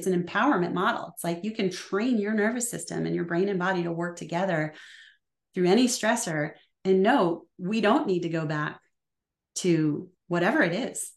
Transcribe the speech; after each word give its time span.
it's 0.00 0.06
an 0.06 0.22
empowerment 0.22 0.72
model. 0.72 1.12
It's 1.14 1.24
like 1.24 1.44
you 1.44 1.52
can 1.52 1.68
train 1.68 2.18
your 2.18 2.32
nervous 2.32 2.70
system 2.70 3.04
and 3.04 3.14
your 3.14 3.26
brain 3.26 3.50
and 3.50 3.58
body 3.58 3.82
to 3.82 3.92
work 3.92 4.16
together 4.16 4.72
through 5.54 5.66
any 5.66 5.88
stressor. 5.88 6.52
And 6.86 7.02
no, 7.02 7.44
we 7.58 7.82
don't 7.82 8.06
need 8.06 8.22
to 8.22 8.30
go 8.30 8.46
back 8.46 8.80
to 9.56 10.08
whatever 10.26 10.62
it 10.62 10.72
is. 10.72 11.12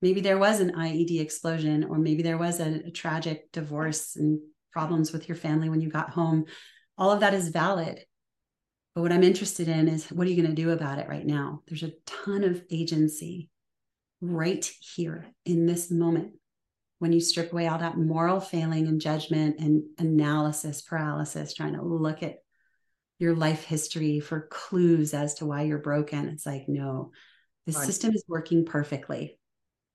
Maybe 0.00 0.20
there 0.20 0.38
was 0.38 0.60
an 0.60 0.74
IED 0.76 1.20
explosion, 1.20 1.82
or 1.84 1.98
maybe 1.98 2.22
there 2.22 2.38
was 2.38 2.60
a, 2.60 2.82
a 2.86 2.90
tragic 2.92 3.50
divorce 3.50 4.14
and 4.14 4.38
problems 4.70 5.12
with 5.12 5.28
your 5.28 5.36
family 5.36 5.68
when 5.68 5.80
you 5.80 5.88
got 5.88 6.10
home. 6.10 6.44
All 6.96 7.10
of 7.10 7.18
that 7.20 7.34
is 7.34 7.48
valid. 7.48 7.98
But 8.94 9.02
what 9.02 9.12
I'm 9.12 9.24
interested 9.24 9.66
in 9.66 9.88
is 9.88 10.06
what 10.12 10.28
are 10.28 10.30
you 10.30 10.40
going 10.40 10.54
to 10.54 10.62
do 10.62 10.70
about 10.70 11.00
it 11.00 11.08
right 11.08 11.26
now? 11.26 11.62
There's 11.66 11.82
a 11.82 11.94
ton 12.06 12.44
of 12.44 12.62
agency 12.70 13.50
right 14.20 14.64
here 14.94 15.26
in 15.44 15.66
this 15.66 15.90
moment 15.90 16.34
when 16.98 17.12
you 17.12 17.20
strip 17.20 17.52
away 17.52 17.66
all 17.66 17.78
that 17.78 17.98
moral 17.98 18.40
failing 18.40 18.86
and 18.86 19.00
judgment 19.00 19.56
and 19.58 19.84
analysis 19.98 20.80
paralysis, 20.80 21.52
trying 21.52 21.74
to 21.74 21.82
look 21.82 22.22
at 22.22 22.36
your 23.18 23.34
life 23.34 23.64
history 23.64 24.20
for 24.20 24.48
clues 24.50 25.14
as 25.14 25.34
to 25.34 25.46
why 25.46 25.62
you're 25.62 25.78
broken. 25.78 26.28
It's 26.28 26.46
like, 26.46 26.68
no, 26.68 27.12
the 27.66 27.72
right. 27.72 27.86
system 27.86 28.14
is 28.14 28.24
working 28.28 28.64
perfectly. 28.64 29.38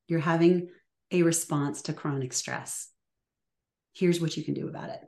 You're 0.08 0.20
having 0.20 0.70
a 1.12 1.24
response 1.24 1.84
to 1.84 1.94
chronic 1.94 2.34
stress. 2.34 2.90
Here's 3.94 4.22
what 4.22 4.38
you 4.38 4.44
can 4.44 4.54
do 4.54 4.68
about 4.68 4.90
it. 4.90 5.02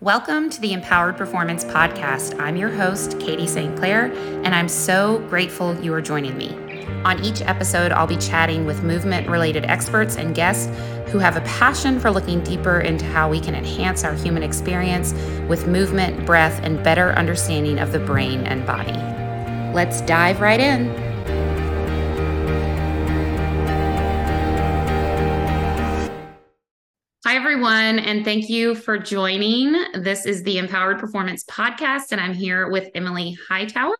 Welcome 0.00 0.50
to 0.50 0.60
the 0.60 0.72
Empowered 0.72 1.16
Performance 1.16 1.64
Podcast. 1.64 2.38
I'm 2.38 2.56
your 2.56 2.70
host, 2.70 3.18
Katie 3.20 3.46
St. 3.46 3.76
Clair, 3.76 4.12
and 4.44 4.54
I'm 4.54 4.68
so 4.68 5.18
grateful 5.28 5.80
you 5.80 5.94
are 5.94 6.02
joining 6.02 6.36
me. 6.36 6.63
On 7.04 7.22
each 7.24 7.40
episode, 7.42 7.92
I'll 7.92 8.06
be 8.06 8.16
chatting 8.16 8.66
with 8.66 8.82
movement 8.82 9.28
related 9.28 9.64
experts 9.64 10.16
and 10.16 10.34
guests 10.34 10.66
who 11.10 11.18
have 11.18 11.36
a 11.36 11.40
passion 11.42 12.00
for 12.00 12.10
looking 12.10 12.42
deeper 12.42 12.80
into 12.80 13.04
how 13.04 13.28
we 13.28 13.40
can 13.40 13.54
enhance 13.54 14.04
our 14.04 14.14
human 14.14 14.42
experience 14.42 15.12
with 15.48 15.66
movement, 15.66 16.26
breath, 16.26 16.60
and 16.62 16.82
better 16.82 17.12
understanding 17.12 17.78
of 17.78 17.92
the 17.92 17.98
brain 18.00 18.46
and 18.46 18.66
body. 18.66 18.92
Let's 19.74 20.00
dive 20.02 20.40
right 20.40 20.60
in. 20.60 20.88
Hi, 27.26 27.36
everyone, 27.36 27.98
and 27.98 28.24
thank 28.24 28.48
you 28.48 28.74
for 28.74 28.98
joining. 28.98 29.72
This 29.94 30.26
is 30.26 30.42
the 30.42 30.58
Empowered 30.58 30.98
Performance 30.98 31.42
Podcast, 31.44 32.12
and 32.12 32.20
I'm 32.20 32.34
here 32.34 32.70
with 32.70 32.90
Emily 32.94 33.36
Hightower. 33.48 33.96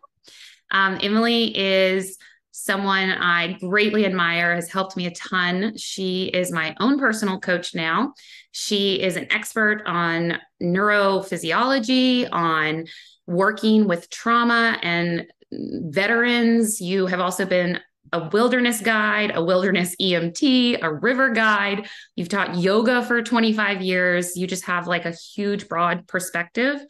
Um, 0.70 0.98
Emily 1.02 1.56
is 1.56 2.19
someone 2.56 3.10
I 3.10 3.55
greatly 3.58 4.06
admire, 4.06 4.55
has 4.55 4.70
helped 4.70 4.97
me 4.97 5.06
a 5.06 5.10
ton. 5.10 5.77
She 5.77 6.27
is 6.27 6.52
my 6.52 6.77
own 6.78 7.00
personal 7.00 7.41
coach 7.41 7.74
now. 7.74 8.14
She 8.52 9.02
is 9.02 9.16
an 9.16 9.27
expert 9.33 9.83
on 9.86 10.38
neurophysiology, 10.62 12.28
on 12.30 12.86
working 13.27 13.88
with 13.88 14.08
trauma 14.08 14.78
and 14.82 15.27
veterans. 15.50 16.80
You 16.80 17.06
have 17.06 17.19
also 17.19 17.44
been 17.44 17.80
a 18.12 18.28
wilderness 18.28 18.80
guide, 18.80 19.32
a 19.34 19.42
wilderness 19.42 19.97
EMT, 20.00 20.78
a 20.80 20.94
river 20.94 21.30
guide. 21.30 21.88
You've 22.14 22.28
taught 22.28 22.56
yoga 22.56 23.02
for 23.02 23.20
25 23.20 23.82
years. 23.82 24.36
You 24.36 24.47
just 24.47 24.66
have 24.66 24.86
like 24.86 25.06
a 25.06 25.10
huge, 25.34 25.69
broad 25.69 26.06
perspective 26.06 26.80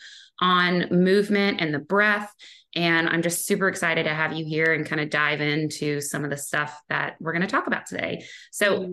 on 0.42 0.88
movement 0.90 1.62
and 1.62 1.72
the 1.72 1.78
breath 1.78 2.30
and 2.74 3.08
I'm 3.08 3.22
just 3.22 3.46
super 3.46 3.68
excited 3.68 4.04
to 4.04 4.14
have 4.14 4.32
you 4.32 4.44
here 4.44 4.72
and 4.72 4.86
kind 4.86 5.00
of 5.00 5.10
dive 5.10 5.40
into 5.40 6.00
some 6.00 6.24
of 6.24 6.30
the 6.30 6.36
stuff 6.36 6.80
that 6.88 7.16
we're 7.20 7.32
going 7.32 7.42
to 7.42 7.48
talk 7.48 7.66
about 7.66 7.86
today. 7.86 8.24
So, 8.50 8.78
mm-hmm. 8.78 8.92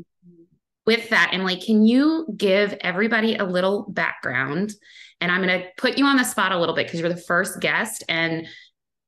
with 0.86 1.10
that, 1.10 1.32
Emily, 1.34 1.60
can 1.60 1.86
you 1.86 2.28
give 2.36 2.74
everybody 2.82 3.36
a 3.36 3.46
little 3.46 3.86
background? 3.90 4.74
And 5.20 5.32
I'm 5.32 5.42
going 5.42 5.62
to 5.62 5.68
put 5.78 5.98
you 5.98 6.06
on 6.06 6.18
the 6.18 6.24
spot 6.24 6.52
a 6.52 6.60
little 6.60 6.76
bit 6.76 6.88
because 6.88 7.00
you're 7.00 7.10
the 7.10 7.18
first 7.18 7.60
guest. 7.60 8.04
And 8.08 8.48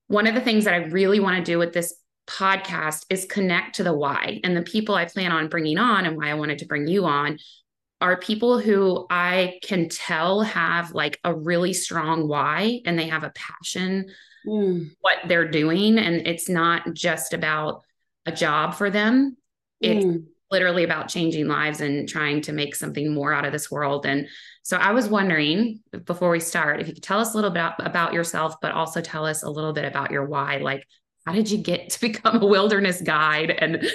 one 0.08 0.28
of 0.28 0.36
the 0.36 0.42
things 0.42 0.66
that 0.66 0.74
I 0.74 0.86
really 0.88 1.20
want 1.20 1.38
to 1.38 1.52
do 1.52 1.58
with 1.58 1.74
this 1.74 1.96
podcast 2.28 3.06
is 3.10 3.26
connect 3.26 3.76
to 3.76 3.84
the 3.84 3.94
why 3.94 4.40
and 4.44 4.56
the 4.56 4.62
people 4.62 4.96
I 4.96 5.06
plan 5.06 5.32
on 5.32 5.50
bringing 5.50 5.78
on 5.78 6.06
and 6.06 6.16
why 6.16 6.30
I 6.30 6.36
wanted 6.36 6.60
to 6.60 6.66
bring 6.66 6.88
you 6.88 7.06
on 7.06 7.38
are 8.00 8.18
people 8.18 8.60
who 8.60 9.06
I 9.10 9.60
can 9.64 9.90
tell 9.90 10.42
have 10.42 10.92
like 10.92 11.20
a 11.24 11.34
really 11.34 11.74
strong 11.74 12.28
why 12.28 12.82
and 12.86 12.98
they 12.98 13.08
have 13.08 13.24
a 13.24 13.34
passion 13.36 14.10
mm. 14.46 14.90
what 15.02 15.18
they're 15.28 15.50
doing. 15.50 15.98
And 15.98 16.28
it's 16.28 16.50
not 16.50 16.94
just 16.94 17.34
about 17.34 17.82
a 18.26 18.32
job 18.32 18.76
for 18.76 18.90
them, 18.90 19.38
it's 19.82 20.06
mm. 20.06 20.26
literally 20.50 20.84
about 20.84 21.10
changing 21.10 21.48
lives 21.48 21.82
and 21.82 22.08
trying 22.08 22.42
to 22.42 22.54
make 22.54 22.76
something 22.76 23.14
more 23.14 23.34
out 23.34 23.46
of 23.46 23.52
this 23.52 23.70
world. 23.70 24.06
And 24.06 24.28
so 24.64 24.78
I 24.78 24.92
was 24.92 25.10
wondering 25.10 25.82
before 26.06 26.32
we 26.32 26.40
start, 26.40 26.80
if 26.80 26.88
you 26.88 26.94
could 26.94 27.04
tell 27.04 27.20
us 27.20 27.34
a 27.34 27.36
little 27.36 27.52
bit 27.52 27.72
about 27.80 28.14
yourself, 28.14 28.56
but 28.62 28.72
also 28.72 29.02
tell 29.02 29.26
us 29.26 29.44
a 29.44 29.50
little 29.50 29.74
bit 29.74 29.84
about 29.86 30.12
your 30.12 30.26
why. 30.26 30.58
Like, 30.58 30.88
how 31.26 31.34
did 31.34 31.52
you 31.52 31.58
get 31.58 31.90
to 31.92 32.02
become 32.02 32.42
a 32.42 32.46
wilderness 32.46 33.02
guide 33.02 33.52
and 33.52 33.86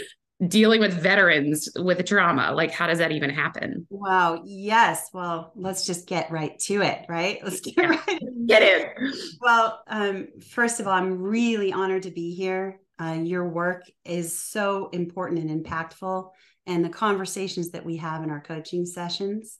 dealing 0.47 0.81
with 0.81 0.93
veterans 0.93 1.69
with 1.77 2.05
trauma 2.07 2.53
like 2.53 2.71
how 2.71 2.87
does 2.87 2.99
that 2.99 3.11
even 3.11 3.31
happen? 3.31 3.87
Wow 3.91 4.43
yes 4.45 5.11
well 5.13 5.53
let's 5.57 5.85
just 5.85 6.07
get 6.07 6.31
right 6.31 6.59
to 6.61 6.83
it 6.83 7.07
right? 7.09 7.41
Let's 7.45 7.61
get 7.61 7.75
yeah. 7.77 7.89
right 7.89 8.23
get 8.47 8.63
in 8.63 9.13
well 9.41 9.83
um, 9.89 10.29
first 10.51 10.81
of 10.81 10.87
all 10.87 10.93
i'm 10.93 11.21
really 11.21 11.73
honored 11.73 12.05
to 12.05 12.11
be 12.11 12.35
here. 12.35 12.81
Uh, 13.01 13.13
your 13.23 13.49
work 13.49 13.85
is 14.05 14.37
so 14.37 14.89
important 14.93 15.49
and 15.49 15.65
impactful 15.65 16.31
and 16.67 16.85
the 16.85 16.89
conversations 16.89 17.71
that 17.71 17.85
we 17.85 17.97
have 17.97 18.25
in 18.25 18.31
our 18.31 18.41
coaching 18.41 18.85
sessions 18.87 19.59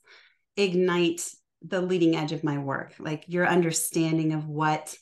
ignite 0.57 1.29
the 1.61 1.81
leading 1.81 2.15
edge 2.15 2.31
of 2.31 2.43
my 2.43 2.57
work 2.57 2.93
like 2.99 3.23
your 3.27 3.47
understanding 3.47 4.33
of 4.33 4.45
what 4.47 4.95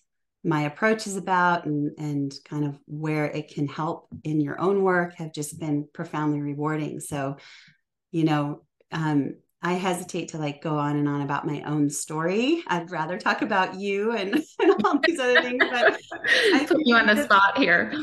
my 0.47 0.62
approach 0.62 1.06
is 1.06 1.18
about 1.18 1.66
and 1.66 1.91
and 1.97 2.34
kind 2.46 2.66
of 2.66 2.80
where 2.85 3.25
it 3.25 3.53
can 3.53 3.68
help 3.68 4.08
in 4.24 4.40
your 4.40 4.59
own 4.59 4.81
work 4.81 5.16
have 5.16 5.34
just 5.34 5.59
been 5.59 5.88
profoundly 5.94 6.41
rewarding 6.41 7.00
so 7.00 7.35
you 8.12 8.24
know 8.24 8.62
um, 8.91 9.36
I 9.62 9.74
hesitate 9.74 10.30
to 10.30 10.38
like 10.38 10.62
go 10.62 10.78
on 10.78 10.97
and 10.97 11.09
on 11.09 11.22
about 11.22 11.46
my 11.46 11.62
own 11.63 11.90
story. 11.90 12.63
I'd 12.68 12.91
rather 12.91 13.18
talk 13.18 13.41
about 13.41 13.75
you 13.75 14.12
and, 14.12 14.36
and 14.59 14.86
all 14.86 15.00
these 15.03 15.19
other 15.19 15.41
things. 15.41 15.63
But 15.69 16.00
I 16.53 16.66
put 16.66 16.78
you 16.86 16.96
on 16.96 17.07
the 17.07 17.24
spot 17.24 17.57
here. 17.57 17.94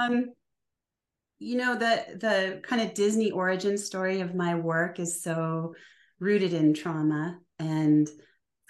Um, 0.00 0.26
you 1.38 1.56
know 1.56 1.74
the 1.74 2.04
the 2.18 2.60
kind 2.62 2.80
of 2.80 2.94
Disney 2.94 3.32
origin 3.32 3.76
story 3.76 4.20
of 4.20 4.34
my 4.34 4.54
work 4.54 5.00
is 5.00 5.22
so 5.22 5.74
rooted 6.20 6.52
in 6.52 6.72
trauma 6.72 7.38
and 7.58 8.08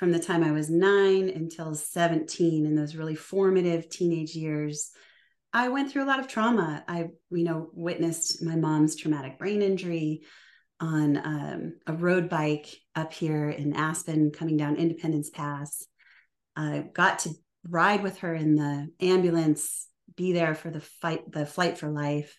from 0.03 0.11
the 0.11 0.19
time 0.19 0.43
I 0.43 0.51
was 0.51 0.69
nine 0.69 1.29
until 1.29 1.77
17 1.77 2.67
in 2.67 2.75
those 2.75 2.97
really 2.97 3.15
formative 3.15 3.89
teenage 3.89 4.35
years, 4.35 4.91
I 5.53 5.69
went 5.69 5.93
through 5.93 6.03
a 6.03 6.11
lot 6.11 6.19
of 6.19 6.27
trauma. 6.27 6.83
I, 6.89 7.11
you 7.31 7.45
know, 7.45 7.69
witnessed 7.73 8.43
my 8.43 8.57
mom's 8.57 8.97
traumatic 8.97 9.39
brain 9.39 9.63
injury 9.63 10.23
on 10.81 11.19
um, 11.19 11.75
a 11.87 11.93
road 11.93 12.29
bike 12.29 12.67
up 12.97 13.13
here 13.13 13.49
in 13.49 13.77
Aspen, 13.77 14.33
coming 14.33 14.57
down 14.57 14.75
Independence 14.75 15.31
Pass. 15.31 15.87
I 16.57 16.87
got 16.93 17.21
to 17.21 17.31
ride 17.69 18.03
with 18.03 18.19
her 18.19 18.35
in 18.35 18.57
the 18.57 18.89
ambulance, 18.99 19.87
be 20.17 20.33
there 20.33 20.57
for 20.57 20.71
the 20.71 20.81
fight, 20.81 21.31
the 21.31 21.47
flight 21.47 21.79
for 21.79 21.89
life. 21.89 22.37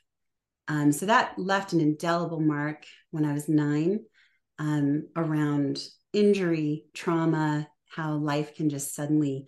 Um, 0.67 0.91
so 0.91 1.05
that 1.05 1.39
left 1.39 1.71
an 1.71 1.79
indelible 1.79 2.41
mark 2.41 2.83
when 3.11 3.23
I 3.23 3.31
was 3.31 3.47
nine 3.47 4.01
um, 4.59 5.07
around 5.15 5.79
injury, 6.13 6.85
trauma, 6.93 7.67
how 7.89 8.13
life 8.13 8.55
can 8.55 8.69
just 8.69 8.95
suddenly 8.95 9.47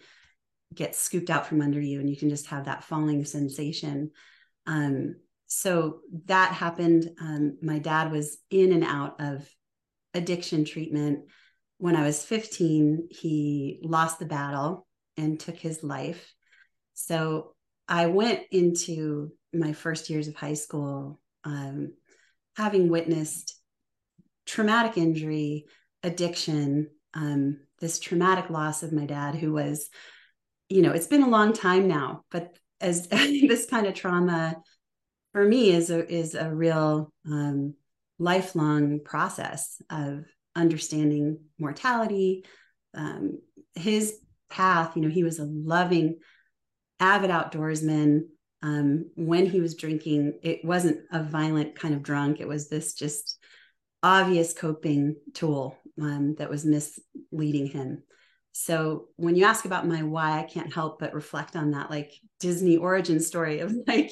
get 0.73 0.95
scooped 0.95 1.29
out 1.29 1.47
from 1.47 1.61
under 1.61 1.79
you 1.79 1.99
and 1.99 2.09
you 2.09 2.17
can 2.17 2.29
just 2.29 2.47
have 2.47 2.65
that 2.65 2.83
falling 2.83 3.23
sensation. 3.23 4.11
Um, 4.67 5.15
so 5.47 5.99
that 6.25 6.51
happened. 6.51 7.09
Um, 7.21 7.57
my 7.61 7.79
dad 7.79 8.11
was 8.11 8.37
in 8.49 8.73
and 8.73 8.83
out 8.83 9.21
of 9.21 9.47
addiction 10.13 10.65
treatment. 10.65 11.25
When 11.77 11.95
I 11.95 12.03
was 12.03 12.23
15, 12.23 13.09
he 13.11 13.79
lost 13.83 14.19
the 14.19 14.25
battle 14.25 14.87
and 15.17 15.39
took 15.39 15.57
his 15.57 15.83
life. 15.83 16.33
So 16.93 17.53
I 17.87 18.07
went 18.07 18.41
into 18.51 19.31
my 19.53 19.73
first 19.73 20.09
years 20.09 20.27
of 20.27 20.35
high 20.35 20.55
school 20.55 21.19
um, 21.43 21.93
having 22.57 22.89
witnessed 22.89 23.59
traumatic 24.45 24.97
injury, 24.97 25.65
addiction, 26.05 26.89
um, 27.13 27.59
this 27.79 27.99
traumatic 27.99 28.49
loss 28.49 28.83
of 28.83 28.93
my 28.93 29.05
dad, 29.05 29.35
who 29.35 29.51
was, 29.51 29.89
you 30.69 30.81
know, 30.81 30.91
it's 30.91 31.07
been 31.07 31.23
a 31.23 31.29
long 31.29 31.51
time 31.51 31.87
now, 31.87 32.23
but 32.31 32.57
as 32.79 33.07
this 33.09 33.65
kind 33.65 33.87
of 33.87 33.93
trauma 33.93 34.55
for 35.33 35.43
me 35.43 35.71
is 35.71 35.89
a 35.89 36.07
is 36.09 36.35
a 36.35 36.49
real 36.49 37.11
um, 37.25 37.73
lifelong 38.19 38.99
process 39.03 39.81
of 39.89 40.25
understanding 40.55 41.39
mortality. 41.59 42.45
Um, 42.93 43.39
his 43.73 44.17
path, 44.49 44.95
you 44.95 45.01
know, 45.01 45.09
he 45.09 45.23
was 45.23 45.39
a 45.39 45.45
loving, 45.45 46.19
avid 46.99 47.31
outdoorsman. 47.31 48.27
Um, 48.61 49.11
when 49.15 49.45
he 49.45 49.59
was 49.59 49.75
drinking, 49.75 50.39
it 50.41 50.63
wasn't 50.63 51.01
a 51.11 51.21
violent 51.21 51.77
kind 51.77 51.93
of 51.93 52.01
drunk. 52.01 52.39
It 52.39 52.47
was 52.47 52.69
this 52.69 52.93
just 52.93 53.37
obvious 54.01 54.53
coping 54.53 55.15
tool 55.33 55.77
um, 56.01 56.35
that 56.35 56.49
was 56.49 56.65
misleading 56.65 57.67
him. 57.67 58.03
So 58.51 59.07
when 59.17 59.35
you 59.35 59.43
ask 59.45 59.65
about 59.65 59.87
my 59.87 60.03
why, 60.03 60.39
I 60.39 60.43
can't 60.43 60.73
help 60.73 60.99
but 60.99 61.13
reflect 61.13 61.55
on 61.55 61.71
that 61.71 61.89
like 61.89 62.13
Disney 62.39 62.77
origin 62.77 63.19
story 63.19 63.59
of 63.59 63.75
like 63.87 64.11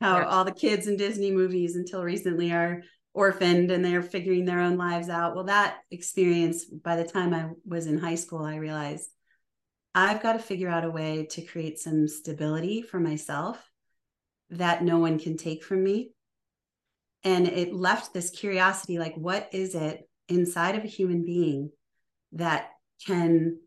how 0.00 0.18
yeah. 0.18 0.26
all 0.26 0.44
the 0.44 0.52
kids 0.52 0.86
in 0.88 0.96
Disney 0.96 1.30
movies 1.30 1.76
until 1.76 2.02
recently 2.02 2.52
are 2.52 2.82
orphaned 3.14 3.70
and 3.70 3.84
they're 3.84 4.02
figuring 4.02 4.44
their 4.44 4.60
own 4.60 4.76
lives 4.76 5.08
out. 5.08 5.34
Well, 5.34 5.44
that 5.44 5.78
experience, 5.90 6.64
by 6.66 6.96
the 6.96 7.04
time 7.04 7.32
I 7.32 7.50
was 7.64 7.86
in 7.86 7.98
high 7.98 8.16
school, 8.16 8.44
I 8.44 8.56
realized 8.56 9.08
I've 9.94 10.22
got 10.22 10.34
to 10.34 10.38
figure 10.38 10.68
out 10.68 10.84
a 10.84 10.90
way 10.90 11.26
to 11.30 11.42
create 11.42 11.78
some 11.78 12.08
stability 12.08 12.82
for 12.82 13.00
myself 13.00 13.58
that 14.50 14.84
no 14.84 14.98
one 14.98 15.18
can 15.18 15.38
take 15.38 15.64
from 15.64 15.82
me. 15.82 16.10
And 17.24 17.48
it 17.48 17.72
left 17.72 18.12
this 18.12 18.30
curiosity 18.30 18.98
like, 18.98 19.14
what 19.14 19.48
is 19.52 19.74
it 19.74 20.06
inside 20.28 20.76
of 20.76 20.84
a 20.84 20.88
human 20.88 21.24
being 21.24 21.70
that 22.32 22.70
can 23.06 23.58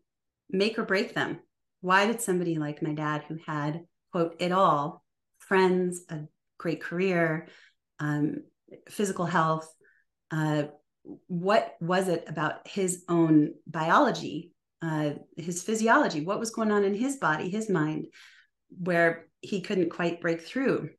make 0.50 0.78
or 0.78 0.84
break 0.84 1.14
them? 1.14 1.40
Why 1.80 2.06
did 2.06 2.20
somebody 2.20 2.56
like 2.58 2.82
my 2.82 2.92
dad, 2.92 3.24
who 3.28 3.38
had, 3.46 3.84
quote, 4.12 4.36
it 4.38 4.52
all 4.52 5.04
friends, 5.38 6.02
a 6.10 6.20
great 6.58 6.82
career, 6.82 7.48
um, 7.98 8.42
physical 8.88 9.26
health, 9.26 9.72
uh, 10.30 10.64
what 11.26 11.74
was 11.80 12.08
it 12.08 12.24
about 12.28 12.68
his 12.68 13.04
own 13.08 13.54
biology, 13.66 14.52
uh, 14.82 15.10
his 15.36 15.62
physiology? 15.62 16.20
What 16.20 16.38
was 16.38 16.50
going 16.50 16.70
on 16.70 16.84
in 16.84 16.94
his 16.94 17.16
body, 17.16 17.48
his 17.48 17.70
mind, 17.70 18.06
where 18.68 19.26
he 19.40 19.60
couldn't 19.60 19.90
quite 19.90 20.20
break 20.20 20.42
through? 20.42 20.90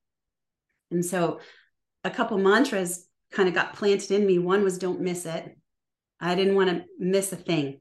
And 0.90 1.06
so 1.06 1.40
a 2.04 2.10
couple 2.10 2.38
mantras 2.38 3.08
kind 3.32 3.48
of 3.48 3.56
got 3.56 3.74
planted 3.74 4.12
in 4.12 4.26
me. 4.26 4.40
One 4.40 4.64
was 4.64 4.78
don't 4.78 5.02
miss 5.02 5.26
it. 5.26 5.58
I 6.20 6.36
didn't 6.36 6.56
want 6.56 6.70
to 6.70 6.86
miss 7.00 7.32
a 7.32 7.38
thing. 7.38 7.80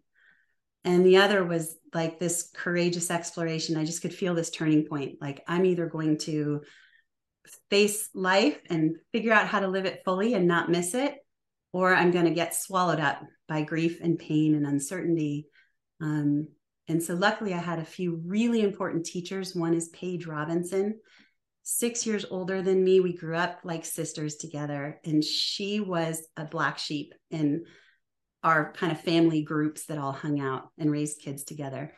And 0.84 1.04
the 1.04 1.18
other 1.18 1.44
was 1.44 1.76
like 1.92 2.18
this 2.18 2.50
courageous 2.54 3.10
exploration. 3.10 3.76
I 3.76 3.84
just 3.84 4.00
could 4.00 4.14
feel 4.14 4.34
this 4.34 4.50
turning 4.50 4.86
point. 4.86 5.16
Like 5.20 5.42
I'm 5.46 5.66
either 5.66 5.86
going 5.86 6.18
to 6.18 6.62
face 7.68 8.08
life 8.14 8.58
and 8.68 8.96
figure 9.12 9.32
out 9.32 9.48
how 9.48 9.60
to 9.60 9.68
live 9.68 9.86
it 9.86 10.02
fully 10.04 10.34
and 10.34 10.46
not 10.46 10.70
miss 10.70 10.94
it, 10.94 11.16
or 11.72 11.94
I'm 11.94 12.10
going 12.10 12.26
to 12.26 12.30
get 12.30 12.54
swallowed 12.54 13.00
up 13.00 13.22
by 13.48 13.62
grief 13.62 14.00
and 14.00 14.18
pain 14.18 14.54
and 14.54 14.66
uncertainty. 14.66 15.48
Um, 16.00 16.48
and 16.88 17.02
so, 17.02 17.14
luckily, 17.14 17.54
I 17.54 17.58
had 17.58 17.78
a 17.78 17.84
few 17.84 18.20
really 18.26 18.62
important 18.62 19.06
teachers. 19.06 19.54
One 19.54 19.74
is 19.74 19.90
Paige 19.90 20.26
Robinson, 20.26 20.98
six 21.62 22.06
years 22.06 22.24
older 22.30 22.62
than 22.62 22.82
me. 22.82 23.00
We 23.00 23.16
grew 23.16 23.36
up 23.36 23.60
like 23.64 23.84
sisters 23.84 24.36
together, 24.36 25.00
and 25.04 25.22
she 25.24 25.80
was 25.80 26.26
a 26.36 26.44
black 26.44 26.78
sheep 26.78 27.14
in 27.30 27.64
our 28.42 28.72
kind 28.72 28.92
of 28.92 29.00
family 29.00 29.42
groups 29.42 29.86
that 29.86 29.98
all 29.98 30.12
hung 30.12 30.40
out 30.40 30.70
and 30.78 30.90
raised 30.90 31.20
kids 31.20 31.44
together. 31.44 31.94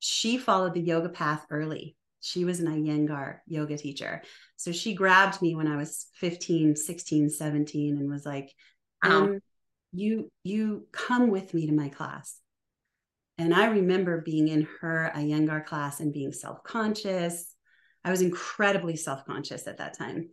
She 0.00 0.38
followed 0.38 0.74
the 0.74 0.80
yoga 0.80 1.08
path 1.08 1.46
early. 1.50 1.96
She 2.20 2.44
was 2.44 2.60
an 2.60 2.66
Iyengar 2.66 3.38
yoga 3.46 3.78
teacher. 3.78 4.22
So 4.56 4.72
she 4.72 4.94
grabbed 4.94 5.40
me 5.40 5.54
when 5.54 5.66
I 5.66 5.76
was 5.76 6.06
15, 6.16 6.76
16, 6.76 7.30
17 7.30 7.96
and 7.96 8.10
was 8.10 8.26
like, 8.26 8.52
um, 9.02 9.40
you 9.92 10.30
you 10.44 10.86
come 10.92 11.30
with 11.30 11.54
me 11.54 11.66
to 11.66 11.72
my 11.72 11.88
class. 11.88 12.38
And 13.38 13.54
I 13.54 13.66
remember 13.66 14.20
being 14.20 14.48
in 14.48 14.68
her 14.80 15.10
Iyengar 15.14 15.64
class 15.64 16.00
and 16.00 16.12
being 16.12 16.32
self-conscious. 16.32 17.49
I 18.04 18.10
was 18.10 18.22
incredibly 18.22 18.96
self-conscious 18.96 19.66
at 19.66 19.78
that 19.78 19.96
time. 19.96 20.30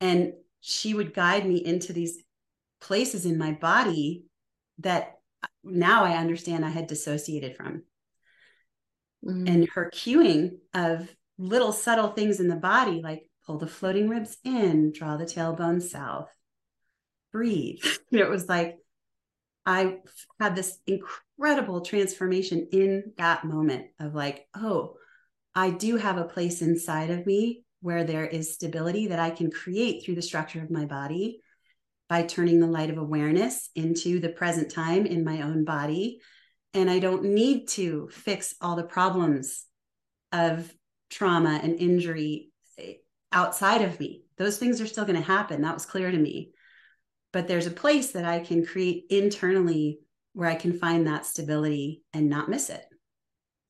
And 0.00 0.32
she 0.60 0.94
would 0.94 1.14
guide 1.14 1.46
me 1.46 1.64
into 1.64 1.92
these 1.92 2.22
places 2.80 3.26
in 3.26 3.38
my 3.38 3.52
body 3.52 4.24
that 4.78 5.16
now 5.64 6.04
I 6.04 6.16
understand 6.16 6.64
I 6.64 6.70
had 6.70 6.86
dissociated 6.86 7.56
from. 7.56 7.82
Mm-hmm. 9.24 9.46
And 9.46 9.68
her 9.70 9.90
cueing 9.92 10.58
of 10.74 11.08
little 11.36 11.72
subtle 11.72 12.08
things 12.08 12.40
in 12.40 12.48
the 12.48 12.56
body, 12.56 13.00
like 13.02 13.28
pull 13.46 13.58
the 13.58 13.66
floating 13.66 14.08
ribs 14.08 14.36
in, 14.44 14.92
draw 14.92 15.16
the 15.16 15.24
tailbone 15.24 15.82
south, 15.82 16.28
breathe. 17.32 17.80
it 18.12 18.28
was 18.28 18.48
like 18.48 18.78
I 19.66 19.98
had 20.40 20.56
this 20.56 20.78
incredible 20.86 21.82
transformation 21.82 22.68
in 22.72 23.12
that 23.18 23.44
moment 23.44 23.88
of 24.00 24.14
like, 24.14 24.46
oh, 24.54 24.94
I 25.58 25.70
do 25.70 25.96
have 25.96 26.18
a 26.18 26.24
place 26.24 26.62
inside 26.62 27.10
of 27.10 27.26
me 27.26 27.64
where 27.80 28.04
there 28.04 28.24
is 28.24 28.54
stability 28.54 29.08
that 29.08 29.18
I 29.18 29.30
can 29.30 29.50
create 29.50 30.04
through 30.04 30.14
the 30.14 30.22
structure 30.22 30.62
of 30.62 30.70
my 30.70 30.84
body 30.84 31.40
by 32.08 32.22
turning 32.22 32.60
the 32.60 32.68
light 32.68 32.90
of 32.90 32.96
awareness 32.96 33.68
into 33.74 34.20
the 34.20 34.28
present 34.28 34.70
time 34.70 35.04
in 35.04 35.24
my 35.24 35.42
own 35.42 35.64
body. 35.64 36.20
And 36.74 36.88
I 36.88 37.00
don't 37.00 37.24
need 37.24 37.66
to 37.70 38.08
fix 38.12 38.54
all 38.60 38.76
the 38.76 38.84
problems 38.84 39.64
of 40.30 40.72
trauma 41.10 41.58
and 41.60 41.80
injury 41.80 42.52
eh, 42.78 42.92
outside 43.32 43.82
of 43.82 43.98
me. 43.98 44.22
Those 44.36 44.58
things 44.58 44.80
are 44.80 44.86
still 44.86 45.06
going 45.06 45.20
to 45.20 45.26
happen. 45.26 45.62
That 45.62 45.74
was 45.74 45.86
clear 45.86 46.12
to 46.12 46.18
me. 46.18 46.52
But 47.32 47.48
there's 47.48 47.66
a 47.66 47.72
place 47.72 48.12
that 48.12 48.24
I 48.24 48.38
can 48.38 48.64
create 48.64 49.06
internally 49.10 49.98
where 50.34 50.48
I 50.48 50.54
can 50.54 50.78
find 50.78 51.08
that 51.08 51.26
stability 51.26 52.04
and 52.12 52.28
not 52.28 52.48
miss 52.48 52.70
it. 52.70 52.84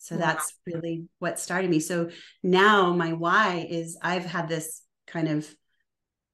So 0.09 0.17
wow. 0.17 0.21
that's 0.23 0.55
really 0.67 1.05
what 1.19 1.39
started 1.39 1.71
me. 1.71 1.81
So 1.81 2.09
now 2.43 2.95
my 2.95 3.13
why 3.13 3.67
is 3.69 3.99
I've 4.01 4.25
had 4.25 4.49
this 4.49 4.83
kind 5.07 5.29
of 5.29 5.47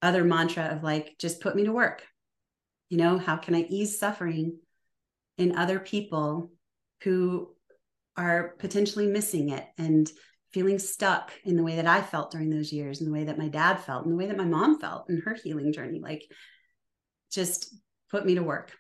other 0.00 0.22
mantra 0.22 0.66
of 0.66 0.84
like, 0.84 1.16
just 1.18 1.40
put 1.40 1.56
me 1.56 1.64
to 1.64 1.72
work. 1.72 2.04
You 2.88 2.98
know, 2.98 3.18
how 3.18 3.36
can 3.36 3.56
I 3.56 3.62
ease 3.62 3.98
suffering 3.98 4.58
in 5.38 5.58
other 5.58 5.80
people 5.80 6.52
who 7.02 7.48
are 8.16 8.54
potentially 8.60 9.08
missing 9.08 9.48
it 9.48 9.66
and 9.76 10.08
feeling 10.52 10.78
stuck 10.78 11.32
in 11.44 11.56
the 11.56 11.64
way 11.64 11.76
that 11.76 11.88
I 11.88 12.00
felt 12.00 12.30
during 12.30 12.50
those 12.50 12.72
years, 12.72 13.00
and 13.00 13.08
the 13.08 13.12
way 13.12 13.24
that 13.24 13.38
my 13.38 13.48
dad 13.48 13.80
felt, 13.80 14.04
and 14.04 14.12
the 14.12 14.16
way 14.16 14.26
that 14.26 14.36
my 14.36 14.44
mom 14.44 14.78
felt 14.78 15.10
in 15.10 15.20
her 15.24 15.34
healing 15.34 15.72
journey? 15.72 15.98
Like, 16.00 16.22
just 17.32 17.74
put 18.08 18.24
me 18.24 18.36
to 18.36 18.44
work. 18.44 18.70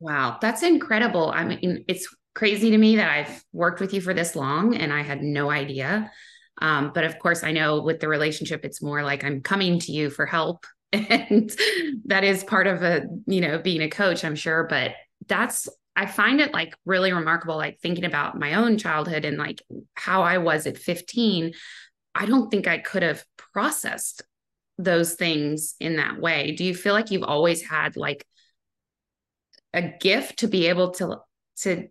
Wow, 0.00 0.38
that's 0.40 0.62
incredible. 0.62 1.30
I 1.30 1.44
mean, 1.44 1.84
it's 1.86 2.08
crazy 2.36 2.70
to 2.70 2.78
me 2.78 2.96
that 2.96 3.10
I've 3.10 3.44
worked 3.52 3.80
with 3.80 3.94
you 3.94 4.02
for 4.02 4.12
this 4.12 4.36
long 4.36 4.76
and 4.76 4.92
I 4.92 5.00
had 5.00 5.22
no 5.22 5.50
idea. 5.50 6.12
Um, 6.60 6.92
but 6.94 7.04
of 7.04 7.18
course, 7.18 7.42
I 7.42 7.50
know 7.50 7.80
with 7.80 7.98
the 7.98 8.08
relationship, 8.08 8.62
it's 8.62 8.82
more 8.82 9.02
like 9.02 9.24
I'm 9.24 9.40
coming 9.40 9.78
to 9.80 9.92
you 9.92 10.10
for 10.10 10.26
help. 10.26 10.64
And 10.92 11.50
that 12.04 12.24
is 12.24 12.44
part 12.44 12.66
of 12.66 12.82
a, 12.82 13.02
you 13.26 13.40
know, 13.40 13.58
being 13.58 13.82
a 13.82 13.90
coach, 13.90 14.24
I'm 14.24 14.36
sure. 14.36 14.66
But 14.68 14.92
that's, 15.26 15.68
I 15.96 16.06
find 16.06 16.40
it 16.40 16.52
like 16.52 16.74
really 16.84 17.12
remarkable, 17.12 17.56
like 17.56 17.80
thinking 17.80 18.04
about 18.04 18.38
my 18.38 18.54
own 18.54 18.78
childhood 18.78 19.24
and 19.24 19.36
like 19.36 19.60
how 19.94 20.22
I 20.22 20.38
was 20.38 20.66
at 20.66 20.78
15. 20.78 21.52
I 22.14 22.26
don't 22.26 22.50
think 22.50 22.66
I 22.66 22.78
could 22.78 23.02
have 23.02 23.24
processed 23.36 24.22
those 24.78 25.14
things 25.14 25.74
in 25.80 25.96
that 25.96 26.20
way. 26.20 26.52
Do 26.52 26.64
you 26.64 26.74
feel 26.74 26.94
like 26.94 27.10
you've 27.10 27.24
always 27.24 27.62
had 27.62 27.96
like 27.96 28.24
a 29.72 29.82
gift 29.82 30.38
to 30.40 30.48
be 30.48 30.68
able 30.68 30.90
to, 30.92 31.18
to, 31.62 31.88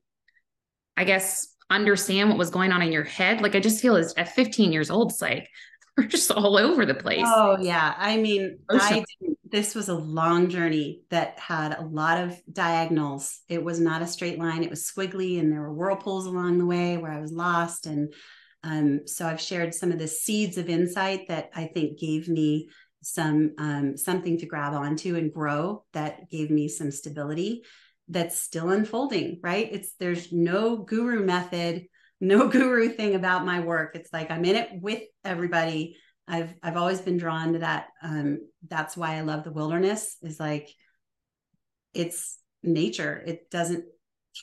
I 0.97 1.03
guess, 1.03 1.55
understand 1.69 2.29
what 2.29 2.37
was 2.37 2.49
going 2.49 2.71
on 2.71 2.81
in 2.81 2.91
your 2.91 3.03
head. 3.03 3.41
Like 3.41 3.55
I 3.55 3.59
just 3.59 3.81
feel 3.81 3.95
as 3.95 4.13
at 4.15 4.33
15 4.35 4.71
years 4.71 4.89
old, 4.89 5.11
it's 5.11 5.21
like 5.21 5.49
we're 5.97 6.05
just 6.05 6.31
all 6.31 6.57
over 6.57 6.85
the 6.85 6.93
place. 6.93 7.25
Oh 7.25 7.57
yeah. 7.59 7.95
I 7.97 8.17
mean, 8.17 8.59
I 8.69 9.03
this 9.49 9.75
was 9.75 9.87
a 9.87 9.95
long 9.95 10.49
journey 10.49 11.03
that 11.11 11.39
had 11.39 11.77
a 11.77 11.83
lot 11.83 12.21
of 12.21 12.41
diagonals. 12.51 13.39
It 13.47 13.63
was 13.63 13.79
not 13.79 14.01
a 14.01 14.07
straight 14.07 14.37
line. 14.37 14.63
It 14.63 14.69
was 14.69 14.83
squiggly 14.83 15.39
and 15.39 15.51
there 15.51 15.61
were 15.61 15.73
whirlpools 15.73 16.25
along 16.25 16.57
the 16.57 16.65
way 16.65 16.97
where 16.97 17.11
I 17.11 17.21
was 17.21 17.31
lost. 17.31 17.85
And 17.85 18.13
um, 18.63 19.07
so 19.07 19.25
I've 19.25 19.39
shared 19.39 19.73
some 19.73 19.91
of 19.91 19.99
the 19.99 20.07
seeds 20.07 20.57
of 20.57 20.67
insight 20.67 21.29
that 21.29 21.51
I 21.55 21.65
think 21.67 21.99
gave 21.99 22.27
me 22.27 22.69
some 23.01 23.53
um, 23.59 23.95
something 23.95 24.39
to 24.39 24.47
grab 24.47 24.73
onto 24.73 25.15
and 25.15 25.31
grow 25.31 25.85
that 25.93 26.29
gave 26.29 26.49
me 26.49 26.67
some 26.67 26.91
stability 26.91 27.63
that's 28.07 28.39
still 28.39 28.69
unfolding, 28.69 29.39
right? 29.41 29.67
It's 29.71 29.93
there's 29.99 30.31
no 30.31 30.77
guru 30.77 31.25
method, 31.25 31.85
no 32.21 32.47
guru 32.47 32.89
thing 32.89 33.15
about 33.15 33.45
my 33.45 33.59
work. 33.59 33.95
It's 33.95 34.11
like 34.13 34.31
I'm 34.31 34.45
in 34.45 34.55
it 34.55 34.69
with 34.73 35.03
everybody. 35.23 35.97
I've 36.27 36.53
I've 36.63 36.77
always 36.77 37.01
been 37.01 37.17
drawn 37.17 37.53
to 37.53 37.59
that. 37.59 37.87
Um, 38.01 38.39
that's 38.67 38.97
why 38.97 39.15
I 39.15 39.21
love 39.21 39.43
the 39.43 39.51
wilderness. 39.51 40.17
Is 40.21 40.39
like 40.39 40.69
it's 41.93 42.37
nature. 42.63 43.21
It 43.25 43.49
doesn't 43.49 43.85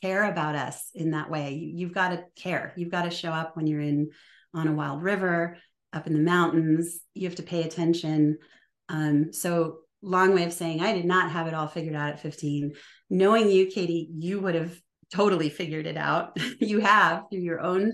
care 0.01 0.25
about 0.25 0.55
us 0.55 0.91
in 0.95 1.11
that 1.11 1.31
way. 1.31 1.55
You, 1.55 1.73
you've 1.77 1.95
got 1.95 2.11
to 2.11 2.25
care. 2.37 2.73
You've 2.77 2.91
got 2.91 3.03
to 3.03 3.11
show 3.11 3.31
up 3.31 3.57
when 3.57 3.67
you're 3.67 3.81
in 3.81 4.11
on 4.55 4.69
a 4.69 4.73
wild 4.73 5.03
river, 5.03 5.59
up 5.93 6.07
in 6.07 6.13
the 6.15 6.19
mountains. 6.19 7.01
You 7.15 7.29
have 7.29 7.37
to 7.37 7.43
pay 7.43 7.63
attention. 7.63 8.39
Um, 8.89 9.33
so 9.33 9.79
long 10.03 10.35
way 10.35 10.45
of 10.45 10.53
saying 10.53 10.81
I 10.81 10.93
did 10.93 11.05
not 11.05 11.31
have 11.31 11.47
it 11.47 11.55
all 11.55 11.69
figured 11.69 11.95
out 11.95 12.11
at 12.11 12.21
15. 12.21 12.73
Knowing 13.11 13.51
you, 13.51 13.67
Katie, 13.67 14.09
you 14.13 14.41
would 14.41 14.55
have 14.55 14.77
totally 15.13 15.49
figured 15.49 15.87
it 15.87 15.97
out. 15.97 16.37
you 16.61 16.81
have 16.81 17.25
through 17.31 17.41
your 17.41 17.61
own 17.61 17.93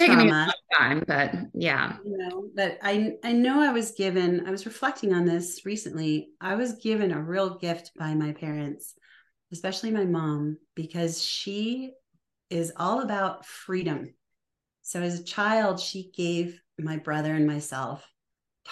trauma. 0.00 0.52
time, 0.76 1.04
but 1.06 1.34
yeah. 1.54 1.96
You 2.04 2.18
know, 2.18 2.48
but 2.54 2.78
I 2.82 3.12
I 3.22 3.32
know 3.32 3.62
I 3.62 3.72
was 3.72 3.92
given, 3.92 4.46
I 4.46 4.50
was 4.50 4.66
reflecting 4.66 5.12
on 5.12 5.24
this 5.24 5.64
recently. 5.64 6.30
I 6.40 6.56
was 6.56 6.74
given 6.74 7.12
a 7.12 7.22
real 7.22 7.58
gift 7.58 7.92
by 7.96 8.14
my 8.14 8.32
parents, 8.32 8.94
especially 9.52 9.90
my 9.90 10.04
mom, 10.04 10.58
because 10.74 11.22
she 11.22 11.92
is 12.50 12.72
all 12.76 13.00
about 13.00 13.46
freedom. 13.46 14.14
So 14.82 15.00
as 15.00 15.18
a 15.18 15.24
child, 15.24 15.80
she 15.80 16.10
gave 16.14 16.60
my 16.78 16.98
brother 16.98 17.34
and 17.34 17.46
myself 17.46 18.06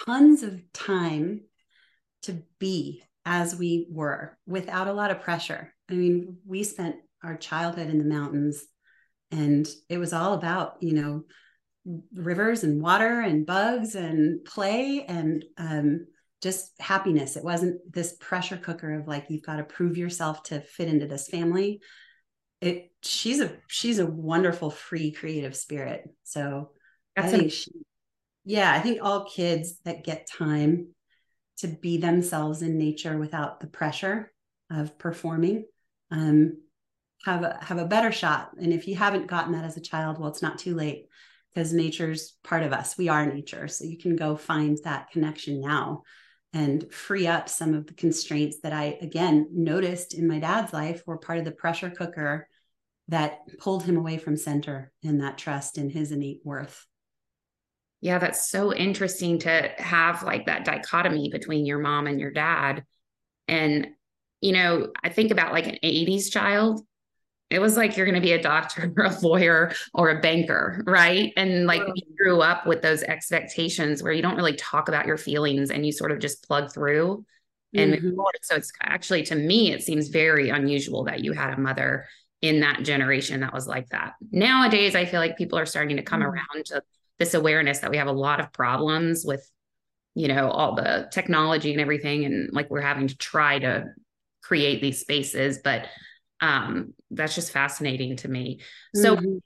tons 0.05 0.43
of 0.43 0.61
time 0.73 1.41
to 2.23 2.43
be 2.59 3.03
as 3.25 3.55
we 3.55 3.87
were 3.89 4.37
without 4.45 4.87
a 4.87 4.93
lot 4.93 5.11
of 5.11 5.21
pressure. 5.21 5.73
I 5.89 5.93
mean, 5.93 6.37
we 6.45 6.63
spent 6.63 6.97
our 7.23 7.37
childhood 7.37 7.89
in 7.89 7.97
the 7.97 8.03
mountains 8.03 8.63
and 9.31 9.67
it 9.89 9.97
was 9.97 10.13
all 10.13 10.33
about, 10.33 10.77
you 10.81 10.93
know, 10.93 11.23
rivers 12.13 12.63
and 12.63 12.81
water 12.81 13.21
and 13.21 13.45
bugs 13.45 13.95
and 13.95 14.43
play 14.45 15.05
and 15.07 15.43
um, 15.57 16.07
just 16.41 16.71
happiness. 16.79 17.35
It 17.35 17.43
wasn't 17.43 17.79
this 17.91 18.15
pressure 18.19 18.57
cooker 18.57 18.99
of 18.99 19.07
like, 19.07 19.25
you've 19.29 19.43
got 19.43 19.57
to 19.57 19.63
prove 19.63 19.97
yourself 19.97 20.43
to 20.43 20.59
fit 20.59 20.89
into 20.89 21.07
this 21.07 21.27
family. 21.27 21.79
It, 22.61 22.91
she's 23.01 23.41
a, 23.41 23.51
she's 23.67 23.99
a 23.99 24.05
wonderful, 24.05 24.69
free, 24.69 25.11
creative 25.11 25.55
spirit. 25.55 26.03
So 26.23 26.71
That's 27.15 27.33
I 27.33 27.37
think 27.37 27.51
she, 27.51 27.71
yeah, 28.45 28.71
I 28.71 28.79
think 28.79 28.99
all 29.01 29.25
kids 29.25 29.77
that 29.85 30.03
get 30.03 30.27
time 30.29 30.89
to 31.57 31.67
be 31.67 31.97
themselves 31.97 32.61
in 32.61 32.77
nature 32.77 33.17
without 33.17 33.59
the 33.59 33.67
pressure 33.67 34.31
of 34.69 34.97
performing 34.97 35.65
um, 36.11 36.57
have 37.25 37.43
a 37.43 37.57
have 37.61 37.77
a 37.77 37.85
better 37.85 38.11
shot. 38.11 38.51
And 38.59 38.73
if 38.73 38.87
you 38.87 38.95
haven't 38.95 39.27
gotten 39.27 39.53
that 39.53 39.65
as 39.65 39.77
a 39.77 39.81
child, 39.81 40.19
well, 40.19 40.29
it's 40.29 40.41
not 40.41 40.59
too 40.59 40.75
late 40.75 41.07
because 41.53 41.73
nature's 41.73 42.35
part 42.43 42.63
of 42.63 42.73
us. 42.73 42.97
We 42.97 43.09
are 43.09 43.25
nature, 43.25 43.67
so 43.67 43.85
you 43.85 43.97
can 43.97 44.15
go 44.15 44.35
find 44.35 44.77
that 44.83 45.11
connection 45.11 45.61
now 45.61 46.03
and 46.53 46.91
free 46.93 47.25
up 47.25 47.49
some 47.49 47.73
of 47.73 47.87
the 47.87 47.93
constraints 47.93 48.59
that 48.61 48.73
I 48.73 48.97
again 49.01 49.47
noticed 49.51 50.13
in 50.13 50.27
my 50.27 50.39
dad's 50.39 50.73
life 50.73 51.01
were 51.05 51.17
part 51.17 51.39
of 51.39 51.45
the 51.45 51.51
pressure 51.51 51.89
cooker 51.89 52.47
that 53.07 53.39
pulled 53.57 53.83
him 53.83 53.97
away 53.97 54.17
from 54.17 54.37
center 54.37 54.91
and 55.03 55.21
that 55.21 55.37
trust 55.37 55.77
in 55.77 55.89
his 55.89 56.11
innate 56.11 56.41
worth. 56.43 56.85
Yeah, 58.03 58.19
that's 58.19 58.49
so 58.49 58.73
interesting 58.73 59.39
to 59.39 59.71
have 59.77 60.23
like 60.23 60.47
that 60.47 60.65
dichotomy 60.65 61.29
between 61.29 61.65
your 61.65 61.79
mom 61.79 62.05
and 62.05 62.19
your 62.19 62.31
dad. 62.31 62.83
And, 63.47 63.87
you 64.41 64.51
know, 64.51 64.91
I 65.01 65.07
think 65.07 65.31
about 65.31 65.53
like 65.53 65.67
an 65.67 65.77
80s 65.81 66.29
child. 66.29 66.85
It 67.49 67.59
was 67.59 67.77
like 67.77 67.95
you're 67.95 68.05
going 68.05 68.15
to 68.15 68.21
be 68.21 68.33
a 68.33 68.41
doctor 68.41 68.91
or 68.97 69.05
a 69.05 69.19
lawyer 69.21 69.71
or 69.93 70.09
a 70.09 70.19
banker, 70.19 70.83
right? 70.85 71.31
And 71.37 71.65
like 71.65 71.83
you 71.95 72.03
grew 72.17 72.41
up 72.41 72.67
with 72.67 72.81
those 72.81 73.03
expectations 73.03 74.03
where 74.03 74.11
you 74.11 74.21
don't 74.21 74.35
really 74.35 74.57
talk 74.57 74.89
about 74.89 75.07
your 75.07 75.17
feelings 75.17 75.71
and 75.71 75.85
you 75.85 75.93
sort 75.93 76.11
of 76.11 76.19
just 76.19 76.45
plug 76.45 76.73
through 76.73 77.23
and 77.75 77.93
mm-hmm. 77.95 78.19
so 78.41 78.55
it's 78.55 78.71
actually 78.83 79.23
to 79.23 79.35
me 79.35 79.71
it 79.71 79.81
seems 79.81 80.09
very 80.09 80.49
unusual 80.49 81.05
that 81.05 81.23
you 81.23 81.33
had 81.33 81.53
a 81.53 81.59
mother 81.59 82.05
in 82.41 82.59
that 82.59 82.83
generation 82.83 83.39
that 83.39 83.53
was 83.53 83.67
like 83.67 83.89
that 83.89 84.13
nowadays 84.31 84.95
i 84.95 85.05
feel 85.05 85.19
like 85.19 85.37
people 85.37 85.57
are 85.57 85.65
starting 85.65 85.97
to 85.97 86.03
come 86.03 86.21
mm-hmm. 86.21 86.29
around 86.29 86.65
to 86.65 86.81
this 87.23 87.33
awareness 87.33 87.79
that 87.79 87.89
we 87.89 87.95
have 87.95 88.07
a 88.07 88.11
lot 88.11 88.41
of 88.41 88.51
problems 88.51 89.23
with 89.25 89.49
you 90.13 90.27
know 90.27 90.49
all 90.49 90.75
the 90.75 91.07
technology 91.09 91.71
and 91.71 91.79
everything 91.79 92.25
and 92.25 92.49
like 92.51 92.69
we're 92.69 92.81
having 92.81 93.07
to 93.07 93.17
try 93.17 93.59
to 93.59 93.85
create 94.41 94.81
these 94.81 94.99
spaces 94.99 95.59
but 95.63 95.87
um 96.41 96.93
that's 97.11 97.33
just 97.33 97.51
fascinating 97.51 98.17
to 98.17 98.27
me 98.27 98.59
so 98.93 99.15
mm-hmm. 99.15 99.37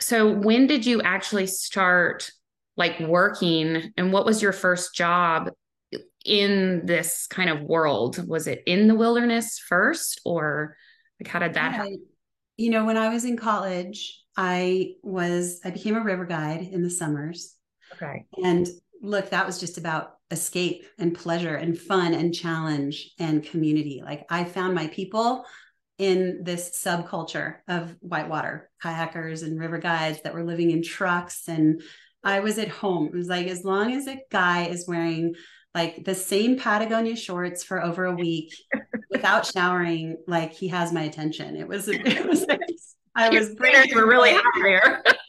so 0.00 0.32
when 0.32 0.66
did 0.66 0.86
you 0.86 1.02
actually 1.02 1.46
start 1.46 2.30
like 2.78 2.98
working 3.00 3.92
and 3.98 4.10
what 4.10 4.24
was 4.24 4.40
your 4.40 4.52
first 4.52 4.94
job 4.94 5.50
in 6.24 6.86
this 6.86 7.26
kind 7.26 7.50
of 7.50 7.60
world 7.60 8.26
was 8.26 8.46
it 8.46 8.62
in 8.66 8.88
the 8.88 8.94
wilderness 8.94 9.58
first 9.58 10.22
or 10.24 10.74
like 11.20 11.28
how 11.28 11.38
did 11.38 11.52
that 11.52 11.72
yeah. 11.72 11.76
happen 11.76 12.02
you 12.56 12.70
know 12.70 12.86
when 12.86 12.96
i 12.96 13.10
was 13.10 13.26
in 13.26 13.36
college 13.36 14.23
I 14.36 14.94
was 15.02 15.60
I 15.64 15.70
became 15.70 15.96
a 15.96 16.02
river 16.02 16.24
guide 16.24 16.62
in 16.70 16.82
the 16.82 16.90
summers. 16.90 17.54
Okay. 17.94 18.26
And 18.42 18.66
look, 19.02 19.30
that 19.30 19.46
was 19.46 19.60
just 19.60 19.78
about 19.78 20.14
escape 20.30 20.84
and 20.98 21.14
pleasure 21.14 21.54
and 21.54 21.78
fun 21.78 22.14
and 22.14 22.34
challenge 22.34 23.10
and 23.18 23.44
community. 23.44 24.02
Like 24.04 24.26
I 24.30 24.44
found 24.44 24.74
my 24.74 24.88
people 24.88 25.44
in 25.98 26.40
this 26.42 26.82
subculture 26.84 27.56
of 27.68 27.96
whitewater 28.00 28.70
kayakers 28.82 29.44
and 29.44 29.60
river 29.60 29.78
guides 29.78 30.22
that 30.22 30.34
were 30.34 30.44
living 30.44 30.72
in 30.72 30.82
trucks 30.82 31.44
and 31.46 31.82
I 32.24 32.40
was 32.40 32.58
at 32.58 32.68
home. 32.68 33.08
It 33.08 33.14
was 33.14 33.28
like 33.28 33.46
as 33.46 33.64
long 33.64 33.92
as 33.92 34.06
a 34.08 34.18
guy 34.30 34.64
is 34.64 34.88
wearing 34.88 35.34
like 35.74 36.04
the 36.04 36.14
same 36.14 36.58
Patagonia 36.58 37.16
shorts 37.16 37.62
for 37.62 37.82
over 37.82 38.06
a 38.06 38.14
week 38.14 38.54
without 39.10 39.44
showering, 39.44 40.16
like 40.26 40.52
he 40.52 40.68
has 40.68 40.92
my 40.92 41.02
attention. 41.02 41.56
It 41.56 41.68
was 41.68 41.88
it 41.88 42.26
was 42.26 42.46
I 43.16 43.28
was 43.28 43.52
standards 43.52 43.94
were 43.94 44.06
really 44.06 44.32
high 44.34 44.62
there. 44.62 45.02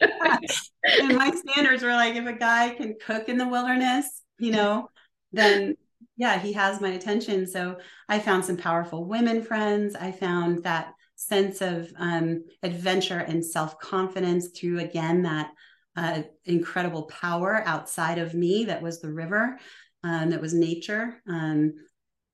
and 1.00 1.16
my 1.16 1.30
standards 1.30 1.82
were 1.82 1.92
like, 1.92 2.14
if 2.16 2.26
a 2.26 2.32
guy 2.32 2.70
can 2.70 2.96
cook 3.04 3.28
in 3.28 3.38
the 3.38 3.48
wilderness, 3.48 4.22
you 4.38 4.52
know, 4.52 4.90
then 5.32 5.76
yeah, 6.16 6.38
he 6.38 6.52
has 6.54 6.80
my 6.80 6.90
attention. 6.90 7.46
So 7.46 7.76
I 8.08 8.18
found 8.18 8.44
some 8.44 8.56
powerful 8.56 9.04
women 9.04 9.42
friends. 9.42 9.94
I 9.94 10.12
found 10.12 10.64
that 10.64 10.94
sense 11.14 11.60
of 11.60 11.92
um, 11.96 12.44
adventure 12.62 13.18
and 13.18 13.44
self 13.44 13.78
confidence 13.78 14.48
through 14.48 14.80
again 14.80 15.22
that 15.22 15.50
uh, 15.96 16.22
incredible 16.44 17.04
power 17.04 17.62
outside 17.64 18.18
of 18.18 18.34
me 18.34 18.64
that 18.66 18.82
was 18.82 19.00
the 19.00 19.12
river, 19.12 19.58
um, 20.02 20.30
that 20.30 20.40
was 20.40 20.54
nature. 20.54 21.20
Um, 21.28 21.74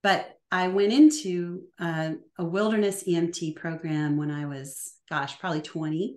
but 0.02 0.36
I 0.52 0.68
went 0.68 0.92
into 0.92 1.62
uh, 1.80 2.12
a 2.38 2.44
wilderness 2.44 3.04
EMT 3.04 3.56
program 3.56 4.16
when 4.16 4.30
I 4.30 4.46
was 4.46 4.94
gosh, 5.12 5.38
probably 5.38 5.60
20. 5.60 6.16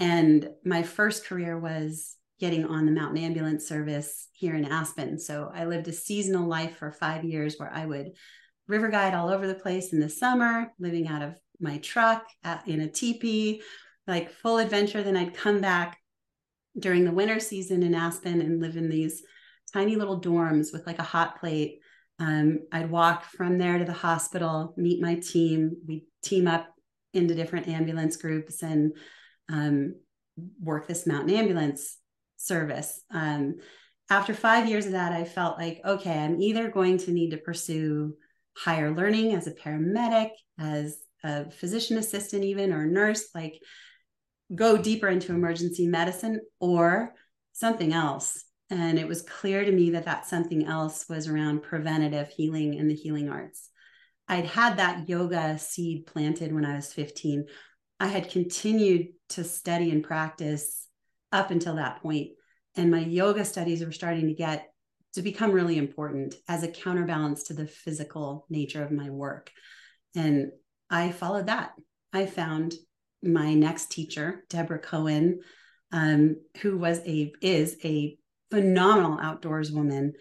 And 0.00 0.50
my 0.64 0.82
first 0.82 1.24
career 1.24 1.56
was 1.56 2.16
getting 2.40 2.64
on 2.64 2.84
the 2.84 2.90
mountain 2.90 3.22
ambulance 3.22 3.68
service 3.68 4.26
here 4.32 4.56
in 4.56 4.64
Aspen. 4.64 5.20
So 5.20 5.52
I 5.54 5.66
lived 5.66 5.86
a 5.86 5.92
seasonal 5.92 6.48
life 6.48 6.76
for 6.76 6.90
five 6.90 7.24
years 7.24 7.56
where 7.58 7.72
I 7.72 7.86
would 7.86 8.10
river 8.66 8.88
guide 8.88 9.14
all 9.14 9.28
over 9.28 9.46
the 9.46 9.54
place 9.54 9.92
in 9.92 10.00
the 10.00 10.08
summer, 10.08 10.72
living 10.80 11.06
out 11.06 11.22
of 11.22 11.36
my 11.60 11.78
truck 11.78 12.26
at, 12.42 12.66
in 12.66 12.80
a 12.80 12.90
teepee, 12.90 13.62
like 14.08 14.30
full 14.30 14.58
adventure. 14.58 15.04
Then 15.04 15.16
I'd 15.16 15.34
come 15.34 15.60
back 15.60 15.98
during 16.76 17.04
the 17.04 17.12
winter 17.12 17.38
season 17.38 17.84
in 17.84 17.94
Aspen 17.94 18.40
and 18.40 18.60
live 18.60 18.76
in 18.76 18.88
these 18.88 19.22
tiny 19.72 19.94
little 19.94 20.20
dorms 20.20 20.72
with 20.72 20.86
like 20.88 20.98
a 20.98 21.04
hot 21.04 21.38
plate. 21.38 21.80
Um, 22.18 22.60
I'd 22.72 22.90
walk 22.90 23.24
from 23.24 23.58
there 23.58 23.78
to 23.78 23.84
the 23.84 23.92
hospital, 23.92 24.74
meet 24.76 25.00
my 25.00 25.16
team. 25.16 25.76
We 25.86 26.06
team 26.22 26.48
up 26.48 26.68
into 27.14 27.34
different 27.34 27.68
ambulance 27.68 28.16
groups 28.16 28.62
and 28.62 28.92
um, 29.48 29.94
work 30.60 30.86
this 30.86 31.06
mountain 31.06 31.34
ambulance 31.34 31.96
service. 32.36 33.00
Um, 33.10 33.56
after 34.10 34.34
five 34.34 34.68
years 34.68 34.86
of 34.86 34.92
that, 34.92 35.12
I 35.12 35.24
felt 35.24 35.58
like, 35.58 35.80
okay, 35.84 36.18
I'm 36.18 36.40
either 36.40 36.70
going 36.70 36.98
to 36.98 37.12
need 37.12 37.30
to 37.30 37.36
pursue 37.36 38.14
higher 38.56 38.94
learning 38.94 39.34
as 39.34 39.46
a 39.46 39.52
paramedic, 39.52 40.30
as 40.58 40.98
a 41.22 41.50
physician 41.50 41.98
assistant, 41.98 42.44
even 42.44 42.72
or 42.72 42.86
nurse, 42.86 43.28
like 43.34 43.60
go 44.54 44.76
deeper 44.76 45.08
into 45.08 45.32
emergency 45.32 45.86
medicine 45.86 46.40
or 46.58 47.14
something 47.52 47.92
else. 47.92 48.44
And 48.70 48.98
it 48.98 49.08
was 49.08 49.22
clear 49.22 49.64
to 49.64 49.72
me 49.72 49.90
that 49.90 50.04
that 50.04 50.26
something 50.26 50.66
else 50.66 51.08
was 51.08 51.26
around 51.26 51.62
preventative 51.62 52.28
healing 52.28 52.78
and 52.78 52.90
the 52.90 52.94
healing 52.94 53.30
arts. 53.30 53.70
I'd 54.28 54.44
had 54.44 54.76
that 54.76 55.08
yoga 55.08 55.58
seed 55.58 56.06
planted 56.06 56.52
when 56.52 56.66
I 56.66 56.76
was 56.76 56.92
15. 56.92 57.46
I 57.98 58.08
had 58.08 58.30
continued 58.30 59.08
to 59.30 59.44
study 59.44 59.90
and 59.90 60.04
practice 60.04 60.86
up 61.32 61.50
until 61.50 61.76
that 61.76 62.02
point, 62.02 62.28
and 62.76 62.90
my 62.90 63.00
yoga 63.00 63.44
studies 63.44 63.84
were 63.84 63.92
starting 63.92 64.28
to 64.28 64.34
get 64.34 64.70
to 65.14 65.22
become 65.22 65.52
really 65.52 65.78
important 65.78 66.34
as 66.46 66.62
a 66.62 66.70
counterbalance 66.70 67.44
to 67.44 67.54
the 67.54 67.66
physical 67.66 68.46
nature 68.50 68.84
of 68.84 68.92
my 68.92 69.10
work. 69.10 69.50
And 70.14 70.52
I 70.90 71.10
followed 71.10 71.46
that. 71.46 71.72
I 72.12 72.26
found 72.26 72.74
my 73.22 73.54
next 73.54 73.90
teacher, 73.90 74.44
Deborah 74.48 74.78
Cohen, 74.78 75.40
um, 75.92 76.36
who 76.60 76.78
was 76.78 77.00
a 77.00 77.32
is 77.40 77.76
a 77.84 78.17
phenomenal 78.50 79.18
outdoors 79.20 79.70
woman, 79.70 80.12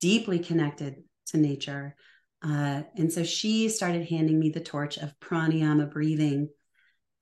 deeply 0.00 0.38
connected 0.38 0.96
to 1.26 1.36
nature. 1.36 1.94
Uh, 2.42 2.82
and 2.96 3.12
so 3.12 3.24
she 3.24 3.68
started 3.68 4.08
handing 4.08 4.38
me 4.38 4.50
the 4.50 4.60
torch 4.60 4.96
of 4.96 5.18
pranayama 5.20 5.90
breathing. 5.90 6.48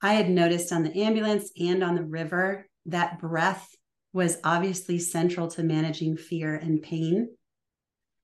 I 0.01 0.13
had 0.13 0.29
noticed 0.29 0.71
on 0.71 0.83
the 0.83 1.03
ambulance 1.03 1.51
and 1.59 1.83
on 1.83 1.95
the 1.95 2.03
river 2.03 2.67
that 2.85 3.19
breath 3.19 3.67
was 4.13 4.37
obviously 4.43 4.99
central 4.99 5.47
to 5.49 5.63
managing 5.63 6.17
fear 6.17 6.55
and 6.55 6.81
pain. 6.81 7.29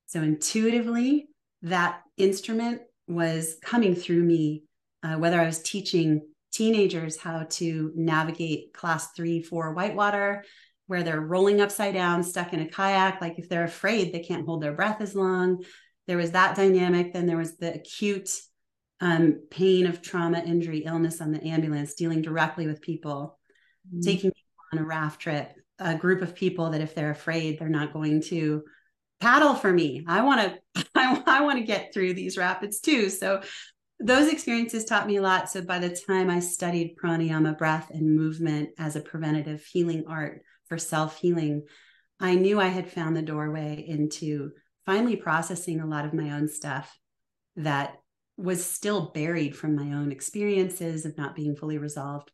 So 0.06 0.22
intuitively, 0.22 1.28
that 1.64 2.02
instrument 2.18 2.82
was 3.08 3.58
coming 3.64 3.96
through 3.96 4.24
me, 4.24 4.64
uh, 5.02 5.16
whether 5.16 5.40
I 5.40 5.46
was 5.46 5.62
teaching 5.62 6.22
teenagers 6.52 7.18
how 7.18 7.48
to 7.50 7.92
navigate 7.96 8.74
class 8.74 9.12
three, 9.14 9.42
four 9.42 9.74
whitewater, 9.74 10.44
where 10.88 11.04
they're 11.04 11.22
rolling 11.22 11.62
upside 11.62 11.94
down, 11.94 12.24
stuck 12.24 12.54
in 12.54 12.60
a 12.60 12.68
kayak. 12.68 13.22
Like 13.22 13.40
if 13.40 13.50
they're 13.50 13.64
afraid, 13.64 14.14
they 14.14 14.20
can't 14.20 14.46
hold 14.46 14.62
their 14.62 14.74
breath 14.74 15.02
as 15.02 15.16
long. 15.16 15.64
There 16.08 16.18
was 16.18 16.32
that 16.32 16.56
dynamic. 16.56 17.14
Then 17.14 17.26
there 17.26 17.38
was 17.38 17.58
the 17.58 17.74
acute 17.74 18.30
um, 19.00 19.42
pain 19.50 19.86
of 19.86 20.02
trauma, 20.02 20.40
injury, 20.40 20.80
illness 20.86 21.22
on 21.22 21.32
the 21.32 21.44
ambulance, 21.44 21.94
dealing 21.94 22.22
directly 22.22 22.68
with 22.68 22.82
people, 22.82 23.40
mm-hmm. 23.88 24.02
taking 24.02 24.32
people 24.32 24.64
on 24.72 24.80
a 24.80 24.86
raft 24.86 25.22
trip, 25.22 25.54
a 25.80 25.96
group 25.96 26.22
of 26.22 26.36
people 26.36 26.72
that 26.72 26.82
if 26.82 26.96
they're 26.96 27.12
afraid, 27.12 27.60
they're 27.60 27.70
not 27.70 27.94
going 27.94 28.22
to 28.24 28.64
paddle 29.20 29.56
for 29.56 29.72
me. 29.72 30.04
I 30.08 30.22
want 30.22 30.60
to, 30.76 30.86
I, 30.96 31.22
I 31.26 31.42
want 31.42 31.60
to 31.60 31.66
get 31.66 31.94
through 31.94 32.14
these 32.14 32.38
rapids 32.38 32.80
too. 32.80 33.10
So 33.10 33.42
those 34.00 34.32
experiences 34.32 34.86
taught 34.86 35.08
me 35.08 35.18
a 35.18 35.22
lot. 35.22 35.50
So 35.50 35.62
by 35.62 35.80
the 35.80 35.96
time 36.08 36.30
I 36.30 36.40
studied 36.40 36.96
pranayama, 37.02 37.58
breath, 37.58 37.90
and 37.90 38.16
movement 38.16 38.70
as 38.78 38.96
a 38.96 39.02
preventative 39.02 39.64
healing 39.66 40.06
art 40.08 40.44
for 40.74 40.80
self 40.80 41.20
healing, 41.20 41.68
I 42.20 42.34
knew 42.34 42.60
I 42.60 42.70
had 42.70 42.92
found 42.92 43.16
the 43.16 43.22
doorway 43.22 43.86
into 43.88 44.54
finally 44.88 45.16
processing 45.16 45.80
a 45.80 45.86
lot 45.86 46.04
of 46.04 46.16
my 46.16 46.32
own 46.32 46.48
stuff 46.48 46.98
that 47.58 47.98
was 48.38 48.66
still 48.66 49.12
buried 49.14 49.56
from 49.56 49.76
my 49.76 49.96
own 49.96 50.12
experiences 50.12 51.06
of 51.06 51.16
not 51.16 51.36
being 51.36 51.56
fully 51.56 51.78
resolved, 51.78 52.32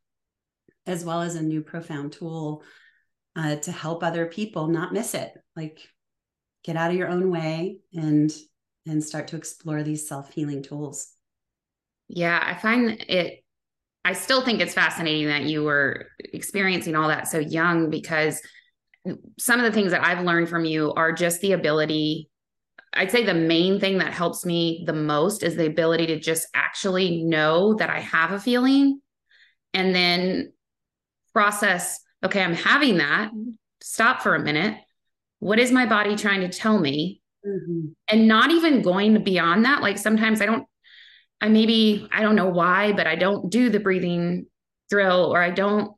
as 0.88 1.04
well 1.04 1.22
as 1.22 1.36
a 1.36 1.42
new 1.42 1.62
profound 1.62 2.14
tool 2.14 2.64
uh, 3.36 3.58
to 3.58 3.74
help 3.74 4.04
other 4.04 4.26
people 4.26 4.68
not 4.68 4.94
miss 4.94 5.14
it. 5.14 5.34
Like 5.58 5.82
get 6.64 6.78
out 6.78 6.92
of 6.92 6.98
your 6.98 7.10
own 7.10 7.30
way 7.32 7.80
and 7.94 8.32
and 8.86 9.04
start 9.04 9.28
to 9.28 9.36
explore 9.36 9.84
these 9.84 10.08
self-healing 10.08 10.64
tools. 10.64 11.12
Yeah, 12.08 12.42
I 12.42 12.58
find 12.58 12.90
it 12.90 13.44
I 14.06 14.14
still 14.14 14.44
think 14.44 14.62
it's 14.62 14.74
fascinating 14.74 15.28
that 15.28 15.44
you 15.44 15.64
were 15.64 16.08
experiencing 16.20 16.96
all 16.96 17.10
that 17.10 17.28
so 17.28 17.40
young 17.40 17.90
because 17.90 18.42
some 19.38 19.60
of 19.60 19.66
the 19.66 19.72
things 19.72 19.92
that 19.92 20.06
I've 20.06 20.26
learned 20.26 20.50
from 20.50 20.66
you 20.66 20.94
are 20.94 21.12
just 21.12 21.42
the 21.42 21.54
ability 21.54 22.30
I'd 22.94 23.12
say 23.12 23.24
the 23.24 23.34
main 23.34 23.80
thing 23.80 24.00
that 24.00 24.14
helps 24.14 24.46
me 24.46 24.84
the 24.86 24.94
most 24.94 25.44
is 25.44 25.56
the 25.56 25.68
ability 25.68 26.08
to 26.08 26.20
just 26.20 26.48
actually 26.56 27.24
know 27.24 27.76
that 27.76 27.90
I 27.90 28.00
have 28.00 28.32
a 28.32 28.40
feeling 28.40 29.02
and 29.74 29.94
then 29.94 30.54
process, 31.34 32.00
okay, 32.24 32.42
I'm 32.42 32.56
having 32.56 32.98
that. 32.98 33.30
Stop 33.82 34.22
for 34.22 34.36
a 34.36 34.40
minute. 34.40 34.76
What 35.40 35.60
is 35.60 35.72
my 35.72 35.86
body 35.86 36.16
trying 36.16 36.42
to 36.42 36.50
tell 36.50 36.80
me? 36.80 37.22
Mm-hmm. 37.46 37.90
And 38.10 38.28
not 38.28 38.50
even 38.52 38.82
going 38.82 39.24
beyond 39.24 39.66
that. 39.66 39.82
Like 39.82 39.98
sometimes 39.98 40.42
I 40.42 40.48
don't, 40.48 40.66
I 41.42 41.50
maybe, 41.50 42.08
I 42.12 42.22
don't 42.22 42.36
know 42.36 42.50
why, 42.50 42.92
but 42.94 43.08
I 43.08 43.16
don't 43.16 43.50
do 43.50 43.70
the 43.70 43.80
breathing 43.80 44.46
drill 44.90 45.32
or 45.34 45.42
I 45.42 45.52
don't, 45.52 45.94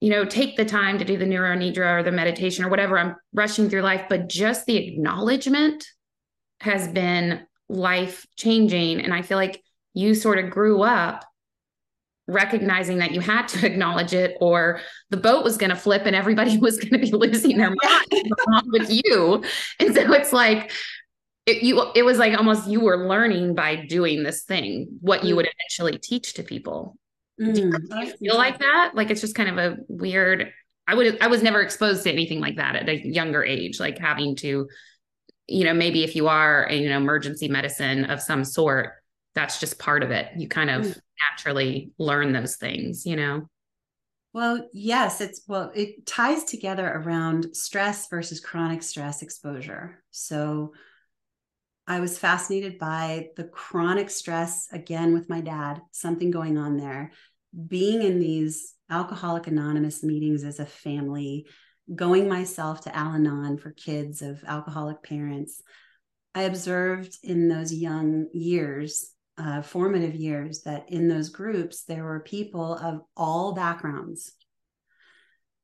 you 0.00 0.10
know, 0.10 0.24
take 0.24 0.56
the 0.56 0.64
time 0.64 0.98
to 0.98 1.04
do 1.04 1.16
the 1.16 1.24
neuro 1.24 1.56
nidra 1.56 2.00
or 2.00 2.02
the 2.02 2.12
meditation 2.12 2.64
or 2.64 2.68
whatever. 2.68 2.98
I'm 2.98 3.16
rushing 3.32 3.70
through 3.70 3.82
life, 3.82 4.04
but 4.08 4.28
just 4.28 4.66
the 4.66 4.76
acknowledgement 4.76 5.86
has 6.60 6.88
been 6.88 7.46
life 7.68 8.26
changing. 8.36 9.00
And 9.00 9.14
I 9.14 9.22
feel 9.22 9.38
like 9.38 9.62
you 9.94 10.14
sort 10.14 10.38
of 10.38 10.50
grew 10.50 10.82
up 10.82 11.24
recognizing 12.28 12.98
that 12.98 13.12
you 13.12 13.20
had 13.20 13.48
to 13.48 13.66
acknowledge 13.70 14.12
it 14.12 14.36
or 14.40 14.80
the 15.10 15.16
boat 15.16 15.44
was 15.44 15.56
going 15.56 15.70
to 15.70 15.76
flip 15.76 16.02
and 16.04 16.16
everybody 16.16 16.58
was 16.58 16.78
going 16.78 16.92
to 16.92 16.98
be 16.98 17.12
losing 17.12 17.56
their 17.56 17.70
mind 17.70 18.66
with 18.66 18.90
you. 18.90 19.42
And 19.80 19.94
so 19.94 20.12
it's 20.12 20.32
like, 20.32 20.70
it, 21.46 21.62
you, 21.62 21.90
it 21.94 22.04
was 22.04 22.18
like 22.18 22.36
almost 22.36 22.68
you 22.68 22.80
were 22.80 23.08
learning 23.08 23.54
by 23.54 23.76
doing 23.86 24.22
this 24.22 24.42
thing, 24.42 24.98
what 25.00 25.24
you 25.24 25.34
mm. 25.34 25.36
would 25.38 25.48
eventually 25.58 25.98
teach 25.98 26.34
to 26.34 26.42
people. 26.42 26.96
Mm, 27.40 27.54
do, 27.54 27.60
you, 27.60 27.70
do 27.70 27.98
you 27.98 28.16
feel 28.16 28.36
like 28.36 28.58
that? 28.58 28.92
Like 28.94 29.10
it's 29.10 29.20
just 29.20 29.34
kind 29.34 29.48
of 29.48 29.58
a 29.58 29.76
weird, 29.88 30.52
I 30.86 30.94
would, 30.94 31.22
I 31.22 31.28
was 31.28 31.42
never 31.42 31.60
exposed 31.60 32.02
to 32.04 32.12
anything 32.12 32.40
like 32.40 32.56
that 32.56 32.76
at 32.76 32.88
a 32.88 33.06
younger 33.06 33.44
age, 33.44 33.80
like 33.80 33.98
having 33.98 34.36
to 34.36 34.68
you 35.48 35.64
know, 35.64 35.74
maybe 35.74 36.02
if 36.02 36.16
you 36.16 36.28
are 36.28 36.66
a, 36.68 36.74
you 36.74 36.88
know, 36.88 36.96
emergency 36.96 37.48
medicine 37.48 38.04
of 38.06 38.20
some 38.20 38.44
sort, 38.44 38.94
that's 39.34 39.60
just 39.60 39.78
part 39.78 40.02
of 40.02 40.10
it. 40.10 40.28
You 40.36 40.48
kind 40.48 40.70
of 40.70 40.84
mm. 40.84 41.00
naturally 41.30 41.92
learn 41.98 42.32
those 42.32 42.56
things, 42.56 43.06
you 43.06 43.16
know? 43.16 43.48
Well, 44.32 44.68
yes, 44.72 45.20
it's 45.20 45.42
well, 45.46 45.70
it 45.74 46.04
ties 46.04 46.44
together 46.44 46.86
around 46.86 47.54
stress 47.56 48.08
versus 48.08 48.40
chronic 48.40 48.82
stress 48.82 49.22
exposure. 49.22 50.02
So 50.10 50.74
I 51.88 52.00
was 52.00 52.18
fascinated 52.18 52.78
by 52.78 53.28
the 53.36 53.44
chronic 53.44 54.10
stress 54.10 54.68
again 54.72 55.12
with 55.12 55.28
my 55.28 55.40
dad, 55.40 55.80
something 55.92 56.30
going 56.32 56.58
on 56.58 56.76
there. 56.76 57.12
Being 57.68 58.02
in 58.02 58.18
these 58.18 58.74
Alcoholic 58.90 59.46
Anonymous 59.46 60.02
meetings 60.02 60.42
as 60.42 60.58
a 60.58 60.66
family, 60.66 61.46
going 61.94 62.28
myself 62.28 62.80
to 62.82 62.96
Al 62.96 63.14
Anon 63.14 63.58
for 63.58 63.70
kids 63.70 64.20
of 64.20 64.42
alcoholic 64.46 65.02
parents, 65.04 65.62
I 66.34 66.42
observed 66.42 67.16
in 67.22 67.48
those 67.48 67.72
young 67.72 68.26
years, 68.32 69.12
uh, 69.38 69.62
formative 69.62 70.16
years, 70.16 70.62
that 70.62 70.90
in 70.90 71.08
those 71.08 71.28
groups, 71.28 71.84
there 71.84 72.04
were 72.04 72.20
people 72.20 72.74
of 72.74 73.02
all 73.16 73.54
backgrounds, 73.54 74.32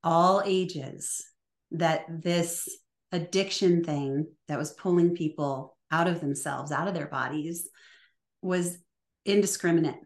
all 0.05 0.41
ages, 0.47 1.27
that 1.73 2.07
this 2.09 2.69
addiction 3.11 3.83
thing 3.83 4.29
that 4.47 4.59
was 4.59 4.73
pulling 4.73 5.15
people 5.15 5.72
out 5.92 6.09
of 6.09 6.20
themselves, 6.20 6.72
out 6.72 6.88
of 6.88 6.94
their 6.94 7.07
bodies, 7.07 7.68
was 8.40 8.78
indiscriminate, 9.24 10.00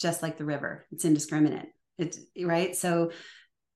just 0.00 0.22
like 0.22 0.38
the 0.38 0.44
river. 0.44 0.86
It's 0.90 1.04
indiscriminate. 1.04 1.68
It's 1.98 2.18
right. 2.42 2.74
So 2.74 3.12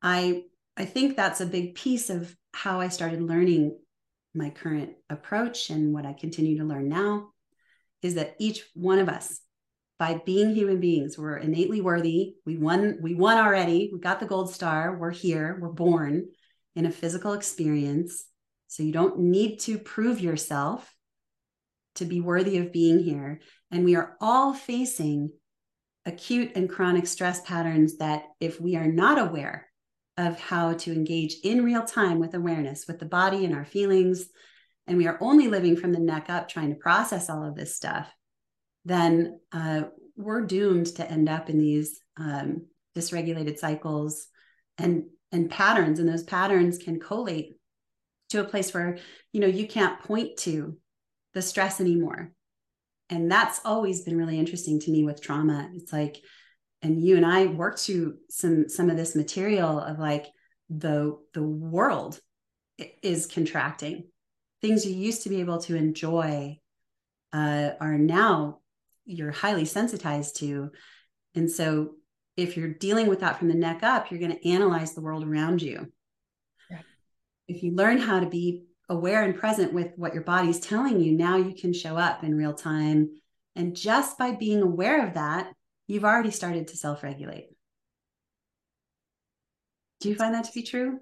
I 0.03 0.45
I 0.77 0.87
think 0.87 1.17
that's 1.17 1.41
a 1.41 1.47
big 1.47 1.75
piece 1.75 2.11
of 2.11 2.35
how 2.55 2.81
I 2.81 2.89
started 2.89 3.23
learning 3.23 3.79
my 4.35 4.51
current 4.51 4.93
approach 5.09 5.71
and 5.71 5.93
what 5.93 6.07
I 6.07 6.13
continue 6.13 6.59
to 6.59 6.65
learn 6.65 6.89
now 6.89 7.31
is 8.03 8.15
that 8.15 8.37
each 8.39 8.65
one 8.75 8.99
of 8.99 9.09
us 9.09 9.41
by 9.99 10.21
being 10.25 10.55
human 10.55 10.81
beings 10.81 11.19
we're 11.19 11.37
innately 11.37 11.81
worthy 11.81 12.35
we 12.47 12.57
won 12.57 12.99
we 13.03 13.15
won 13.15 13.39
already 13.39 13.91
we 13.93 13.99
got 13.99 14.21
the 14.21 14.27
gold 14.27 14.53
star 14.53 14.97
we're 14.97 15.11
here 15.11 15.59
we're 15.61 15.69
born 15.69 16.29
in 16.77 16.87
a 16.87 16.91
physical 16.91 17.33
experience 17.33 18.25
so 18.69 18.83
you 18.83 18.93
don't 18.93 19.19
need 19.19 19.59
to 19.59 19.79
prove 19.79 20.21
yourself 20.21 20.95
to 21.97 22.05
be 22.05 22.21
worthy 22.21 22.59
of 22.59 22.73
being 22.73 22.99
here. 22.99 23.41
And 23.71 23.85
we 23.85 23.97
are 23.97 24.17
all 24.21 24.55
facing 24.55 25.31
acute 26.07 26.53
and 26.55 26.69
chronic 26.69 27.07
stress 27.07 27.41
patterns 27.43 27.99
that 27.99 28.25
if 28.41 28.61
we 28.61 28.77
are 28.77 28.91
not 28.91 29.19
aware 29.19 29.69
of 30.17 30.39
how 30.41 30.73
to 30.73 30.93
engage 30.93 31.37
in 31.45 31.65
real 31.65 31.85
time 31.85 32.19
with 32.19 32.35
awareness 32.35 32.87
with 32.87 32.99
the 32.99 33.07
body 33.07 33.45
and 33.45 33.55
our 33.55 33.65
feelings 33.65 34.29
and 34.87 34.97
we 34.97 35.07
are 35.07 35.19
only 35.21 35.47
living 35.47 35.77
from 35.77 35.93
the 35.93 36.01
neck 36.01 36.27
up 36.29 36.49
trying 36.49 36.71
to 36.71 36.75
process 36.75 37.31
all 37.31 37.47
of 37.47 37.55
this 37.55 37.77
stuff 37.77 38.11
then 38.85 39.39
uh, 39.53 39.83
we're 40.17 40.43
doomed 40.43 40.87
to 40.87 41.11
end 41.11 41.29
up 41.29 41.49
in 41.49 41.59
these 41.59 42.01
um, 42.19 42.67
dysregulated 42.97 43.59
cycles 43.59 44.27
and 44.79 45.05
and 45.33 45.51
patterns. 45.51 45.99
And 45.99 46.09
those 46.09 46.25
patterns 46.25 46.79
can 46.79 46.99
collate 46.99 47.57
to 48.31 48.41
a 48.41 48.45
place 48.45 48.73
where 48.75 48.99
you 49.33 49.41
know 49.41 49.47
you 49.47 49.67
can't 49.67 50.01
point 50.01 50.37
to 50.39 50.77
the 51.35 51.43
stress 51.43 51.81
anymore 51.81 52.33
and 53.09 53.31
that's 53.31 53.61
always 53.65 54.03
been 54.03 54.17
really 54.17 54.39
interesting 54.39 54.81
to 54.81 54.91
me 54.91 55.05
with 55.05 55.23
trauma 55.23 55.71
it's 55.75 55.93
like 55.93 56.19
and 56.83 57.03
you 57.03 57.17
and 57.17 57.27
I 57.27 57.47
worked 57.47 57.81
through 57.81 58.17
some 58.29 58.69
some 58.69 58.91
of 58.91 58.97
this 58.97 59.15
material 59.15 59.79
of 59.79 59.99
like 59.99 60.27
the 60.69 61.19
the 61.35 61.43
world 61.43 62.19
is 63.03 63.27
contracting. 63.27 64.09
Things 64.63 64.87
you 64.87 64.95
used 64.95 65.23
to 65.23 65.29
be 65.29 65.41
able 65.41 65.61
to 65.63 65.77
enjoy 65.77 66.59
uh, 67.33 67.71
are 67.81 67.99
now 67.99 68.59
you're 69.05 69.33
highly 69.33 69.65
sensitized 69.65 70.37
to, 70.37 70.71
and 71.35 71.51
so 71.51 71.95
if 72.37 72.57
you're 72.57 72.73
dealing 72.73 73.09
with 73.09 73.21
that 73.21 73.39
from 73.39 73.49
the 73.49 73.55
neck 73.55 73.83
up, 73.83 74.11
you're 74.11 74.21
going 74.21 74.37
to 74.37 74.49
analyze 74.49 74.95
the 74.95 75.03
world 75.03 75.25
around 75.25 75.61
you. 75.61 75.93
If 77.49 77.63
you 77.63 77.75
learn 77.75 77.99
how 77.99 78.21
to 78.21 78.27
be 78.27 78.65
aware 78.91 79.23
and 79.23 79.39
present 79.39 79.73
with 79.73 79.93
what 79.97 80.13
your 80.13 80.25
body's 80.25 80.61
telling 80.61 81.01
you, 81.01 81.13
now 81.13 81.37
you 81.37 81.55
can 81.55 81.73
show 81.73 81.97
up 81.97 82.25
in 82.25 82.35
real 82.35 82.53
time. 82.53 83.09
And 83.57 83.75
just 83.75 84.19
by 84.19 84.33
being 84.33 84.61
aware 84.61 85.07
of 85.07 85.15
that, 85.15 85.53
you've 85.87 86.05
already 86.05 86.31
started 86.31 86.69
to 86.69 86.77
self 86.77 87.03
regulate. 87.03 87.47
Do 90.01 90.09
you 90.09 90.17
find 90.17 90.35
that 90.35 90.45
to 90.45 90.53
be 90.53 90.63
true? 90.63 90.99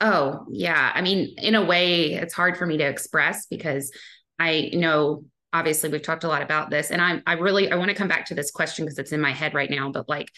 Oh, 0.00 0.46
yeah. 0.50 0.92
I 0.94 1.02
mean, 1.02 1.34
in 1.38 1.54
a 1.54 1.64
way, 1.64 2.14
it's 2.14 2.34
hard 2.34 2.56
for 2.56 2.66
me 2.66 2.78
to 2.78 2.84
express 2.84 3.46
because 3.46 3.92
I 4.38 4.70
know 4.72 5.24
obviously 5.52 5.90
we've 5.90 6.02
talked 6.02 6.24
a 6.24 6.28
lot 6.28 6.42
about 6.42 6.70
this 6.70 6.90
and 6.90 7.00
I 7.00 7.20
I 7.26 7.34
really 7.34 7.70
I 7.70 7.76
want 7.76 7.90
to 7.90 7.94
come 7.94 8.08
back 8.08 8.26
to 8.26 8.34
this 8.34 8.50
question 8.50 8.84
because 8.84 8.98
it's 8.98 9.12
in 9.12 9.20
my 9.20 9.32
head 9.32 9.54
right 9.54 9.70
now, 9.70 9.90
but 9.92 10.08
like 10.08 10.30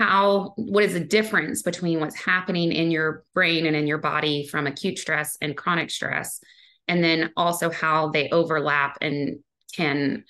how 0.00 0.54
what 0.56 0.82
is 0.82 0.94
the 0.94 1.00
difference 1.00 1.60
between 1.60 2.00
what's 2.00 2.16
happening 2.16 2.72
in 2.72 2.90
your 2.90 3.22
brain 3.34 3.66
and 3.66 3.76
in 3.76 3.86
your 3.86 3.98
body 3.98 4.46
from 4.46 4.66
acute 4.66 4.98
stress 4.98 5.36
and 5.42 5.58
chronic 5.58 5.90
stress 5.90 6.40
and 6.88 7.04
then 7.04 7.30
also 7.36 7.70
how 7.70 8.08
they 8.08 8.30
overlap 8.30 8.96
and 9.02 9.40
can 9.74 10.24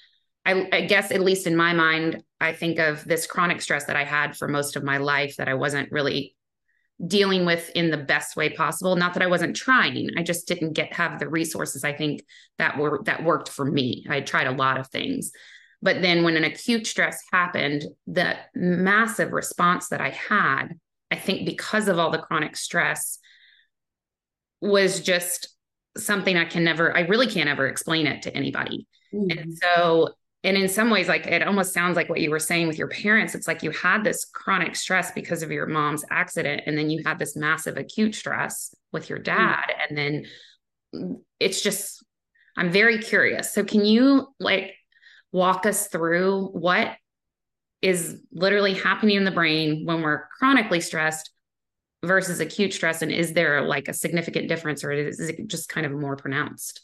I, 0.44 0.68
I, 0.72 0.80
guess 0.86 1.12
at 1.12 1.20
least 1.20 1.46
in 1.46 1.54
my 1.54 1.74
mind, 1.74 2.24
I 2.40 2.54
think 2.54 2.78
of 2.78 3.04
this 3.04 3.26
chronic 3.26 3.60
stress 3.60 3.84
that 3.84 3.96
I 3.96 4.04
had 4.04 4.36
for 4.36 4.48
most 4.48 4.74
of 4.74 4.82
my 4.82 4.96
life 4.96 5.36
that 5.36 5.48
I 5.48 5.54
wasn't 5.54 5.92
really 5.92 6.34
dealing 7.06 7.44
with 7.44 7.70
in 7.74 7.90
the 7.90 7.98
best 7.98 8.36
way 8.36 8.48
possible. 8.48 8.96
Not 8.96 9.14
that 9.14 9.22
I 9.22 9.28
wasn't 9.28 9.54
trying, 9.54 10.10
I 10.16 10.22
just 10.22 10.48
didn't 10.48 10.72
get 10.72 10.94
have 10.94 11.20
the 11.20 11.28
resources 11.28 11.84
I 11.84 11.92
think 11.92 12.24
that 12.58 12.78
were 12.78 13.02
that 13.04 13.22
worked 13.22 13.50
for 13.50 13.64
me. 13.64 14.06
I 14.08 14.22
tried 14.22 14.46
a 14.46 14.52
lot 14.52 14.80
of 14.80 14.88
things. 14.88 15.30
But 15.82 16.02
then 16.02 16.24
when 16.24 16.36
an 16.36 16.44
acute 16.44 16.86
stress 16.86 17.22
happened, 17.32 17.84
the 18.06 18.36
massive 18.54 19.32
response 19.32 19.88
that 19.88 20.00
I 20.00 20.10
had, 20.10 20.68
I 21.10 21.16
think 21.16 21.46
because 21.46 21.88
of 21.88 21.98
all 21.98 22.10
the 22.10 22.18
chronic 22.18 22.56
stress, 22.56 23.18
was 24.60 25.00
just 25.00 25.48
something 25.96 26.36
I 26.36 26.44
can 26.44 26.64
never, 26.64 26.94
I 26.94 27.02
really 27.02 27.26
can't 27.26 27.48
ever 27.48 27.66
explain 27.66 28.06
it 28.06 28.22
to 28.22 28.36
anybody. 28.36 28.86
Mm-hmm. 29.14 29.38
And 29.38 29.58
so 29.58 30.10
and 30.42 30.56
in 30.56 30.68
some 30.68 30.90
ways 30.90 31.08
like 31.08 31.26
it 31.26 31.46
almost 31.46 31.74
sounds 31.74 31.96
like 31.96 32.08
what 32.08 32.20
you 32.20 32.30
were 32.30 32.38
saying 32.38 32.66
with 32.66 32.78
your 32.78 32.88
parents 32.88 33.34
it's 33.34 33.46
like 33.46 33.62
you 33.62 33.70
had 33.70 34.04
this 34.04 34.24
chronic 34.24 34.74
stress 34.74 35.12
because 35.12 35.42
of 35.42 35.50
your 35.50 35.66
mom's 35.66 36.04
accident 36.10 36.62
and 36.66 36.76
then 36.76 36.90
you 36.90 37.02
had 37.04 37.18
this 37.18 37.36
massive 37.36 37.76
acute 37.76 38.14
stress 38.14 38.74
with 38.92 39.08
your 39.08 39.18
mm. 39.18 39.24
dad 39.24 39.66
mm. 39.68 39.88
and 39.88 39.98
then 39.98 40.24
it's 41.38 41.60
just 41.60 42.04
i'm 42.56 42.70
very 42.70 42.98
curious 42.98 43.52
so 43.52 43.64
can 43.64 43.84
you 43.84 44.26
like 44.38 44.74
walk 45.32 45.66
us 45.66 45.88
through 45.88 46.46
what 46.48 46.96
is 47.82 48.20
literally 48.32 48.74
happening 48.74 49.16
in 49.16 49.24
the 49.24 49.30
brain 49.30 49.86
when 49.86 50.02
we're 50.02 50.26
chronically 50.38 50.80
stressed 50.80 51.30
versus 52.04 52.40
acute 52.40 52.72
stress 52.72 53.02
and 53.02 53.12
is 53.12 53.32
there 53.32 53.62
like 53.62 53.88
a 53.88 53.92
significant 53.92 54.48
difference 54.48 54.84
or 54.84 54.92
is 54.92 55.20
it 55.20 55.46
just 55.46 55.68
kind 55.68 55.86
of 55.86 55.92
more 55.92 56.16
pronounced? 56.16 56.82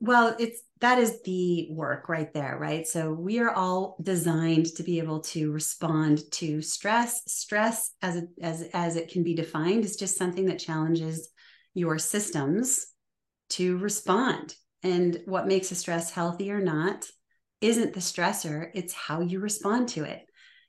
Well 0.00 0.36
it's 0.38 0.60
that 0.80 0.98
is 0.98 1.22
the 1.22 1.68
work 1.70 2.08
right 2.08 2.32
there 2.34 2.58
right? 2.58 2.86
So 2.86 3.12
we 3.12 3.38
are 3.38 3.50
all 3.50 3.96
designed 4.02 4.66
to 4.76 4.82
be 4.82 4.98
able 4.98 5.20
to 5.20 5.50
respond 5.52 6.22
to 6.32 6.60
stress. 6.60 7.22
Stress 7.26 7.92
as 8.02 8.16
it, 8.16 8.28
as 8.40 8.68
as 8.74 8.96
it 8.96 9.10
can 9.10 9.22
be 9.22 9.34
defined 9.34 9.84
is 9.84 9.96
just 9.96 10.16
something 10.16 10.46
that 10.46 10.58
challenges 10.58 11.28
your 11.74 11.98
systems 11.98 12.86
to 13.50 13.76
respond 13.78 14.54
and 14.84 15.20
what 15.24 15.48
makes 15.48 15.72
a 15.72 15.74
stress 15.74 16.10
healthy 16.10 16.52
or 16.52 16.60
not 16.60 17.06
isn't 17.60 17.94
the 17.94 18.00
stressor 18.00 18.70
it's 18.74 18.92
how 18.92 19.20
you 19.20 19.40
respond 19.40 19.88
to 19.88 20.04
it. 20.04 20.20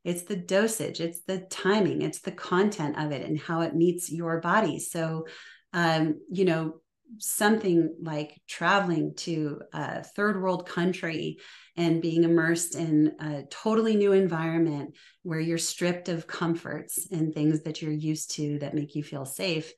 It's 0.04 0.24
the 0.24 0.36
dosage 0.36 1.02
it's 1.02 1.22
the 1.22 1.40
timing 1.40 2.02
it's 2.02 2.22
the 2.22 2.32
content 2.32 2.98
of 2.98 3.12
it 3.12 3.24
and 3.24 3.40
how 3.40 3.62
it 3.62 3.76
meets 3.76 4.12
your 4.12 4.40
body. 4.40 4.80
So 4.80 5.28
um, 5.74 6.22
you 6.32 6.46
know 6.46 6.76
something 7.20 7.96
like 8.02 8.42
traveling 8.48 9.14
to 9.16 9.62
a 9.74 10.04
third 10.04 10.42
world 10.42 10.68
country 10.68 11.38
and 11.78 12.02
being 12.02 12.24
immersed 12.24 12.76
in 12.76 13.14
a 13.20 13.44
totally 13.50 13.96
new 13.96 14.12
environment 14.12 14.96
where 15.24 15.40
you're 15.40 15.58
stripped 15.58 16.10
of 16.10 16.28
comforts 16.28 17.08
and 17.12 17.34
things 17.34 17.62
that 17.62 17.82
you're 17.82 17.92
used 17.92 18.32
to 18.32 18.58
that 18.60 18.74
make 18.74 18.96
you 18.96 19.04
feel 19.04 19.26
safe 19.26 19.72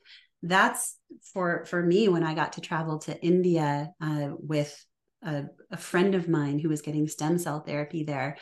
that's 0.48 0.98
for 1.34 1.66
for 1.66 1.82
me 1.84 2.08
when 2.08 2.24
i 2.24 2.34
got 2.34 2.54
to 2.54 2.62
travel 2.62 3.00
to 3.00 3.20
india 3.22 3.92
uh, 4.02 4.30
with 4.40 4.86
a, 5.24 5.46
a 5.72 5.78
friend 5.78 6.16
of 6.16 6.30
mine 6.30 6.60
who 6.60 6.70
was 6.70 6.82
getting 6.82 7.08
stem 7.08 7.38
cell 7.38 7.62
therapy 7.62 8.04
there 8.04 8.38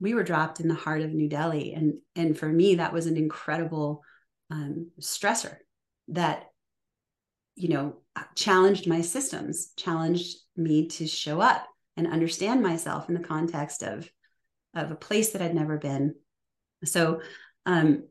we 0.00 0.14
were 0.14 0.22
dropped 0.22 0.60
in 0.60 0.68
the 0.68 0.74
heart 0.74 1.02
of 1.02 1.12
new 1.12 1.28
delhi. 1.28 1.72
And 1.72 1.94
and 2.14 2.38
for 2.38 2.48
me 2.48 2.76
that 2.76 2.92
was 2.92 3.06
an 3.06 3.16
incredible 3.16 4.02
um, 4.50 4.90
stressor 5.00 5.56
that 6.08 6.44
you 7.56 7.68
know 7.68 7.96
challenged 8.34 8.86
my 8.86 9.00
systems 9.00 9.72
challenged 9.76 10.36
me 10.56 10.88
to 10.88 11.06
show 11.06 11.40
up 11.40 11.66
and 11.96 12.06
understand 12.06 12.62
myself 12.62 13.08
in 13.08 13.14
the 13.14 13.26
context 13.26 13.82
of 13.82 14.08
of 14.74 14.90
a 14.90 14.96
place 14.96 15.30
that 15.30 15.42
i'd 15.42 15.54
never 15.54 15.78
been. 15.78 16.14
So 16.84 17.20
um, 17.64 18.04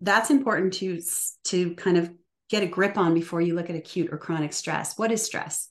that's 0.00 0.30
important 0.30 0.72
to 0.74 1.00
to 1.44 1.74
kind 1.74 1.98
of 1.98 2.10
get 2.50 2.62
a 2.62 2.66
grip 2.66 2.98
on 2.98 3.14
before 3.14 3.40
you 3.40 3.54
look 3.54 3.70
at 3.70 3.76
acute 3.76 4.12
or 4.12 4.18
chronic 4.18 4.52
stress 4.52 4.98
what 4.98 5.12
is 5.12 5.22
stress 5.22 5.70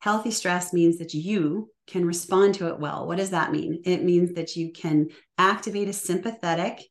healthy 0.00 0.30
stress 0.30 0.72
means 0.72 0.98
that 0.98 1.14
you 1.14 1.70
can 1.86 2.04
respond 2.04 2.54
to 2.54 2.68
it 2.68 2.78
well 2.78 3.06
what 3.06 3.18
does 3.18 3.30
that 3.30 3.52
mean 3.52 3.80
it 3.84 4.02
means 4.02 4.34
that 4.34 4.56
you 4.56 4.72
can 4.72 5.08
activate 5.38 5.88
a 5.88 5.92
sympathetic 5.92 6.82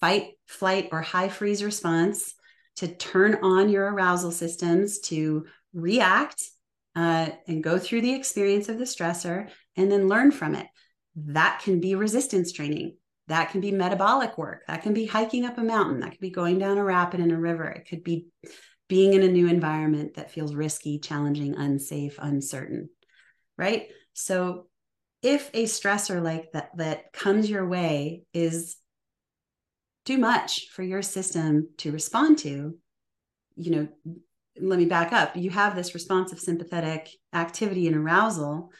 fight 0.00 0.32
flight 0.46 0.88
or 0.92 1.00
high 1.00 1.28
freeze 1.28 1.62
response 1.62 2.34
to 2.76 2.88
turn 2.88 3.38
on 3.42 3.68
your 3.68 3.90
arousal 3.90 4.32
systems 4.32 4.98
to 4.98 5.46
react 5.72 6.42
uh, 6.96 7.28
and 7.46 7.62
go 7.62 7.78
through 7.78 8.00
the 8.00 8.14
experience 8.14 8.68
of 8.68 8.78
the 8.78 8.84
stressor 8.84 9.48
and 9.76 9.90
then 9.90 10.08
learn 10.08 10.30
from 10.30 10.54
it. 10.54 10.66
That 11.16 11.60
can 11.62 11.80
be 11.80 11.94
resistance 11.94 12.52
training. 12.52 12.96
That 13.28 13.50
can 13.50 13.60
be 13.60 13.72
metabolic 13.72 14.36
work. 14.36 14.64
That 14.66 14.82
can 14.82 14.92
be 14.92 15.06
hiking 15.06 15.44
up 15.44 15.56
a 15.58 15.62
mountain. 15.62 16.00
That 16.00 16.10
could 16.10 16.20
be 16.20 16.30
going 16.30 16.58
down 16.58 16.78
a 16.78 16.84
rapid 16.84 17.20
in 17.20 17.30
a 17.30 17.40
river. 17.40 17.64
It 17.64 17.88
could 17.88 18.04
be 18.04 18.26
being 18.88 19.14
in 19.14 19.22
a 19.22 19.28
new 19.28 19.46
environment 19.46 20.14
that 20.14 20.30
feels 20.30 20.54
risky, 20.54 20.98
challenging, 20.98 21.54
unsafe, 21.54 22.18
uncertain. 22.18 22.90
Right. 23.56 23.88
So 24.12 24.66
if 25.22 25.50
a 25.54 25.64
stressor 25.64 26.22
like 26.22 26.52
that 26.52 26.76
that 26.76 27.12
comes 27.12 27.48
your 27.48 27.66
way 27.66 28.24
is 28.34 28.76
too 30.04 30.18
much 30.18 30.68
for 30.68 30.82
your 30.82 31.00
system 31.00 31.70
to 31.78 31.92
respond 31.92 32.38
to, 32.38 32.76
you 33.56 33.70
know, 33.70 33.88
let 34.60 34.78
me 34.78 34.84
back 34.84 35.12
up. 35.12 35.34
You 35.34 35.50
have 35.50 35.74
this 35.74 35.94
responsive 35.94 36.38
sympathetic 36.38 37.08
activity 37.32 37.86
and 37.86 37.96
arousal 37.96 38.70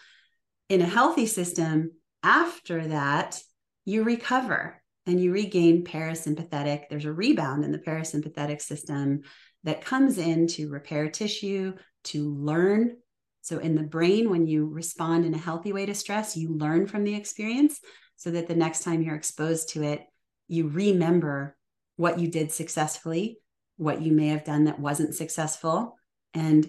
in 0.69 0.83
a 0.83 0.87
healthy 0.87 1.27
system. 1.27 1.93
After 2.23 2.89
that, 2.89 3.41
you 3.85 4.05
recover 4.05 4.83
and 5.07 5.21
you 5.21 5.33
regain 5.33 5.85
parasympathetic. 5.85 6.85
There's 6.89 7.05
a 7.05 7.13
rebound 7.13 7.65
in 7.65 7.73
the 7.73 7.79
parasympathetic 7.79 8.63
system 8.63 9.23
that 9.65 9.85
comes 9.85 10.19
in 10.19 10.47
to 10.49 10.71
repair 10.71 11.09
tissue, 11.09 11.75
to 12.05 12.35
learn. 12.35 12.97
So, 13.43 13.59
in 13.59 13.75
the 13.75 13.83
brain, 13.83 14.31
when 14.31 14.47
you 14.47 14.67
respond 14.67 15.27
in 15.27 15.35
a 15.35 15.39
healthy 15.39 15.73
way 15.73 15.87
to 15.87 15.95
stress, 15.95 16.37
you 16.37 16.57
learn 16.57 16.87
from 16.87 17.05
the 17.05 17.15
experience 17.15 17.81
so 18.17 18.31
that 18.31 18.49
the 18.49 18.55
next 18.55 18.85
time 18.85 19.03
you're 19.03 19.17
exposed 19.17 19.71
to 19.71 19.83
it, 19.83 20.03
you 20.49 20.69
remember 20.69 21.57
what 21.97 22.19
you 22.19 22.29
did 22.29 22.53
successfully, 22.53 23.39
what 23.77 24.01
you 24.01 24.13
may 24.13 24.29
have 24.29 24.45
done 24.45 24.65
that 24.65 24.79
wasn't 24.79 25.15
successful. 25.15 25.97
And 26.33 26.69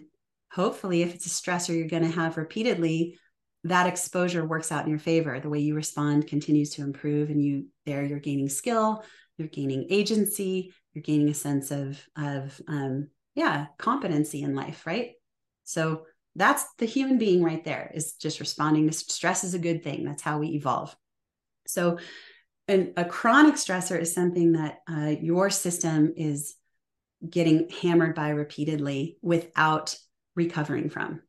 hopefully, 0.51 1.01
if 1.01 1.13
it's 1.13 1.25
a 1.25 1.29
stressor 1.29 1.77
you're 1.77 1.87
going 1.87 2.03
to 2.03 2.09
have 2.09 2.37
repeatedly, 2.37 3.17
that 3.65 3.87
exposure 3.87 4.45
works 4.45 4.71
out 4.71 4.83
in 4.83 4.89
your 4.89 4.99
favor. 4.99 5.39
The 5.39 5.49
way 5.49 5.59
you 5.59 5.73
respond 5.73 6.27
continues 6.27 6.69
to 6.71 6.83
improve, 6.83 7.29
and 7.29 7.43
you 7.43 7.65
there 7.85 8.03
you're 8.03 8.19
gaining 8.19 8.47
skill, 8.47 9.03
you're 9.37 9.47
gaining 9.47 9.87
agency, 9.89 10.71
you're 10.93 11.01
gaining 11.01 11.29
a 11.29 11.33
sense 11.33 11.71
of 11.71 11.99
of 12.15 12.61
um, 12.67 13.09
yeah 13.33 13.67
competency 13.77 14.43
in 14.43 14.55
life, 14.55 14.85
right? 14.85 15.13
So 15.63 16.05
that's 16.35 16.63
the 16.77 16.85
human 16.85 17.17
being 17.17 17.43
right 17.43 17.63
there 17.63 17.91
is 17.93 18.13
just 18.13 18.39
responding 18.39 18.87
to 18.87 18.93
stress 18.93 19.43
is 19.43 19.55
a 19.55 19.59
good 19.59 19.83
thing. 19.83 20.05
That's 20.05 20.21
how 20.21 20.37
we 20.37 20.49
evolve. 20.49 20.95
So 21.65 21.97
and 22.67 22.93
a 22.97 23.05
chronic 23.05 23.55
stressor 23.55 23.99
is 23.99 24.13
something 24.13 24.53
that 24.53 24.79
uh, 24.87 25.15
your 25.21 25.49
system 25.49 26.13
is 26.17 26.55
getting 27.27 27.69
hammered 27.69 28.13
by 28.13 28.29
repeatedly 28.29 29.17
without 29.23 29.97
recovering 30.35 30.89
from. 30.89 31.21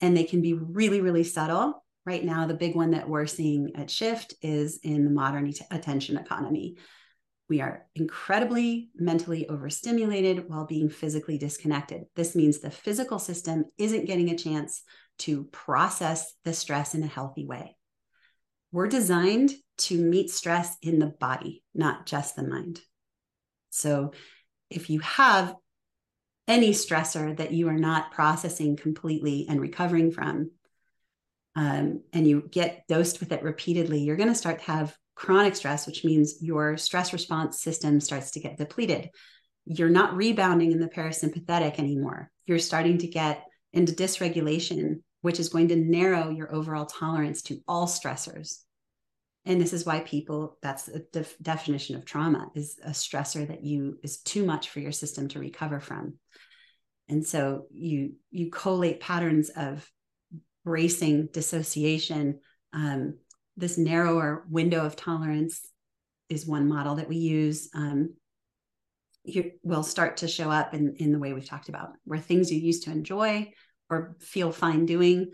And 0.00 0.16
they 0.16 0.24
can 0.24 0.42
be 0.42 0.54
really, 0.54 1.00
really 1.00 1.24
subtle. 1.24 1.84
Right 2.06 2.24
now, 2.24 2.46
the 2.46 2.54
big 2.54 2.74
one 2.74 2.92
that 2.92 3.08
we're 3.08 3.26
seeing 3.26 3.72
at 3.76 3.90
Shift 3.90 4.34
is 4.42 4.80
in 4.82 5.04
the 5.04 5.10
modern 5.10 5.52
attention 5.70 6.16
economy. 6.16 6.76
We 7.48 7.60
are 7.60 7.86
incredibly 7.94 8.90
mentally 8.94 9.48
overstimulated 9.48 10.48
while 10.48 10.66
being 10.66 10.88
physically 10.88 11.36
disconnected. 11.36 12.04
This 12.14 12.34
means 12.34 12.60
the 12.60 12.70
physical 12.70 13.18
system 13.18 13.64
isn't 13.76 14.06
getting 14.06 14.30
a 14.30 14.38
chance 14.38 14.82
to 15.18 15.44
process 15.44 16.32
the 16.44 16.52
stress 16.52 16.94
in 16.94 17.02
a 17.02 17.08
healthy 17.08 17.44
way. 17.44 17.76
We're 18.72 18.86
designed 18.86 19.50
to 19.78 20.00
meet 20.00 20.30
stress 20.30 20.76
in 20.80 21.00
the 21.00 21.06
body, 21.06 21.64
not 21.74 22.06
just 22.06 22.36
the 22.36 22.44
mind. 22.44 22.80
So 23.70 24.12
if 24.70 24.88
you 24.88 25.00
have 25.00 25.54
any 26.50 26.72
stressor 26.72 27.36
that 27.36 27.52
you 27.52 27.68
are 27.68 27.78
not 27.78 28.10
processing 28.10 28.76
completely 28.76 29.46
and 29.48 29.60
recovering 29.60 30.10
from, 30.10 30.50
um, 31.54 32.02
and 32.12 32.26
you 32.26 32.48
get 32.50 32.84
dosed 32.88 33.20
with 33.20 33.30
it 33.30 33.44
repeatedly, 33.44 34.00
you're 34.00 34.16
going 34.16 34.28
to 34.28 34.34
start 34.34 34.58
to 34.58 34.64
have 34.64 34.96
chronic 35.14 35.54
stress, 35.54 35.86
which 35.86 36.04
means 36.04 36.42
your 36.42 36.76
stress 36.76 37.12
response 37.12 37.62
system 37.62 38.00
starts 38.00 38.32
to 38.32 38.40
get 38.40 38.58
depleted. 38.58 39.10
You're 39.64 39.90
not 39.90 40.16
rebounding 40.16 40.72
in 40.72 40.80
the 40.80 40.88
parasympathetic 40.88 41.78
anymore. 41.78 42.32
You're 42.46 42.58
starting 42.58 42.98
to 42.98 43.06
get 43.06 43.44
into 43.72 43.92
dysregulation, 43.92 45.02
which 45.20 45.38
is 45.38 45.50
going 45.50 45.68
to 45.68 45.76
narrow 45.76 46.30
your 46.30 46.52
overall 46.52 46.86
tolerance 46.86 47.42
to 47.42 47.60
all 47.68 47.86
stressors 47.86 48.64
and 49.46 49.60
this 49.60 49.72
is 49.72 49.86
why 49.86 50.00
people 50.00 50.58
that's 50.62 50.84
the 50.84 51.06
def- 51.12 51.38
definition 51.40 51.96
of 51.96 52.04
trauma 52.04 52.48
is 52.54 52.78
a 52.84 52.90
stressor 52.90 53.46
that 53.48 53.64
you 53.64 53.98
is 54.02 54.18
too 54.18 54.44
much 54.44 54.68
for 54.68 54.80
your 54.80 54.92
system 54.92 55.28
to 55.28 55.38
recover 55.38 55.80
from 55.80 56.14
and 57.08 57.26
so 57.26 57.66
you 57.72 58.12
you 58.30 58.50
collate 58.50 59.00
patterns 59.00 59.50
of 59.50 59.90
bracing 60.64 61.28
dissociation. 61.32 62.40
Um, 62.72 63.18
this 63.56 63.76
narrower 63.76 64.44
window 64.48 64.84
of 64.84 64.96
tolerance 64.96 65.60
is 66.28 66.46
one 66.46 66.68
model 66.68 66.96
that 66.96 67.08
we 67.08 67.16
use. 67.16 67.68
Um, 67.74 68.14
will 69.62 69.82
start 69.82 70.18
to 70.18 70.28
show 70.28 70.50
up 70.50 70.72
in, 70.72 70.96
in 70.98 71.12
the 71.12 71.18
way 71.18 71.32
we've 71.32 71.48
talked 71.48 71.68
about, 71.68 71.90
where 72.04 72.18
things 72.18 72.50
you 72.50 72.58
used 72.58 72.84
to 72.84 72.90
enjoy 72.90 73.52
or 73.90 74.16
feel 74.20 74.50
fine 74.50 74.86
doing, 74.86 75.30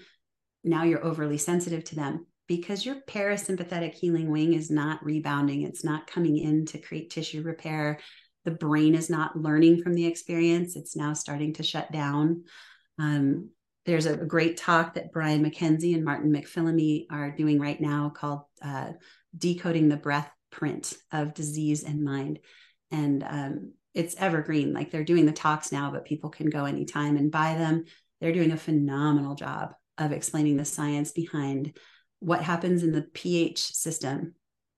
now 0.64 0.82
you're 0.82 1.04
overly 1.04 1.38
sensitive 1.38 1.84
to 1.84 1.94
them 1.94 2.26
because 2.46 2.84
your 2.86 2.96
parasympathetic 3.08 3.94
healing 3.94 4.30
wing 4.30 4.54
is 4.54 4.70
not 4.70 5.04
rebounding. 5.04 5.62
It's 5.62 5.84
not 5.84 6.06
coming 6.06 6.38
in 6.38 6.66
to 6.66 6.78
create 6.78 7.10
tissue 7.10 7.42
repair. 7.42 7.98
The 8.44 8.52
brain 8.52 8.94
is 8.94 9.10
not 9.10 9.36
learning 9.36 9.82
from 9.82 9.94
the 9.94 10.06
experience. 10.06 10.76
It's 10.76 10.96
now 10.96 11.12
starting 11.12 11.54
to 11.54 11.62
shut 11.62 11.90
down. 11.90 12.44
Um, 12.98 13.50
there's 13.84 14.06
a, 14.06 14.16
great 14.16 14.56
talk 14.56 14.94
that 14.94 15.12
Brian 15.12 15.42
Mackenzie 15.42 15.94
and 15.94 16.04
Martin 16.04 16.32
McPhillamy 16.32 17.06
are 17.10 17.30
doing 17.30 17.60
right 17.60 17.80
now 17.80 18.10
called 18.10 18.42
uh, 18.62 18.92
Decoding 19.36 19.88
the 19.88 19.96
Breath 19.96 20.30
Print 20.50 20.92
of 21.12 21.34
Disease 21.34 21.84
and 21.84 22.02
Mind. 22.02 22.40
And 22.90 23.22
um, 23.22 23.72
it's 23.94 24.16
evergreen. 24.16 24.72
Like 24.72 24.90
they're 24.90 25.04
doing 25.04 25.26
the 25.26 25.32
talks 25.32 25.72
now, 25.72 25.90
but 25.90 26.04
people 26.04 26.30
can 26.30 26.50
go 26.50 26.64
anytime 26.64 27.16
and 27.16 27.30
buy 27.30 27.54
them. 27.54 27.84
They're 28.20 28.32
doing 28.32 28.52
a 28.52 28.56
phenomenal 28.56 29.34
job 29.34 29.74
of 29.98 30.12
explaining 30.12 30.56
the 30.56 30.64
science 30.64 31.12
behind 31.12 31.76
what 32.20 32.42
happens 32.42 32.82
in 32.82 32.92
the 32.92 33.02
pH 33.02 33.58
system 33.58 34.34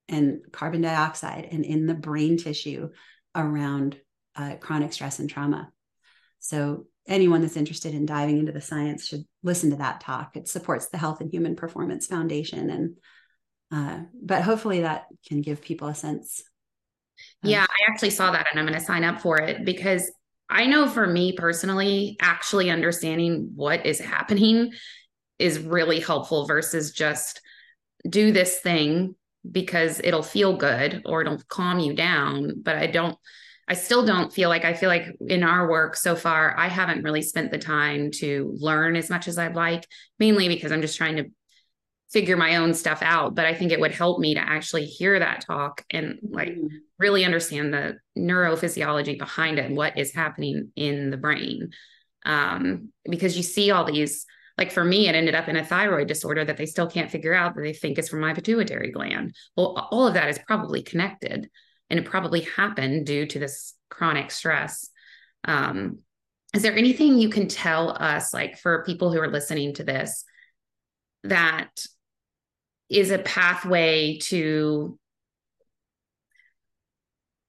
and 0.09 0.41
carbon 0.53 0.81
dioxide 0.81 1.49
and 1.51 1.65
in 1.65 1.87
the 1.87 1.95
brain 1.95 2.37
tissue 2.37 2.91
around 3.35 3.99
uh, 4.37 4.57
chronic 4.57 4.93
stress 4.93 5.19
and 5.19 5.29
trauma. 5.29 5.71
So, 6.39 6.87
anyone 7.07 7.41
that's 7.41 7.57
interested 7.57 7.95
in 7.95 8.07
diving 8.07 8.39
into 8.39 8.53
the 8.53 8.61
science 8.61 9.07
should 9.07 9.25
listen 9.43 9.71
to 9.71 9.77
that 9.77 10.01
talk. 10.01 10.37
It 10.37 10.47
supports 10.47 10.89
the 10.89 10.99
Health 10.99 11.21
and 11.21 11.33
Human 11.33 11.57
Performance 11.57 12.07
Foundation, 12.07 12.71
and 12.71 12.97
uh, 13.73 14.05
but 14.23 14.43
hopefully 14.43 14.83
that 14.83 15.07
can 15.29 15.43
give 15.43 15.63
people 15.63 15.89
a 15.89 15.95
sense. 15.95 16.43
Yeah, 17.43 17.65
I 17.69 17.91
actually 17.91 18.11
saw 18.11 18.31
that, 18.33 18.47
and 18.51 18.59
I'm 18.59 18.67
going 18.67 18.79
to 18.79 18.85
sign 18.85 19.05
up 19.05 19.21
for 19.21 19.41
it 19.41 19.65
because 19.65 20.11
I 20.49 20.67
know 20.67 20.89
for 20.89 21.07
me 21.07 21.33
personally, 21.33 22.17
actually 22.21 22.71
understanding 22.71 23.53
what 23.55 23.85
is 23.85 23.99
happening 23.99 24.73
is 25.39 25.59
really 25.61 26.01
helpful 26.01 26.47
versus 26.47 26.93
just 26.93 27.41
do 28.09 28.33
this 28.33 28.59
thing 28.59 29.15
because 29.51 30.01
it'll 30.03 30.23
feel 30.23 30.57
good 30.57 31.03
or 31.05 31.23
it'll 31.23 31.41
calm 31.49 31.79
you 31.79 31.95
down. 31.95 32.63
But 32.63 32.77
I 32.77 32.87
don't, 32.87 33.17
I 33.67 33.75
still 33.75 34.05
don't 34.05 34.33
feel 34.33 34.49
like 34.49 34.65
I 34.65 34.75
feel 34.75 34.89
like 34.89 35.07
in 35.21 35.43
our 35.43 35.69
work 35.69 35.95
so 35.97 36.17
far, 36.17 36.59
I 36.59 36.69
haven't 36.69 37.05
really 37.05 37.23
spent 37.23 37.51
the 37.51 37.59
time 37.59 38.11
to 38.13 38.57
learn 38.59 38.97
as 38.97 39.11
much 39.11 39.29
as 39.29 39.39
I'd 39.39 39.55
like, 39.55 39.87
mainly 40.19 40.49
because 40.49 40.73
I'm 40.73 40.81
just 40.81 40.97
trying 40.97 41.17
to 41.17 41.27
figure 42.11 42.37
my 42.37 42.57
own 42.57 42.73
stuff 42.73 43.03
out. 43.03 43.35
But 43.35 43.45
I 43.45 43.55
think 43.55 43.71
it 43.71 43.81
would 43.81 43.93
help 43.93 44.19
me 44.19 44.35
to 44.35 44.41
actually 44.41 44.87
hear 44.87 45.19
that 45.19 45.45
talk 45.47 45.85
and 45.91 46.19
like 46.23 46.49
mm-hmm. 46.49 46.77
really 46.99 47.25
understand 47.25 47.73
the 47.75 47.99
neurophysiology 48.17 49.19
behind 49.19 49.59
it, 49.59 49.67
and 49.67 49.77
what 49.77 49.99
is 49.99 50.15
happening 50.15 50.73
in 50.75 51.11
the 51.11 51.19
brain. 51.19 51.71
Um, 52.25 52.91
because 53.09 53.37
you 53.37 53.43
see 53.43 53.71
all 53.71 53.85
these 53.85 54.25
like 54.59 54.73
for 54.73 54.85
me, 54.85 55.09
it 55.09 55.15
ended 55.15 55.37
up 55.37 55.49
in 55.49 55.57
a 55.57 55.65
thyroid 55.65 56.09
disorder 56.09 56.45
that 56.45 56.57
they 56.57 56.67
still 56.67 56.91
can't 56.91 57.11
figure 57.11 57.33
out 57.33 57.55
that 57.55 57.63
they 57.63 57.73
think 57.73 57.97
is 57.97 58.09
from 58.09 58.21
my 58.21 58.35
pituitary 58.35 58.91
gland. 58.91 59.37
Well, 59.57 59.89
all 59.93 60.09
of 60.09 60.15
that 60.15 60.29
is 60.29 60.39
probably 60.47 60.83
connected 60.83 61.49
and 61.89 62.01
it 62.01 62.05
probably 62.05 62.41
happened 62.41 63.07
due 63.07 63.27
to 63.27 63.39
this 63.39 63.75
chronic 63.89 64.33
stress. 64.33 64.91
Um, 65.45 66.01
is 66.53 66.63
there 66.63 66.77
anything 66.77 67.19
you 67.19 67.29
can 67.29 67.47
tell 67.47 67.91
us, 67.91 68.35
like 68.35 68.59
for 68.59 68.85
people 68.85 69.13
who 69.13 69.21
are 69.21 69.31
listening 69.31 69.75
to 69.75 69.85
this, 69.85 70.25
that 71.23 71.71
is 72.91 73.13
a 73.13 73.19
pathway 73.19 74.19
to 74.23 74.99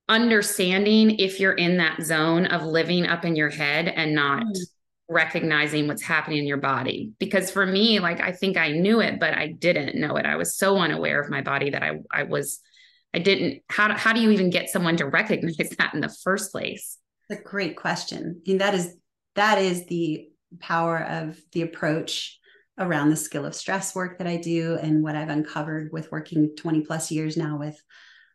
understanding 0.08 1.18
if 1.18 1.40
you're 1.40 1.54
in 1.54 1.78
that 1.78 2.02
zone 2.04 2.46
of 2.46 2.66
living 2.66 3.08
up 3.08 3.26
in 3.26 3.36
your 3.36 3.50
head 3.50 3.88
and 3.88 4.14
not 4.14 4.44
mm 4.44 4.66
recognizing 5.10 5.88
what's 5.88 6.04
happening 6.04 6.40
in 6.40 6.48
your 6.48 6.58
body. 6.58 7.12
Because 7.20 7.50
for 7.50 7.66
me 7.66 8.00
like 8.00 8.22
i 8.22 8.32
think 8.32 8.58
i 8.58 8.72
knew 8.72 9.02
it 9.02 9.20
but 9.20 9.34
i 9.34 9.48
didn't 9.48 10.00
know 10.00 10.16
it. 10.16 10.26
I 10.26 10.36
was 10.36 10.56
so 10.56 10.78
unaware 10.78 11.20
of 11.20 11.30
my 11.30 11.42
body 11.42 11.72
that 11.72 11.84
i 11.84 12.00
i 12.12 12.24
was 12.24 12.60
i 13.14 13.20
didn't 13.20 13.64
how 13.70 13.88
do, 13.88 13.96
how 13.96 14.14
do 14.14 14.22
you 14.22 14.30
even 14.30 14.50
get 14.50 14.70
someone 14.70 14.98
to 14.98 15.06
recognize 15.20 15.58
that 15.58 15.94
in 15.94 16.02
the 16.02 16.16
first 16.24 16.52
place? 16.52 16.98
A 17.32 17.36
great 17.36 17.76
question. 17.76 18.42
Mean, 18.46 18.60
that 18.60 18.74
is 18.74 18.96
that 19.36 19.58
is 19.60 19.86
the 19.86 20.30
power 20.60 21.04
of 21.04 21.40
the 21.52 21.62
approach 21.62 22.40
around 22.80 23.10
the 23.10 23.16
skill 23.16 23.46
of 23.46 23.54
stress 23.54 23.94
work 23.94 24.18
that 24.18 24.28
i 24.28 24.38
do 24.38 24.78
and 24.82 25.04
what 25.04 25.16
i've 25.16 25.30
uncovered 25.30 25.92
with 25.92 26.12
working 26.12 26.56
20 26.56 26.82
plus 26.82 27.12
years 27.12 27.36
now 27.36 27.58
with 27.58 27.80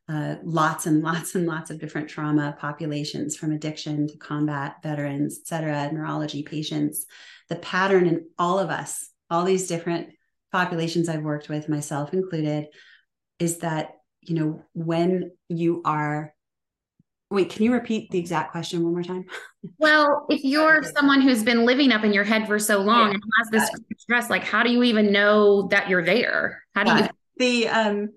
uh, 0.09 0.37
lots 0.43 0.87
and 0.87 1.03
lots 1.03 1.35
and 1.35 1.47
lots 1.47 1.71
of 1.71 1.81
different 1.81 2.09
trauma 2.09 2.57
populations 2.59 3.37
from 3.37 3.53
addiction 3.53 4.07
to 4.09 4.17
combat 4.19 4.77
veterans, 4.83 5.41
et 5.43 5.47
cetera, 5.47 5.91
neurology 5.93 6.43
patients. 6.43 7.07
The 7.49 7.57
pattern 7.57 8.07
in 8.07 8.27
all 8.39 8.59
of 8.59 8.71
us, 8.71 9.11
all 9.31 9.45
these 9.45 9.67
different 9.67 10.11
populations 10.53 11.09
I've 11.09 11.23
worked 11.23 11.49
with, 11.49 11.69
myself 11.69 12.13
included, 12.13 12.69
is 13.39 13.59
that, 13.59 13.97
you 14.23 14.35
know, 14.35 14.63
when 14.73 15.33
you 15.49 15.83
are 15.85 16.35
Wait, 17.31 17.51
can 17.51 17.65
you 17.65 17.73
repeat 17.73 18.11
the 18.11 18.19
exact 18.19 18.53
question 18.53 18.83
one 18.85 18.93
more 18.93 19.03
time? 19.03 19.25
Well, 19.79 20.27
if 20.29 20.45
you're 20.45 20.83
someone 20.83 21.23
who's 21.23 21.43
been 21.43 21.65
living 21.65 21.91
up 21.91 22.05
in 22.05 22.13
your 22.13 22.23
head 22.23 22.47
for 22.47 22.59
so 22.59 22.81
long 22.81 23.09
yeah, 23.09 23.15
and 23.15 23.23
has 23.39 23.49
this 23.51 23.71
stress, 23.97 24.29
like 24.29 24.45
how 24.45 24.63
do 24.63 24.71
you 24.71 24.83
even 24.83 25.11
know 25.11 25.69
that 25.69 25.89
you're 25.89 26.05
there? 26.05 26.63
How 26.75 26.85
do 26.85 27.03
you 27.03 27.09
the 27.39 27.69
um 27.69 28.11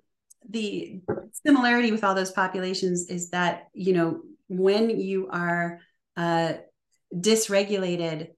the 0.49 0.99
similarity 1.45 1.91
with 1.91 2.03
all 2.03 2.15
those 2.15 2.31
populations 2.31 3.09
is 3.09 3.29
that 3.29 3.67
you 3.73 3.93
know 3.93 4.21
when 4.47 4.89
you 4.89 5.27
are 5.31 5.79
uh, 6.15 6.53
dysregulated 7.13 8.29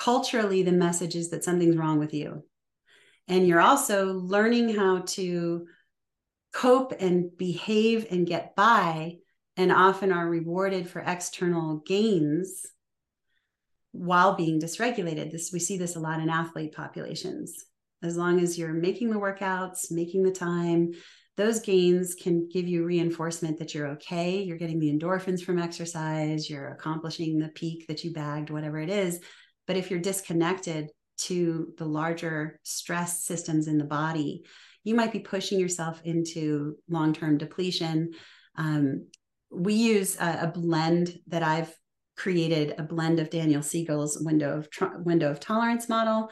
culturally 0.00 0.62
the 0.62 0.72
message 0.72 1.14
is 1.14 1.30
that 1.30 1.44
something's 1.44 1.76
wrong 1.76 1.98
with 1.98 2.14
you. 2.14 2.42
And 3.28 3.46
you're 3.46 3.60
also 3.60 4.14
learning 4.14 4.74
how 4.74 5.02
to 5.08 5.66
cope 6.52 6.94
and 6.98 7.36
behave 7.36 8.06
and 8.10 8.26
get 8.26 8.56
by 8.56 9.18
and 9.56 9.70
often 9.70 10.10
are 10.10 10.28
rewarded 10.28 10.88
for 10.88 11.00
external 11.00 11.82
gains 11.86 12.66
while 13.92 14.34
being 14.34 14.58
dysregulated. 14.58 15.30
This 15.30 15.52
we 15.52 15.60
see 15.60 15.76
this 15.76 15.96
a 15.96 16.00
lot 16.00 16.20
in 16.20 16.30
athlete 16.30 16.72
populations. 16.74 17.64
As 18.02 18.16
long 18.16 18.40
as 18.40 18.58
you're 18.58 18.72
making 18.72 19.10
the 19.10 19.20
workouts, 19.20 19.90
making 19.90 20.22
the 20.22 20.32
time, 20.32 20.92
those 21.40 21.60
gains 21.60 22.14
can 22.14 22.46
give 22.52 22.68
you 22.68 22.84
reinforcement 22.84 23.58
that 23.58 23.72
you're 23.72 23.88
okay. 23.92 24.42
You're 24.42 24.58
getting 24.58 24.78
the 24.78 24.92
endorphins 24.92 25.42
from 25.42 25.58
exercise, 25.58 26.50
you're 26.50 26.68
accomplishing 26.68 27.38
the 27.38 27.48
peak 27.48 27.86
that 27.88 28.04
you 28.04 28.12
bagged, 28.12 28.50
whatever 28.50 28.78
it 28.78 28.90
is. 28.90 29.20
But 29.66 29.76
if 29.76 29.90
you're 29.90 30.00
disconnected 30.00 30.90
to 31.22 31.72
the 31.78 31.86
larger 31.86 32.60
stress 32.62 33.24
systems 33.24 33.68
in 33.68 33.78
the 33.78 33.84
body, 33.84 34.44
you 34.84 34.94
might 34.94 35.12
be 35.12 35.20
pushing 35.20 35.58
yourself 35.58 36.02
into 36.04 36.76
long 36.90 37.14
term 37.14 37.38
depletion. 37.38 38.10
Um, 38.56 39.06
we 39.50 39.72
use 39.72 40.20
a, 40.20 40.40
a, 40.42 40.46
blend 40.48 41.16
that 41.28 41.42
I've 41.42 41.74
created, 42.18 42.74
a 42.76 42.82
blend 42.82 43.18
of 43.18 43.30
Daniel 43.30 43.62
Siegel's 43.62 44.18
window 44.20 44.58
of 44.58 44.68
window 45.06 45.30
of 45.30 45.40
tolerance 45.40 45.88
model 45.88 46.30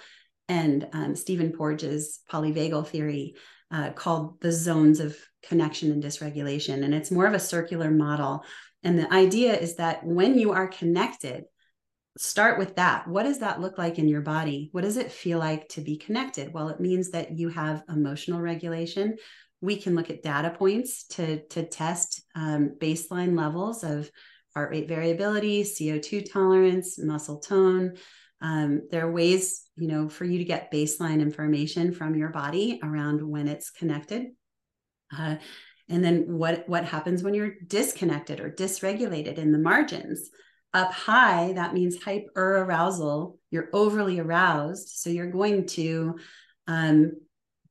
and 0.48 0.86
um, 0.92 1.16
Stephen 1.16 1.52
Porges' 1.52 2.20
polyvagal 2.30 2.88
theory 2.88 3.36
uh, 3.70 3.90
called 3.90 4.40
the 4.40 4.52
zones 4.52 5.00
of 5.00 5.16
connection 5.42 5.92
and 5.92 6.02
dysregulation. 6.02 6.84
And 6.84 6.94
it's 6.94 7.10
more 7.10 7.26
of 7.26 7.34
a 7.34 7.40
circular 7.40 7.90
model. 7.90 8.44
And 8.82 8.98
the 8.98 9.12
idea 9.12 9.54
is 9.56 9.76
that 9.76 10.04
when 10.04 10.38
you 10.38 10.52
are 10.52 10.68
connected, 10.68 11.44
start 12.16 12.58
with 12.58 12.76
that. 12.76 13.06
What 13.06 13.24
does 13.24 13.40
that 13.40 13.60
look 13.60 13.78
like 13.78 13.98
in 13.98 14.08
your 14.08 14.22
body? 14.22 14.70
What 14.72 14.82
does 14.82 14.96
it 14.96 15.12
feel 15.12 15.38
like 15.38 15.68
to 15.70 15.80
be 15.80 15.96
connected? 15.96 16.52
Well, 16.52 16.68
it 16.68 16.80
means 16.80 17.10
that 17.10 17.36
you 17.38 17.48
have 17.50 17.84
emotional 17.88 18.40
regulation. 18.40 19.16
We 19.60 19.76
can 19.76 19.94
look 19.94 20.10
at 20.10 20.22
data 20.22 20.50
points 20.50 21.06
to, 21.08 21.46
to 21.48 21.66
test 21.66 22.22
um, 22.34 22.76
baseline 22.78 23.36
levels 23.36 23.84
of 23.84 24.10
heart 24.54 24.70
rate 24.70 24.88
variability, 24.88 25.62
CO2 25.62 26.30
tolerance, 26.32 26.98
muscle 26.98 27.38
tone, 27.38 27.96
um, 28.40 28.82
there 28.90 29.06
are 29.06 29.12
ways 29.12 29.64
you 29.76 29.88
know 29.88 30.08
for 30.08 30.24
you 30.24 30.38
to 30.38 30.44
get 30.44 30.72
baseline 30.72 31.20
information 31.20 31.92
from 31.92 32.14
your 32.14 32.30
body 32.30 32.80
around 32.82 33.22
when 33.22 33.48
it's 33.48 33.70
connected. 33.70 34.26
Uh, 35.16 35.36
and 35.88 36.04
then 36.04 36.24
what 36.38 36.68
what 36.68 36.84
happens 36.84 37.22
when 37.22 37.34
you're 37.34 37.54
disconnected 37.66 38.40
or 38.40 38.50
dysregulated 38.50 39.38
in 39.38 39.52
the 39.52 39.58
margins? 39.58 40.30
Up 40.74 40.92
high 40.92 41.52
that 41.54 41.72
means 41.72 42.02
hyper 42.02 42.58
arousal 42.58 43.38
you're 43.50 43.70
overly 43.72 44.20
aroused 44.20 44.88
so 44.88 45.08
you're 45.08 45.30
going 45.30 45.64
to 45.66 46.18
um, 46.66 47.12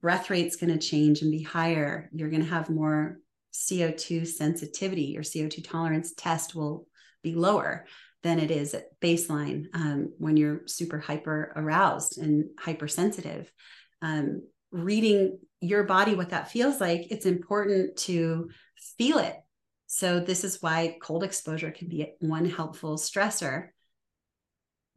breath 0.01 0.31
rate's 0.31 0.55
going 0.55 0.71
to 0.71 0.79
change 0.79 1.21
and 1.21 1.31
be 1.31 1.43
higher. 1.43 2.09
You're 2.11 2.29
going 2.29 2.43
to 2.43 2.49
have 2.49 2.69
more 2.69 3.19
co2 3.53 4.25
sensitivity. 4.25 5.03
Your 5.03 5.23
co2 5.23 5.67
tolerance 5.67 6.13
test 6.15 6.55
will 6.55 6.87
be 7.23 7.35
lower 7.35 7.85
than 8.27 8.39
it 8.39 8.51
is 8.51 8.73
at 8.73 8.99
baseline 8.99 9.67
um, 9.73 10.11
when 10.17 10.35
you're 10.35 10.67
super 10.67 10.99
hyper 10.99 11.53
aroused 11.55 12.17
and 12.17 12.49
hypersensitive. 12.59 13.49
Um, 14.01 14.41
reading 14.69 15.39
your 15.61 15.85
body, 15.85 16.13
what 16.13 16.31
that 16.31 16.51
feels 16.51 16.81
like, 16.81 17.07
it's 17.09 17.25
important 17.25 17.95
to 17.99 18.49
feel 18.97 19.19
it. 19.19 19.37
So, 19.85 20.19
this 20.19 20.43
is 20.43 20.61
why 20.61 20.97
cold 21.01 21.23
exposure 21.23 21.71
can 21.71 21.87
be 21.87 22.05
one 22.19 22.43
helpful 22.43 22.97
stressor 22.97 23.69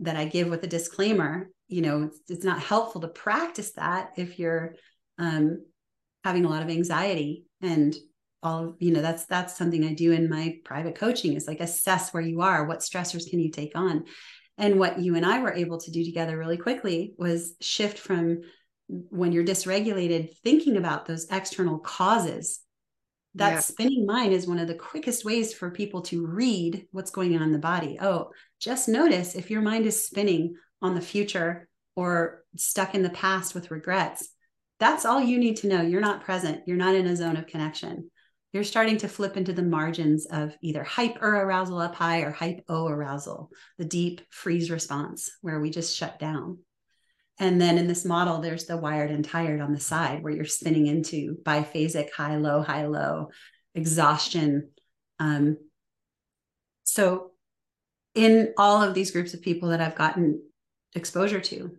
that 0.00 0.16
I 0.16 0.24
give 0.24 0.48
with 0.48 0.64
a 0.64 0.66
disclaimer. 0.66 1.50
You 1.68 1.82
know, 1.82 2.02
it's, 2.02 2.18
it's 2.28 2.44
not 2.44 2.60
helpful 2.60 3.00
to 3.02 3.08
practice 3.08 3.70
that 3.74 4.10
if 4.16 4.40
you're 4.40 4.74
um, 5.18 5.64
having 6.24 6.44
a 6.44 6.48
lot 6.48 6.64
of 6.64 6.68
anxiety 6.68 7.44
and 7.62 7.94
all 8.42 8.74
you 8.78 8.90
know 8.90 9.02
that's 9.02 9.26
that's 9.26 9.56
something 9.56 9.84
i 9.84 9.92
do 9.92 10.12
in 10.12 10.28
my 10.28 10.56
private 10.64 10.94
coaching 10.94 11.34
is 11.34 11.46
like 11.46 11.60
assess 11.60 12.12
where 12.12 12.22
you 12.22 12.40
are 12.40 12.64
what 12.64 12.80
stressors 12.80 13.28
can 13.28 13.40
you 13.40 13.50
take 13.50 13.72
on? 13.74 14.04
And 14.58 14.78
what 14.78 14.98
you 14.98 15.14
and 15.14 15.24
i 15.24 15.40
were 15.40 15.52
able 15.52 15.78
to 15.78 15.90
do 15.90 16.04
together 16.04 16.36
really 16.36 16.58
quickly 16.58 17.14
was 17.16 17.54
shift 17.60 17.98
from 17.98 18.40
when 18.88 19.32
you're 19.32 19.44
dysregulated 19.44 20.36
thinking 20.38 20.76
about 20.76 21.06
those 21.06 21.28
external 21.30 21.78
causes. 21.78 22.60
That 23.36 23.52
yeah. 23.52 23.60
spinning 23.60 24.06
mind 24.06 24.32
is 24.32 24.48
one 24.48 24.58
of 24.58 24.66
the 24.66 24.74
quickest 24.74 25.24
ways 25.24 25.54
for 25.54 25.70
people 25.70 26.02
to 26.02 26.26
read 26.26 26.86
what's 26.90 27.12
going 27.12 27.36
on 27.36 27.42
in 27.42 27.52
the 27.52 27.58
body. 27.58 27.98
Oh 28.00 28.30
just 28.60 28.88
notice 28.88 29.34
if 29.34 29.50
your 29.50 29.62
mind 29.62 29.86
is 29.86 30.04
spinning 30.04 30.56
on 30.82 30.94
the 30.94 31.00
future 31.00 31.68
or 31.94 32.42
stuck 32.56 32.94
in 32.94 33.02
the 33.02 33.10
past 33.10 33.54
with 33.54 33.70
regrets 33.70 34.28
that's 34.78 35.04
all 35.04 35.20
you 35.20 35.38
need 35.38 35.58
to 35.58 35.68
know. 35.68 35.82
You're 35.82 36.00
not 36.00 36.24
present. 36.24 36.62
You're 36.66 36.78
not 36.78 36.94
in 36.94 37.06
a 37.06 37.14
zone 37.14 37.36
of 37.36 37.46
connection 37.46 38.10
you're 38.52 38.64
starting 38.64 38.96
to 38.98 39.08
flip 39.08 39.36
into 39.36 39.52
the 39.52 39.62
margins 39.62 40.26
of 40.26 40.56
either 40.60 40.82
hyper 40.82 41.42
arousal 41.42 41.78
up 41.78 41.94
high 41.94 42.20
or 42.20 42.32
hypo 42.32 42.88
arousal, 42.88 43.50
the 43.78 43.84
deep 43.84 44.20
freeze 44.30 44.70
response 44.70 45.30
where 45.40 45.60
we 45.60 45.70
just 45.70 45.96
shut 45.96 46.18
down. 46.18 46.58
And 47.38 47.60
then 47.60 47.78
in 47.78 47.86
this 47.86 48.04
model, 48.04 48.40
there's 48.40 48.66
the 48.66 48.76
wired 48.76 49.10
and 49.10 49.24
tired 49.24 49.60
on 49.60 49.72
the 49.72 49.80
side 49.80 50.22
where 50.22 50.32
you're 50.32 50.44
spinning 50.44 50.88
into 50.88 51.36
biphasic 51.42 52.12
high, 52.12 52.36
low, 52.36 52.60
high, 52.60 52.86
low, 52.86 53.28
exhaustion. 53.74 54.70
Um, 55.18 55.56
so, 56.82 57.30
in 58.14 58.52
all 58.58 58.82
of 58.82 58.94
these 58.94 59.12
groups 59.12 59.32
of 59.32 59.42
people 59.42 59.68
that 59.68 59.80
I've 59.80 59.94
gotten 59.94 60.42
exposure 60.94 61.40
to, 61.40 61.76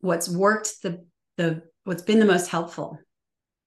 what's 0.00 0.28
worked 0.28 0.80
the 0.82 1.04
the 1.36 1.62
what's 1.84 2.02
been 2.02 2.20
the 2.20 2.24
most 2.24 2.48
helpful 2.48 2.98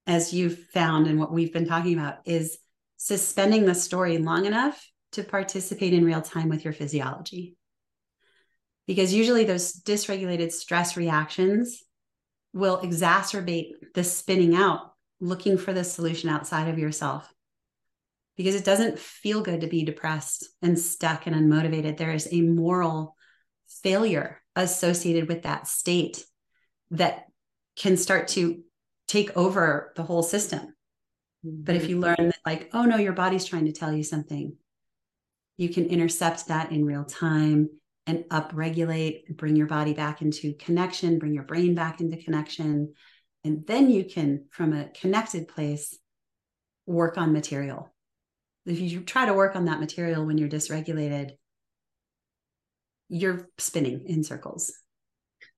as 0.06 0.34
you've 0.34 0.60
found 0.70 1.08
and 1.08 1.20
what 1.20 1.32
we've 1.32 1.54
been 1.54 1.68
talking 1.68 1.98
about, 1.98 2.20
is 2.26 2.58
suspending 2.98 3.66
the 3.66 3.76
story 3.76 4.18
long 4.18 4.46
enough 4.46 4.86
to 5.14 5.24
participate 5.24 5.94
in 5.94 6.06
real 6.06 6.22
time 6.22 6.50
with 6.50 6.64
your 6.64 6.74
physiology. 6.74 7.56
Because 8.88 9.14
usually 9.14 9.46
those 9.46 9.74
dysregulated 9.74 10.52
stress 10.52 10.98
reactions 10.98 11.84
will 12.54 12.80
exacerbate 12.80 13.72
the 13.94 14.04
spinning 14.04 14.56
out, 14.56 14.94
looking 15.20 15.58
for 15.58 15.74
the 15.74 15.84
solution 15.84 16.30
outside 16.30 16.68
of 16.68 16.80
yourself. 16.80 17.32
Because 18.36 18.56
it 18.56 18.66
doesn't 18.66 19.00
feel 19.00 19.42
good 19.42 19.62
to 19.62 19.68
be 19.68 19.84
depressed 19.84 20.50
and 20.62 20.78
stuck 20.78 21.28
and 21.28 21.36
unmotivated. 21.36 21.98
There 21.98 22.14
is 22.14 22.28
a 22.32 22.42
moral 22.42 23.16
failure 23.82 24.42
associated 24.56 25.28
with 25.28 25.44
that 25.44 25.68
state 25.68 26.26
that 26.92 27.26
can 27.76 27.98
start 27.98 28.28
to 28.30 28.64
take 29.08 29.36
over 29.38 29.94
the 29.96 30.04
whole 30.04 30.24
system. 30.24 30.74
Mm-hmm. 31.46 31.64
But 31.64 31.76
if 31.76 31.90
you 31.90 32.00
learn 32.00 32.16
that, 32.18 32.40
like, 32.46 32.70
oh 32.74 32.84
no, 32.84 32.98
your 32.98 33.14
body's 33.14 33.46
trying 33.46 33.66
to 33.66 33.74
tell 33.74 33.94
you 33.94 34.04
something, 34.04 34.56
you 35.58 35.70
can 35.70 35.86
intercept 35.86 36.48
that 36.48 36.72
in 36.72 36.86
real 36.86 37.06
time 37.06 37.70
and 38.06 38.26
upregulate, 38.32 39.36
bring 39.36 39.56
your 39.56 39.68
body 39.68 39.94
back 39.94 40.22
into 40.22 40.54
connection, 40.56 41.20
bring 41.20 41.34
your 41.34 41.44
brain 41.44 41.76
back 41.76 42.02
into 42.02 42.18
connection. 42.18 42.94
And 43.44 43.66
then 43.68 43.90
you 43.90 44.06
can, 44.06 44.46
from 44.52 44.74
a 44.74 44.90
connected 44.90 45.48
place, 45.48 45.98
work 46.86 47.18
on 47.18 47.34
material. 47.34 47.94
If 48.66 48.80
you 48.80 49.02
try 49.02 49.26
to 49.26 49.34
work 49.34 49.56
on 49.56 49.66
that 49.66 49.80
material 49.80 50.26
when 50.26 50.38
you're 50.38 50.50
dysregulated, 50.50 51.32
you're 53.10 53.50
spinning 53.58 54.06
in 54.08 54.24
circles. 54.24 54.74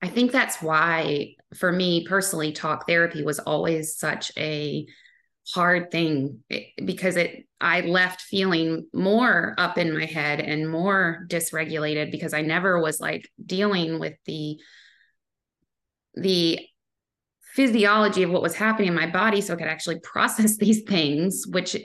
I 0.05 0.07
think 0.07 0.31
that's 0.31 0.61
why, 0.61 1.33
for 1.55 1.71
me 1.71 2.05
personally, 2.05 2.51
talk 2.51 2.87
therapy 2.87 3.23
was 3.23 3.39
always 3.39 3.97
such 3.97 4.31
a 4.37 4.85
hard 5.51 5.89
thing 5.89 6.43
because 6.83 7.15
it 7.15 7.47
I 7.59 7.81
left 7.81 8.21
feeling 8.21 8.85
more 8.93 9.55
up 9.57 9.79
in 9.79 9.97
my 9.97 10.05
head 10.05 10.41
and 10.41 10.69
more 10.69 11.25
dysregulated 11.27 12.11
because 12.11 12.35
I 12.35 12.41
never 12.41 12.79
was 12.79 12.99
like 12.99 13.27
dealing 13.43 13.99
with 13.99 14.13
the 14.25 14.59
the 16.13 16.59
physiology 17.55 18.21
of 18.21 18.29
what 18.29 18.43
was 18.43 18.55
happening 18.55 18.89
in 18.89 18.93
my 18.93 19.09
body 19.09 19.41
so 19.41 19.53
I 19.53 19.57
could 19.57 19.67
actually 19.67 19.99
process 20.03 20.57
these 20.57 20.83
things, 20.83 21.47
which 21.47 21.75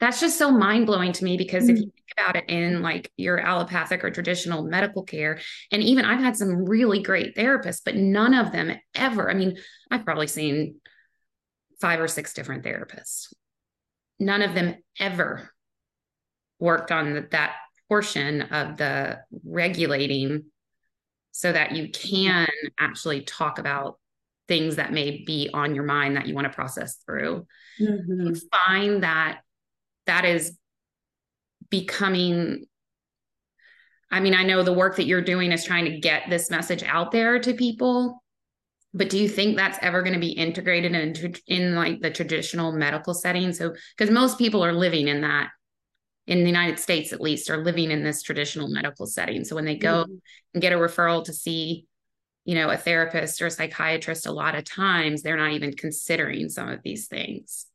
that's 0.00 0.20
just 0.20 0.38
so 0.38 0.50
mind 0.50 0.86
blowing 0.86 1.12
to 1.12 1.24
me 1.24 1.36
because 1.36 1.64
mm-hmm. 1.64 1.76
if 1.76 1.78
you 1.78 1.86
mm. 1.86 1.92
think 1.94 1.99
about 2.12 2.36
it 2.36 2.44
in 2.48 2.82
like 2.82 3.10
your 3.16 3.38
allopathic 3.38 4.04
or 4.04 4.10
traditional 4.10 4.62
medical 4.62 5.02
care, 5.02 5.40
and 5.72 5.82
even 5.82 6.04
I've 6.04 6.20
had 6.20 6.36
some 6.36 6.64
really 6.64 7.02
great 7.02 7.36
therapists, 7.36 7.80
but 7.84 7.96
none 7.96 8.34
of 8.34 8.52
them 8.52 8.72
ever, 8.94 9.30
I 9.30 9.34
mean, 9.34 9.56
I've 9.90 10.04
probably 10.04 10.26
seen 10.26 10.76
five 11.80 12.00
or 12.00 12.08
six 12.08 12.34
different 12.34 12.64
therapists. 12.64 13.32
None 14.18 14.42
of 14.42 14.54
them 14.54 14.76
ever 14.98 15.50
worked 16.58 16.92
on 16.92 17.14
the, 17.14 17.26
that 17.30 17.54
portion 17.88 18.42
of 18.42 18.76
the 18.76 19.20
regulating 19.44 20.44
so 21.32 21.50
that 21.50 21.72
you 21.72 21.88
can 21.88 22.48
actually 22.78 23.22
talk 23.22 23.58
about 23.58 23.98
things 24.46 24.76
that 24.76 24.92
may 24.92 25.22
be 25.24 25.48
on 25.54 25.74
your 25.74 25.84
mind 25.84 26.16
that 26.16 26.26
you 26.26 26.34
want 26.34 26.44
to 26.44 26.52
process 26.52 26.96
through. 27.06 27.46
Mm-hmm. 27.80 28.34
Find 28.52 29.02
that 29.04 29.40
that 30.06 30.24
is 30.24 30.58
becoming 31.70 32.64
I 34.12 34.18
mean, 34.18 34.34
I 34.34 34.42
know 34.42 34.64
the 34.64 34.72
work 34.72 34.96
that 34.96 35.06
you're 35.06 35.22
doing 35.22 35.52
is 35.52 35.64
trying 35.64 35.84
to 35.84 36.00
get 36.00 36.24
this 36.28 36.50
message 36.50 36.82
out 36.82 37.12
there 37.12 37.38
to 37.38 37.54
people, 37.54 38.24
but 38.92 39.08
do 39.08 39.16
you 39.16 39.28
think 39.28 39.56
that's 39.56 39.78
ever 39.82 40.02
going 40.02 40.14
to 40.14 40.18
be 40.20 40.32
integrated 40.32 40.96
into 40.96 41.40
in 41.46 41.76
like 41.76 42.00
the 42.00 42.10
traditional 42.10 42.72
medical 42.72 43.14
setting? 43.14 43.52
So, 43.52 43.72
because 43.96 44.12
most 44.12 44.36
people 44.36 44.64
are 44.64 44.72
living 44.72 45.06
in 45.06 45.20
that 45.20 45.50
in 46.26 46.40
the 46.40 46.46
United 46.46 46.80
States, 46.80 47.12
at 47.12 47.20
least, 47.20 47.50
are 47.50 47.62
living 47.62 47.92
in 47.92 48.02
this 48.02 48.20
traditional 48.22 48.66
medical 48.66 49.06
setting. 49.06 49.44
So 49.44 49.54
when 49.54 49.64
they 49.64 49.76
go 49.76 50.02
mm-hmm. 50.04 50.14
and 50.54 50.62
get 50.62 50.72
a 50.72 50.76
referral 50.76 51.24
to 51.26 51.32
see 51.32 51.86
you 52.44 52.54
know, 52.54 52.70
a 52.70 52.76
therapist 52.76 53.40
or 53.42 53.46
a 53.46 53.50
psychiatrist, 53.50 54.26
a 54.26 54.32
lot 54.32 54.54
of 54.54 54.64
times 54.64 55.22
they're 55.22 55.36
not 55.36 55.52
even 55.52 55.72
considering 55.72 56.48
some 56.48 56.68
of 56.68 56.80
these 56.82 57.06
things. 57.06 57.66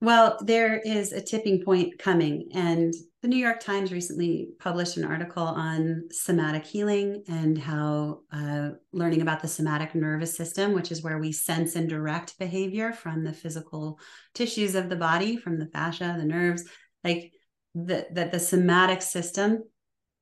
Well, 0.00 0.38
there 0.40 0.78
is 0.78 1.12
a 1.12 1.20
tipping 1.20 1.64
point 1.64 1.98
coming. 1.98 2.50
And 2.54 2.94
the 3.20 3.26
New 3.26 3.36
York 3.36 3.58
Times 3.58 3.90
recently 3.90 4.50
published 4.60 4.96
an 4.96 5.04
article 5.04 5.42
on 5.42 6.04
somatic 6.12 6.64
healing 6.64 7.24
and 7.26 7.58
how 7.58 8.20
uh, 8.32 8.70
learning 8.92 9.22
about 9.22 9.42
the 9.42 9.48
somatic 9.48 9.96
nervous 9.96 10.36
system, 10.36 10.72
which 10.72 10.92
is 10.92 11.02
where 11.02 11.18
we 11.18 11.32
sense 11.32 11.74
and 11.74 11.88
direct 11.88 12.38
behavior 12.38 12.92
from 12.92 13.24
the 13.24 13.32
physical 13.32 13.98
tissues 14.34 14.76
of 14.76 14.88
the 14.88 14.94
body, 14.94 15.36
from 15.36 15.58
the 15.58 15.66
fascia, 15.66 16.14
the 16.16 16.24
nerves, 16.24 16.62
like 17.02 17.32
the, 17.74 18.06
that 18.12 18.30
the 18.30 18.38
somatic 18.38 19.02
system 19.02 19.64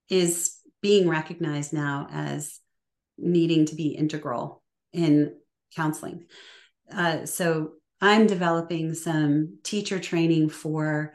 is 0.09 0.57
being 0.81 1.07
recognized 1.07 1.75
now 1.75 2.07
as 2.11 2.61
needing 3.19 3.67
to 3.67 3.75
be 3.75 3.89
integral 3.89 4.62
in 4.95 5.35
counseling. 5.75 6.25
Uh, 6.91 7.27
so 7.27 7.73
I'm 8.00 8.26
developing 8.26 8.94
some 8.94 9.59
teacher 9.62 9.98
training 9.98 10.50
for 10.50 11.12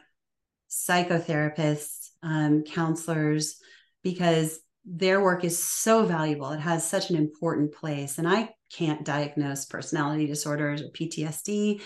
psychotherapists, 0.69 2.09
um, 2.23 2.63
counselors, 2.63 3.57
because 4.03 4.59
their 4.83 5.21
work 5.21 5.43
is 5.43 5.61
so 5.61 6.05
valuable. 6.05 6.51
It 6.51 6.59
has 6.59 6.87
such 6.87 7.09
an 7.09 7.15
important 7.15 7.73
place. 7.73 8.17
And 8.17 8.27
I 8.27 8.49
can't 8.73 9.05
diagnose 9.05 9.65
personality 9.65 10.25
disorders 10.25 10.81
or 10.81 10.89
PTSD, 10.89 11.81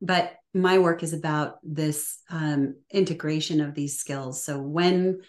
but 0.00 0.34
my 0.52 0.78
work 0.78 1.02
is 1.02 1.12
about 1.12 1.58
this 1.62 2.18
um, 2.28 2.74
integration 2.90 3.60
of 3.60 3.74
these 3.74 3.98
skills. 3.98 4.44
So 4.44 4.60
when 4.60 5.20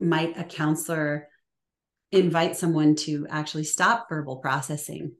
might 0.00 0.38
a 0.38 0.44
counselor 0.44 1.28
invite 2.10 2.56
someone 2.56 2.94
to 2.94 3.26
actually 3.28 3.64
stop 3.64 4.08
verbal 4.08 4.36
processing 4.36 5.12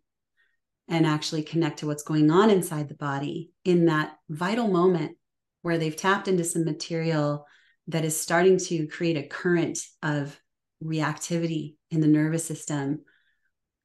and 0.88 1.06
actually 1.06 1.42
connect 1.42 1.78
to 1.78 1.86
what's 1.86 2.02
going 2.02 2.30
on 2.30 2.50
inside 2.50 2.88
the 2.88 2.94
body 2.94 3.50
in 3.64 3.86
that 3.86 4.16
vital 4.28 4.68
moment 4.68 5.16
where 5.62 5.78
they've 5.78 5.96
tapped 5.96 6.28
into 6.28 6.44
some 6.44 6.64
material 6.64 7.46
that 7.88 8.04
is 8.04 8.18
starting 8.18 8.58
to 8.58 8.86
create 8.86 9.16
a 9.16 9.26
current 9.26 9.78
of 10.02 10.38
reactivity 10.82 11.76
in 11.90 12.00
the 12.00 12.06
nervous 12.06 12.44
system. 12.44 13.00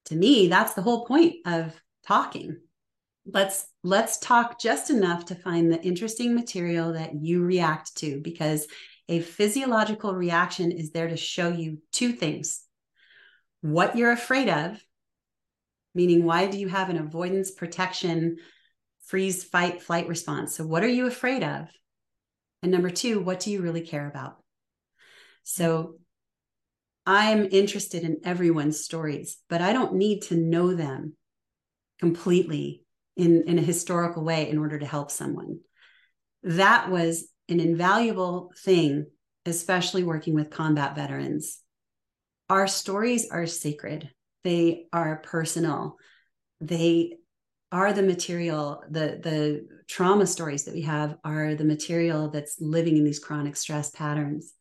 To 0.06 0.16
me 0.16 0.48
that's 0.48 0.74
the 0.74 0.82
whole 0.82 1.06
point 1.06 1.36
of 1.46 1.80
talking. 2.06 2.58
Let's 3.32 3.68
let's 3.84 4.18
talk 4.18 4.60
just 4.60 4.90
enough 4.90 5.26
to 5.26 5.36
find 5.36 5.72
the 5.72 5.82
interesting 5.82 6.34
material 6.34 6.94
that 6.94 7.12
you 7.22 7.44
react 7.44 7.96
to 7.98 8.20
because 8.22 8.68
A 9.08 9.22
physiological 9.22 10.14
reaction 10.14 10.72
is 10.72 10.92
there 10.92 11.08
to 11.08 11.18
show 11.18 11.50
you 11.50 11.80
two 11.92 12.12
things. 12.12 12.64
What 13.62 13.96
you're 13.96 14.12
afraid 14.12 14.50
of, 14.50 14.82
meaning, 15.94 16.24
why 16.24 16.48
do 16.48 16.58
you 16.58 16.68
have 16.68 16.90
an 16.90 16.98
avoidance, 16.98 17.52
protection, 17.52 18.38
freeze, 19.06 19.44
fight, 19.44 19.82
flight 19.82 20.08
response? 20.08 20.56
So, 20.56 20.66
what 20.66 20.84
are 20.84 20.90
you 20.90 21.08
afraid 21.08 21.44
of? 21.44 21.68
And 22.62 22.72
number 22.72 22.90
two, 22.90 23.20
what 23.22 23.40
do 23.40 23.52
you 23.52 23.62
really 23.62 23.82
care 23.82 24.08
about? 24.08 24.38
So, 25.44 25.96
I'm 27.06 27.48
interested 27.52 28.04
in 28.04 28.18
everyone's 28.24 28.84
stories, 28.84 29.38
but 29.50 29.62
I 29.62 29.74
don't 29.74 29.96
need 29.96 30.22
to 30.24 30.36
know 30.36 30.76
them 30.76 31.14
completely 32.00 32.84
in, 33.18 33.44
in 33.48 33.58
a 33.58 33.64
historical 33.64 34.24
way 34.24 34.50
in 34.50 34.58
order 34.58 34.80
to 34.80 34.86
help 34.86 35.12
someone. 35.12 35.60
That 36.44 36.90
was 36.90 37.28
an 37.50 37.60
invaluable 37.60 38.54
thing, 38.64 39.08
especially 39.46 40.04
working 40.04 40.36
with 40.36 40.52
combat 40.52 40.96
veterans. 40.96 41.60
Our 42.50 42.68
stories 42.68 43.30
are 43.30 43.46
sacred, 43.46 44.10
they 44.44 44.86
are 44.94 45.18
personal, 45.18 45.98
they 46.62 47.18
are 47.72 47.94
the 47.94 48.02
material 48.02 48.84
the 48.90 49.20
the 49.22 49.68
trauma 49.88 50.26
stories 50.26 50.66
that 50.66 50.74
we 50.74 50.82
have 50.82 51.16
are 51.24 51.54
the 51.54 51.64
material 51.64 52.28
that's 52.30 52.60
living 52.60 52.98
in 52.98 53.04
these 53.04 53.20
chronic 53.20 53.56
stress 53.56 53.92
patterns 53.92 54.54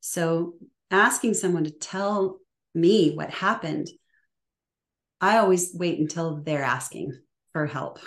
so 0.00 0.54
asking 0.90 1.32
someone 1.32 1.62
to 1.62 1.70
tell 1.70 2.38
me 2.74 3.14
what 3.14 3.30
happened 3.30 3.86
i 5.20 5.38
always 5.38 5.70
wait 5.72 6.00
until 6.00 6.42
they're 6.42 6.64
asking 6.64 7.12
for 7.52 7.66
help. 7.66 7.98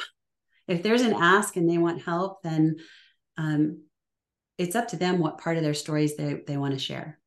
If 0.68 0.84
there's 0.84 1.02
an 1.02 1.14
ask 1.14 1.56
and 1.56 1.70
they 1.70 1.78
want 1.78 2.04
help, 2.04 2.42
then 2.42 2.78
um, 3.38 3.84
it's 4.58 4.76
up 4.76 4.90
to 4.90 4.98
them 4.98 5.20
what 5.20 5.38
part 5.38 5.58
of 5.58 5.64
their 5.64 5.74
stories 5.74 6.16
they, 6.16 6.42
they 6.48 6.58
want 6.58 6.74
to 6.74 6.80
share. 6.80 7.20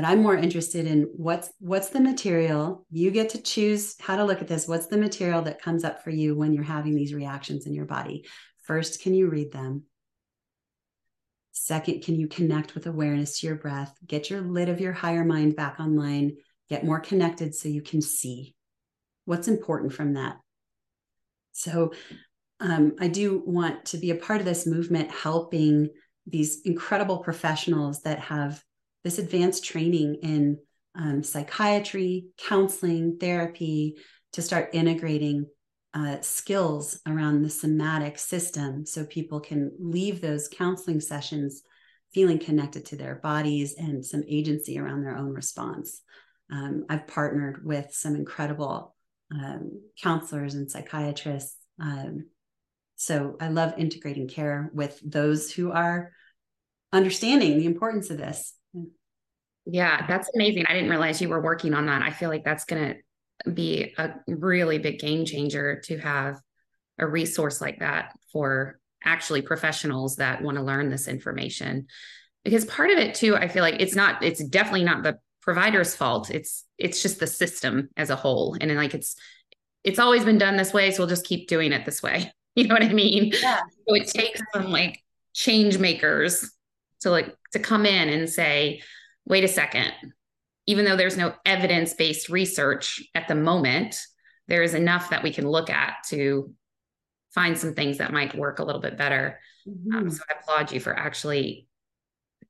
But 0.00 0.08
I'm 0.08 0.22
more 0.22 0.34
interested 0.34 0.86
in 0.86 1.02
what's 1.14 1.52
what's 1.58 1.90
the 1.90 2.00
material. 2.00 2.86
You 2.90 3.10
get 3.10 3.28
to 3.30 3.42
choose 3.42 3.96
how 4.00 4.16
to 4.16 4.24
look 4.24 4.40
at 4.40 4.48
this. 4.48 4.66
What's 4.66 4.86
the 4.86 4.96
material 4.96 5.42
that 5.42 5.60
comes 5.60 5.84
up 5.84 6.02
for 6.02 6.08
you 6.08 6.34
when 6.34 6.54
you're 6.54 6.64
having 6.64 6.94
these 6.94 7.12
reactions 7.12 7.66
in 7.66 7.74
your 7.74 7.84
body? 7.84 8.24
First, 8.62 9.02
can 9.02 9.12
you 9.12 9.28
read 9.28 9.52
them? 9.52 9.82
Second, 11.52 12.02
can 12.02 12.14
you 12.14 12.28
connect 12.28 12.74
with 12.74 12.86
awareness 12.86 13.40
to 13.40 13.48
your 13.48 13.56
breath? 13.56 13.94
Get 14.06 14.30
your 14.30 14.40
lid 14.40 14.70
of 14.70 14.80
your 14.80 14.94
higher 14.94 15.22
mind 15.22 15.54
back 15.54 15.78
online. 15.78 16.38
Get 16.70 16.82
more 16.82 17.00
connected 17.00 17.54
so 17.54 17.68
you 17.68 17.82
can 17.82 18.00
see 18.00 18.54
what's 19.26 19.48
important 19.48 19.92
from 19.92 20.14
that. 20.14 20.38
So 21.52 21.92
um, 22.58 22.94
I 22.98 23.08
do 23.08 23.42
want 23.44 23.84
to 23.84 23.98
be 23.98 24.12
a 24.12 24.14
part 24.14 24.40
of 24.40 24.46
this 24.46 24.66
movement, 24.66 25.10
helping 25.10 25.90
these 26.26 26.62
incredible 26.64 27.18
professionals 27.18 28.00
that 28.04 28.18
have 28.20 28.64
this 29.04 29.18
advanced 29.18 29.64
training 29.64 30.16
in 30.22 30.58
um, 30.94 31.22
psychiatry, 31.22 32.26
counseling, 32.36 33.16
therapy 33.18 33.96
to 34.32 34.42
start 34.42 34.70
integrating 34.72 35.46
uh, 35.94 36.20
skills 36.20 37.00
around 37.06 37.42
the 37.42 37.50
somatic 37.50 38.18
system 38.18 38.86
so 38.86 39.04
people 39.04 39.40
can 39.40 39.72
leave 39.78 40.20
those 40.20 40.48
counseling 40.48 41.00
sessions 41.00 41.62
feeling 42.12 42.38
connected 42.38 42.84
to 42.84 42.96
their 42.96 43.16
bodies 43.16 43.74
and 43.76 44.04
some 44.04 44.22
agency 44.28 44.78
around 44.78 45.02
their 45.02 45.16
own 45.16 45.32
response. 45.32 46.02
Um, 46.52 46.84
I've 46.88 47.06
partnered 47.06 47.64
with 47.64 47.92
some 47.92 48.16
incredible 48.16 48.94
um, 49.32 49.82
counselors 50.00 50.54
and 50.54 50.70
psychiatrists. 50.70 51.56
Um, 51.80 52.26
so 52.96 53.36
I 53.40 53.48
love 53.48 53.74
integrating 53.78 54.28
care 54.28 54.70
with 54.74 55.00
those 55.04 55.52
who 55.52 55.70
are 55.70 56.12
understanding 56.92 57.58
the 57.58 57.66
importance 57.66 58.10
of 58.10 58.18
this. 58.18 58.54
Yeah, 59.66 60.06
that's 60.06 60.30
amazing. 60.34 60.64
I 60.68 60.74
didn't 60.74 60.90
realize 60.90 61.20
you 61.20 61.28
were 61.28 61.40
working 61.40 61.74
on 61.74 61.86
that. 61.86 62.02
I 62.02 62.10
feel 62.10 62.28
like 62.28 62.44
that's 62.44 62.64
going 62.64 62.94
to 63.44 63.50
be 63.52 63.94
a 63.98 64.14
really 64.26 64.78
big 64.78 64.98
game 64.98 65.24
changer 65.24 65.80
to 65.84 65.98
have 65.98 66.36
a 66.98 67.06
resource 67.06 67.60
like 67.60 67.78
that 67.80 68.12
for 68.32 68.78
actually 69.04 69.42
professionals 69.42 70.16
that 70.16 70.42
want 70.42 70.56
to 70.56 70.62
learn 70.62 70.90
this 70.90 71.08
information. 71.08 71.86
Because 72.44 72.64
part 72.64 72.90
of 72.90 72.98
it 72.98 73.14
too, 73.14 73.36
I 73.36 73.48
feel 73.48 73.62
like 73.62 73.80
it's 73.80 73.94
not, 73.94 74.22
it's 74.22 74.42
definitely 74.42 74.84
not 74.84 75.02
the 75.02 75.18
provider's 75.40 75.94
fault. 75.94 76.30
It's 76.30 76.64
it's 76.78 77.02
just 77.02 77.20
the 77.20 77.26
system 77.26 77.88
as 77.96 78.10
a 78.10 78.16
whole. 78.16 78.56
And 78.60 78.74
like 78.76 78.94
it's 78.94 79.16
it's 79.84 79.98
always 79.98 80.24
been 80.24 80.38
done 80.38 80.56
this 80.56 80.72
way, 80.72 80.90
so 80.90 81.00
we'll 81.00 81.08
just 81.08 81.26
keep 81.26 81.48
doing 81.48 81.72
it 81.72 81.84
this 81.84 82.02
way. 82.02 82.32
You 82.56 82.66
know 82.66 82.74
what 82.74 82.82
I 82.82 82.92
mean? 82.92 83.32
Yeah. 83.40 83.60
So 83.88 83.94
it 83.94 84.08
takes 84.08 84.40
some 84.52 84.72
like 84.72 85.00
change 85.32 85.78
makers 85.78 86.50
to 87.02 87.10
like 87.10 87.32
to 87.52 87.60
come 87.60 87.86
in 87.86 88.08
and 88.08 88.28
say, 88.28 88.82
wait 89.26 89.44
a 89.44 89.48
second, 89.48 89.92
even 90.66 90.84
though 90.84 90.96
there's 90.96 91.16
no 91.16 91.34
evidence-based 91.44 92.28
research 92.28 93.02
at 93.14 93.28
the 93.28 93.34
moment, 93.34 94.00
there 94.48 94.62
is 94.62 94.74
enough 94.74 95.10
that 95.10 95.22
we 95.22 95.32
can 95.32 95.48
look 95.48 95.70
at 95.70 95.94
to 96.08 96.52
find 97.34 97.56
some 97.56 97.74
things 97.74 97.98
that 97.98 98.12
might 98.12 98.34
work 98.34 98.58
a 98.58 98.64
little 98.64 98.80
bit 98.80 98.98
better. 98.98 99.38
Mm-hmm. 99.68 99.96
Um, 99.96 100.10
so 100.10 100.22
I 100.28 100.34
applaud 100.40 100.72
you 100.72 100.80
for 100.80 100.96
actually 100.96 101.68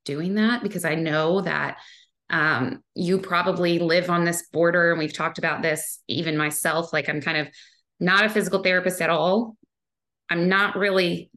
doing 0.05 0.35
that 0.35 0.63
because 0.63 0.85
I 0.85 0.95
know 0.95 1.41
that 1.41 1.77
um, 2.31 2.81
you 2.95 3.19
probably 3.19 3.79
live 3.79 4.09
on 4.09 4.23
this 4.23 4.47
border 4.51 4.91
and 4.91 4.99
we've 4.99 5.13
talked 5.13 5.37
about 5.37 5.61
this 5.61 5.99
even 6.07 6.37
myself 6.37 6.93
like 6.93 7.09
i'm 7.09 7.21
kind 7.21 7.37
of 7.37 7.47
not 7.99 8.25
a 8.25 8.29
physical 8.29 8.63
therapist 8.63 9.01
at 9.01 9.09
all 9.09 9.57
i'm 10.29 10.47
not 10.47 10.77
really 10.77 11.29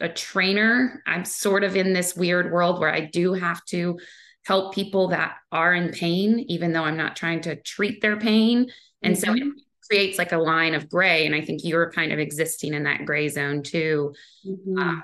a 0.00 0.08
trainer 0.08 1.02
i'm 1.06 1.24
sort 1.24 1.64
of 1.64 1.74
in 1.74 1.94
this 1.94 2.14
weird 2.14 2.52
world 2.52 2.78
where 2.78 2.92
i 2.92 3.00
do 3.00 3.32
have 3.32 3.64
to 3.64 3.98
help 4.44 4.74
people 4.74 5.08
that 5.08 5.36
are 5.50 5.74
in 5.74 5.90
pain 5.90 6.38
even 6.48 6.72
though 6.72 6.84
i'm 6.84 6.96
not 6.96 7.16
trying 7.16 7.40
to 7.40 7.56
treat 7.62 8.00
their 8.00 8.16
pain 8.16 8.70
and 9.02 9.14
mm-hmm. 9.14 9.24
so 9.24 9.34
it 9.34 9.52
creates 9.88 10.18
like 10.18 10.32
a 10.32 10.38
line 10.38 10.74
of 10.74 10.88
gray 10.88 11.26
and 11.26 11.34
i 11.34 11.40
think 11.40 11.60
you're 11.64 11.90
kind 11.92 12.12
of 12.12 12.18
existing 12.18 12.74
in 12.74 12.84
that 12.84 13.04
gray 13.04 13.28
zone 13.28 13.62
too 13.62 14.14
mm-hmm. 14.46 14.78
uh, 14.78 15.00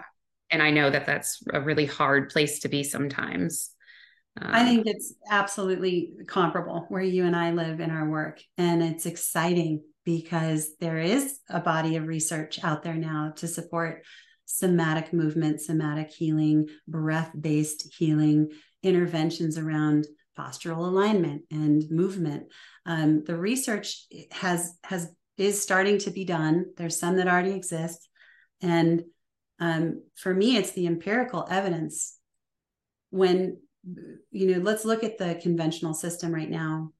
and 0.50 0.62
i 0.62 0.70
know 0.70 0.90
that 0.90 1.06
that's 1.06 1.42
a 1.52 1.60
really 1.60 1.86
hard 1.86 2.30
place 2.30 2.60
to 2.60 2.68
be 2.68 2.82
sometimes 2.82 3.70
I 4.40 4.64
think 4.64 4.86
it's 4.86 5.14
absolutely 5.30 6.12
comparable 6.26 6.86
where 6.88 7.02
you 7.02 7.24
and 7.24 7.34
I 7.34 7.50
live 7.52 7.80
in 7.80 7.90
our 7.90 8.08
work. 8.08 8.40
And 8.56 8.82
it's 8.82 9.06
exciting 9.06 9.82
because 10.04 10.76
there 10.80 10.98
is 10.98 11.38
a 11.48 11.60
body 11.60 11.96
of 11.96 12.06
research 12.06 12.62
out 12.62 12.82
there 12.82 12.94
now 12.94 13.32
to 13.36 13.48
support 13.48 14.04
somatic 14.46 15.12
movement, 15.12 15.60
somatic 15.60 16.10
healing, 16.10 16.68
breath 16.86 17.30
based 17.38 17.92
healing, 17.98 18.50
interventions 18.82 19.58
around 19.58 20.06
postural 20.38 20.78
alignment 20.78 21.42
and 21.50 21.90
movement. 21.90 22.44
Um, 22.86 23.24
the 23.24 23.36
research 23.36 24.04
has 24.30 24.76
has 24.84 25.12
is 25.36 25.60
starting 25.60 25.98
to 25.98 26.10
be 26.10 26.24
done. 26.24 26.66
There's 26.76 26.98
some 26.98 27.16
that 27.16 27.28
already 27.28 27.52
exist, 27.52 28.08
and 28.60 29.02
um, 29.60 30.02
for 30.14 30.32
me, 30.32 30.56
it's 30.56 30.72
the 30.72 30.86
empirical 30.86 31.46
evidence. 31.50 32.16
When 33.10 33.58
you 34.30 34.54
know, 34.54 34.62
let's 34.62 34.84
look 34.84 35.04
at 35.04 35.18
the 35.18 35.38
conventional 35.42 35.94
system 35.94 36.34
right 36.34 36.50
now. 36.50 36.92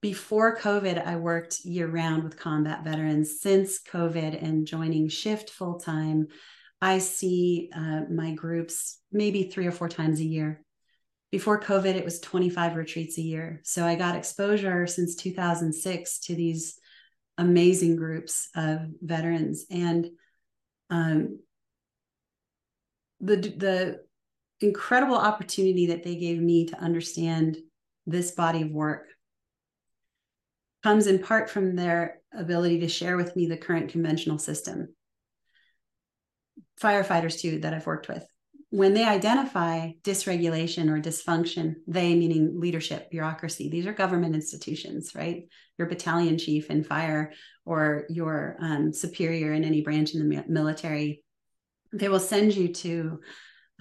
Before 0.00 0.56
COVID, 0.58 1.04
I 1.06 1.16
worked 1.16 1.60
year 1.64 1.86
round 1.86 2.24
with 2.24 2.36
combat 2.36 2.82
veterans. 2.84 3.40
Since 3.40 3.80
COVID 3.82 4.42
and 4.42 4.66
joining 4.66 5.08
Shift 5.08 5.50
full 5.50 5.78
time, 5.78 6.26
I 6.80 6.98
see 6.98 7.70
uh, 7.74 8.02
my 8.10 8.32
groups 8.32 8.98
maybe 9.12 9.44
three 9.44 9.66
or 9.66 9.72
four 9.72 9.88
times 9.88 10.18
a 10.18 10.24
year. 10.24 10.64
Before 11.32 11.58
COVID, 11.58 11.94
it 11.94 12.04
was 12.04 12.20
25 12.20 12.76
retreats 12.76 13.18
a 13.18 13.22
year. 13.22 13.60
So 13.64 13.84
I 13.84 13.96
got 13.96 14.16
exposure 14.16 14.86
since 14.86 15.16
2006 15.16 16.20
to 16.20 16.34
these 16.34 16.78
amazing 17.38 17.96
groups 17.96 18.48
of 18.54 18.80
veterans. 19.00 19.64
And 19.70 20.08
um, 20.90 21.40
the, 23.20 23.36
the 23.36 24.00
incredible 24.60 25.16
opportunity 25.16 25.86
that 25.86 26.02
they 26.04 26.16
gave 26.16 26.38
me 26.38 26.66
to 26.66 26.78
understand 26.78 27.56
this 28.06 28.32
body 28.32 28.62
of 28.62 28.70
work 28.70 29.08
comes 30.82 31.06
in 31.06 31.18
part 31.18 31.48
from 31.48 31.76
their 31.76 32.20
ability 32.36 32.80
to 32.80 32.88
share 32.88 33.16
with 33.16 33.34
me 33.36 33.46
the 33.46 33.56
current 33.56 33.90
conventional 33.90 34.38
system. 34.38 34.94
Firefighters, 36.80 37.40
too, 37.40 37.60
that 37.60 37.72
I've 37.72 37.86
worked 37.86 38.08
with, 38.08 38.26
when 38.72 38.94
they 38.94 39.04
identify 39.04 39.90
dysregulation 40.02 40.88
or 40.88 40.98
dysfunction, 40.98 41.74
they 41.86 42.14
meaning 42.14 42.58
leadership, 42.58 43.10
bureaucracy, 43.10 43.68
these 43.68 43.84
are 43.84 43.92
government 43.92 44.34
institutions, 44.34 45.14
right? 45.14 45.42
Your 45.76 45.86
battalion 45.88 46.38
chief 46.38 46.70
in 46.70 46.82
fire 46.82 47.34
or 47.66 48.06
your 48.08 48.56
um, 48.60 48.90
superior 48.94 49.52
in 49.52 49.62
any 49.62 49.82
branch 49.82 50.14
in 50.14 50.26
the 50.26 50.44
military, 50.48 51.22
they 51.92 52.08
will 52.08 52.18
send 52.18 52.56
you 52.56 52.72
to 52.72 53.20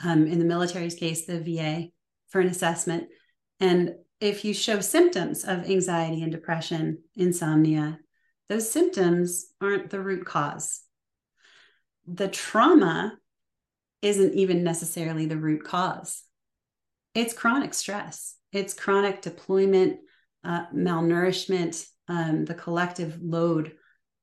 um, 0.04 0.28
in 0.28 0.40
the 0.40 0.46
military's 0.46 0.96
case, 0.96 1.26
the 1.26 1.40
VA, 1.40 1.86
for 2.28 2.42
an 2.42 2.50
assessment. 2.50 3.06
And 3.62 3.94
if 4.20 4.44
you 4.44 4.54
show 4.54 4.82
symptoms 4.82 5.46
of 5.46 5.70
anxiety 5.70 6.22
and 6.22 6.34
depression, 6.34 6.98
insomnia, 7.16 7.98
those 8.50 8.70
symptoms 8.70 9.46
aren't 9.62 9.90
the 9.90 10.02
root 10.02 10.26
cause. 10.26 10.82
The 12.06 12.28
trauma 12.28 13.14
isn't 14.02 14.34
even 14.34 14.64
necessarily 14.64 15.26
the 15.26 15.38
root 15.38 15.64
cause. 15.64 16.24
it's 17.14 17.34
chronic 17.34 17.74
stress, 17.74 18.38
it's 18.54 18.74
chronic 18.74 19.22
deployment, 19.22 20.00
uh, 20.44 20.66
malnourishment, 20.74 21.86
um, 22.08 22.46
the 22.46 22.54
collective 22.54 23.18
load 23.22 23.74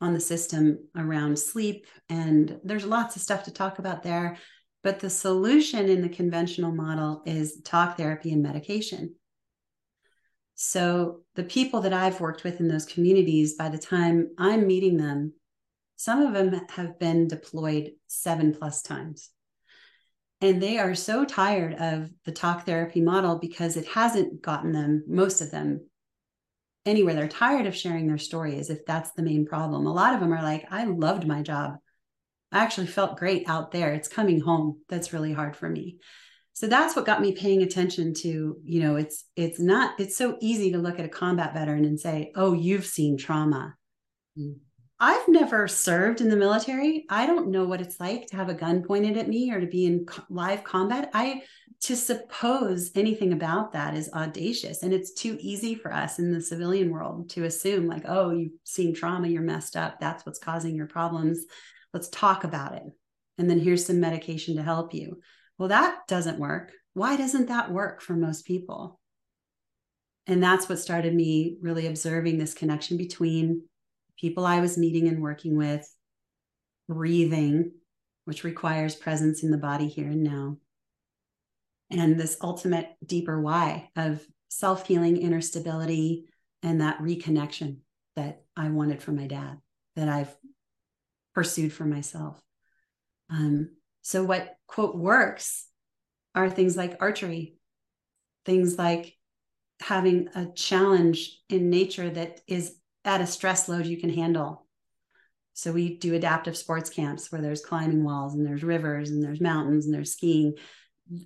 on 0.01 0.14
the 0.14 0.20
system 0.20 0.79
around 0.97 1.39
sleep. 1.39 1.87
And 2.09 2.59
there's 2.64 2.85
lots 2.85 3.16
of 3.16 3.22
stuff 3.22 3.45
to 3.45 3.51
talk 3.51 3.79
about 3.79 4.03
there. 4.03 4.39
But 4.83 5.01
the 5.01 5.11
solution 5.11 5.89
in 5.89 6.03
the 6.03 6.09
conventional 6.09 6.72
model 6.72 7.22
is 7.26 7.61
talk 7.62 7.97
therapy 7.97 8.33
and 8.33 8.43
medication. 8.43 9.16
So 10.55 11.22
the 11.35 11.45
people 11.45 11.83
that 11.83 11.93
I've 11.93 12.20
worked 12.20 12.45
with 12.45 12.61
in 12.61 12.68
those 12.68 12.85
communities, 12.85 13.55
by 13.55 13.68
the 13.68 13.79
time 13.79 14.31
I'm 14.39 14.66
meeting 14.66 14.97
them, 14.97 15.33
some 15.97 16.22
of 16.22 16.33
them 16.33 16.61
have 16.70 16.99
been 16.99 17.29
deployed 17.29 17.93
seven 18.07 18.55
plus 18.55 18.83
times. 18.83 19.31
And 20.41 20.62
they 20.62 20.78
are 20.78 20.95
so 20.95 21.24
tired 21.24 21.74
of 21.74 22.11
the 22.24 22.32
talk 22.32 22.64
therapy 22.64 23.01
model 23.01 23.39
because 23.39 23.76
it 23.76 23.86
hasn't 23.86 24.41
gotten 24.41 24.72
them, 24.72 25.05
most 25.09 25.41
of 25.41 25.51
them, 25.51 25.89
anywhere. 26.86 27.14
They're 27.14 27.28
tired 27.28 27.66
of 27.66 27.74
sharing 27.76 28.07
their 28.07 28.18
stories 28.18 28.70
if 28.70 28.86
that's 28.86 29.12
the 29.12 29.22
main 29.22 29.47
problem. 29.47 29.86
A 29.86 29.93
lot 29.93 30.14
of 30.14 30.20
them 30.20 30.32
are 30.32 30.43
like, 30.43 30.66
I 30.70 30.84
loved 30.84 31.26
my 31.26 31.43
job. 31.43 31.76
I 32.53 32.59
actually 32.61 32.86
felt 32.86 33.18
great 33.18 33.49
out 33.49 33.72
there. 33.72 33.93
It's 33.93 34.09
coming 34.09 34.41
home 34.41 34.80
that's 34.89 35.12
really 35.12 35.32
hard 35.32 35.57
for 35.57 35.68
me. 35.68 35.99
So 36.55 36.66
that's 36.66 36.97
what 36.97 37.07
got 37.07 37.20
me 37.20 37.32
paying 37.32 37.62
attention 37.62 38.14
to, 38.14 38.57
you 38.64 38.80
know, 38.80 38.97
it's 38.97 39.24
it's 39.36 39.61
not 39.61 40.01
it's 40.01 40.16
so 40.16 40.36
easy 40.41 40.72
to 40.72 40.78
look 40.78 40.99
at 40.99 41.05
a 41.05 41.09
combat 41.09 41.55
veteran 41.55 41.84
and 41.84 42.01
say, 42.01 42.32
"Oh, 42.34 42.53
you've 42.53 42.86
seen 42.86 43.16
trauma." 43.16 43.76
Mm. 44.36 44.57
I've 45.01 45.29
never 45.29 45.69
served 45.69 46.21
in 46.21 46.29
the 46.29 46.37
military. 46.37 47.07
I 47.09 47.27
don't 47.27 47.49
know 47.49 47.65
what 47.65 47.81
it's 47.81 48.01
like 48.01 48.27
to 48.29 48.37
have 48.37 48.49
a 48.49 48.55
gun 48.55 48.83
pointed 48.83 49.17
at 49.17 49.29
me 49.29 49.53
or 49.53 49.61
to 49.61 49.67
be 49.67 49.87
in 49.87 50.07
live 50.29 50.65
combat. 50.65 51.11
I 51.15 51.43
to 51.83 51.95
suppose 51.95 52.91
anything 52.97 53.33
about 53.33 53.73
that 53.73 53.95
is 53.95 54.11
audacious 54.13 54.83
and 54.83 54.93
it's 54.93 55.13
too 55.13 55.39
easy 55.41 55.77
for 55.77 55.93
us 55.93 56.19
in 56.19 56.33
the 56.33 56.41
civilian 56.41 56.91
world 56.91 57.31
to 57.31 57.45
assume 57.45 57.87
like, 57.87 58.03
"Oh, 58.07 58.31
you've 58.31 58.53
seen 58.65 58.93
trauma, 58.93 59.29
you're 59.29 59.43
messed 59.43 59.77
up. 59.77 60.01
That's 60.01 60.27
what's 60.27 60.41
causing 60.41 60.75
your 60.75 60.89
problems." 60.89 61.45
Let's 61.95 62.09
talk 62.09 62.43
about 62.43 62.75
it. 62.75 62.83
And 63.39 63.49
then 63.49 63.61
here's 63.61 63.87
some 63.87 64.01
medication 64.01 64.57
to 64.57 64.63
help 64.63 64.93
you. 64.93 65.21
Well, 65.59 65.69
that 65.69 66.09
doesn't 66.09 66.41
work. 66.41 66.73
Why 66.95 67.17
doesn't 67.17 67.47
that 67.47 67.71
work 67.73 68.03
for 68.03 68.15
most 68.15 68.45
people? 68.45 68.99
And 70.27 70.43
that's 70.43 70.69
what 70.69 70.81
started 70.81 71.15
me 71.15 71.57
really 71.63 71.87
observing 71.87 72.39
this 72.39 72.53
connection 72.53 72.97
between 72.97 73.63
people 74.19 74.45
I 74.45 74.61
was 74.61 74.77
meeting 74.77 75.09
and 75.09 75.23
working 75.23 75.57
with, 75.57 75.89
breathing, 76.89 77.73
which 78.25 78.45
requires 78.45 78.95
presence 78.95 79.43
in 79.43 79.51
the 79.51 79.59
body 79.59 79.89
here 79.89 80.09
and 80.09 80.23
now, 80.23 80.57
and 81.91 82.19
this 82.19 82.37
ultimate 82.43 82.89
deeper 83.05 83.41
why 83.41 83.89
of 83.97 84.25
self 84.49 84.87
healing, 84.87 85.16
inner 85.16 85.41
stability, 85.41 86.27
and 86.62 86.81
that 86.81 86.99
reconnection 86.99 87.79
that 88.16 88.43
I 88.57 88.69
wanted 88.69 89.03
from 89.03 89.16
my 89.16 89.27
dad, 89.27 89.59
that 89.97 90.09
I've 90.09 90.35
pursued 91.35 91.73
for 91.73 91.85
myself. 91.85 92.41
Um, 93.31 93.77
so, 94.03 94.25
what 94.25 94.57
quote 94.66 94.97
works 94.97 95.66
are 96.35 96.51
things 96.51 96.77
like 96.77 96.97
archery, 97.01 97.57
things 98.45 98.77
like 98.79 99.14
having 99.81 100.29
a 100.35 100.47
challenge 100.47 101.39
in 101.49 101.71
nature 101.71 102.11
that 102.11 102.41
is 102.47 102.75
at 103.05 103.21
a 103.21 103.27
stress 103.27 103.69
load 103.69 103.87
you 103.87 103.99
can 103.99 104.11
handle. 104.11 104.67
So, 105.55 105.73
we 105.73 105.97
do 105.99 106.15
adaptive 106.15 106.57
sports 106.57 106.89
camps 106.89 107.33
where 107.33 107.41
there's 107.41 107.65
climbing 107.65 108.05
walls 108.05 108.35
and 108.35 108.47
there's 108.47 108.63
rivers 108.63 109.11
and 109.11 109.23
there's 109.23 109.41
mountains 109.41 109.87
and 109.87 109.95
there's 109.95 110.13
skiing. 110.13 110.55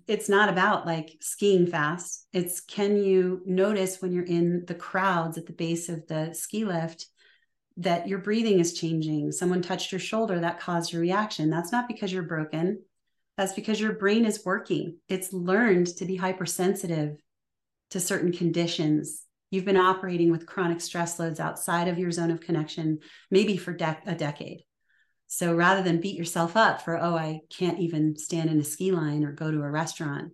It's 0.07 0.29
not 0.29 0.49
about 0.49 0.87
like 0.87 1.17
skiing 1.21 1.67
fast. 1.67 2.27
It's 2.33 2.61
can 2.61 2.97
you 2.97 3.43
notice 3.45 4.01
when 4.01 4.13
you're 4.13 4.25
in 4.25 4.65
the 4.67 4.75
crowds 4.75 5.37
at 5.37 5.47
the 5.47 5.53
base 5.53 5.89
of 5.89 6.07
the 6.07 6.33
ski 6.33 6.65
lift 6.65 7.07
that 7.79 8.09
your 8.09 8.19
breathing 8.19 8.61
is 8.61 8.75
changing. 8.75 9.33
Someone 9.33 9.63
touched 9.63 9.93
your 9.93 9.99
shoulder 9.99 10.41
that 10.41 10.61
caused 10.61 10.93
your 10.93 11.03
reaction. 11.03 11.51
That's 11.51 11.73
not 11.73 11.89
because 11.89 12.13
you're 12.13 12.23
broken. 12.23 12.83
That's 13.37 13.55
because 13.55 13.81
your 13.81 13.95
brain 13.95 14.25
is 14.25 14.45
working. 14.45 14.99
It's 15.09 15.33
learned 15.33 15.87
to 15.97 16.05
be 16.05 16.17
hypersensitive 16.17 17.17
to 17.91 18.01
certain 18.01 18.33
conditions. 18.33 19.23
You've 19.53 19.67
been 19.67 19.77
operating 19.77 20.31
with 20.31 20.47
chronic 20.47 20.81
stress 20.81 21.19
loads 21.19 21.39
outside 21.39 21.87
of 21.87 21.99
your 21.99 22.11
zone 22.11 22.31
of 22.31 22.41
connection, 22.41 23.01
maybe 23.31 23.59
for 23.59 23.75
de- 23.75 24.03
a 24.07 24.15
decade. 24.15 24.65
So 25.27 25.55
rather 25.55 25.83
than 25.83 26.01
beat 26.01 26.17
yourself 26.17 26.57
up 26.57 26.81
for, 26.81 26.97
oh, 26.97 27.15
I 27.15 27.41
can't 27.51 27.79
even 27.79 28.17
stand 28.17 28.49
in 28.49 28.59
a 28.59 28.65
ski 28.65 28.93
line 28.93 29.25
or 29.25 29.33
go 29.33 29.51
to 29.51 29.63
a 29.63 29.71
restaurant, 29.71 30.33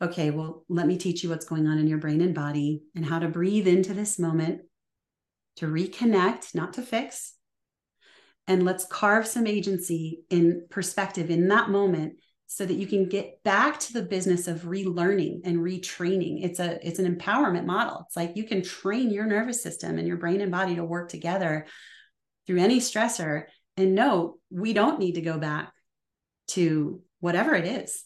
okay, 0.00 0.30
well, 0.30 0.64
let 0.70 0.86
me 0.86 0.96
teach 0.96 1.22
you 1.22 1.28
what's 1.28 1.44
going 1.44 1.66
on 1.66 1.78
in 1.78 1.86
your 1.86 1.98
brain 1.98 2.22
and 2.22 2.34
body 2.34 2.82
and 2.96 3.04
how 3.04 3.18
to 3.18 3.28
breathe 3.28 3.68
into 3.68 3.92
this 3.92 4.18
moment 4.18 4.62
to 5.56 5.66
reconnect, 5.66 6.54
not 6.54 6.72
to 6.72 6.82
fix. 6.82 7.34
And 8.48 8.64
let's 8.64 8.86
carve 8.86 9.26
some 9.26 9.46
agency 9.46 10.22
in 10.30 10.66
perspective 10.70 11.30
in 11.30 11.48
that 11.48 11.68
moment 11.68 12.14
so 12.54 12.66
that 12.66 12.74
you 12.74 12.86
can 12.86 13.08
get 13.08 13.42
back 13.44 13.80
to 13.80 13.94
the 13.94 14.02
business 14.02 14.46
of 14.46 14.62
relearning 14.62 15.40
and 15.44 15.56
retraining. 15.56 16.44
It's 16.44 16.60
a 16.60 16.86
it's 16.86 16.98
an 16.98 17.16
empowerment 17.16 17.64
model. 17.64 18.04
It's 18.06 18.16
like 18.16 18.36
you 18.36 18.44
can 18.44 18.62
train 18.62 19.10
your 19.10 19.24
nervous 19.24 19.62
system 19.62 19.98
and 19.98 20.06
your 20.06 20.18
brain 20.18 20.42
and 20.42 20.52
body 20.52 20.74
to 20.74 20.84
work 20.84 21.08
together 21.08 21.66
through 22.46 22.58
any 22.58 22.78
stressor 22.78 23.44
and 23.78 23.94
no, 23.94 24.36
we 24.50 24.74
don't 24.74 24.98
need 24.98 25.14
to 25.14 25.22
go 25.22 25.38
back 25.38 25.72
to 26.48 27.00
whatever 27.20 27.54
it 27.54 27.64
is. 27.64 28.04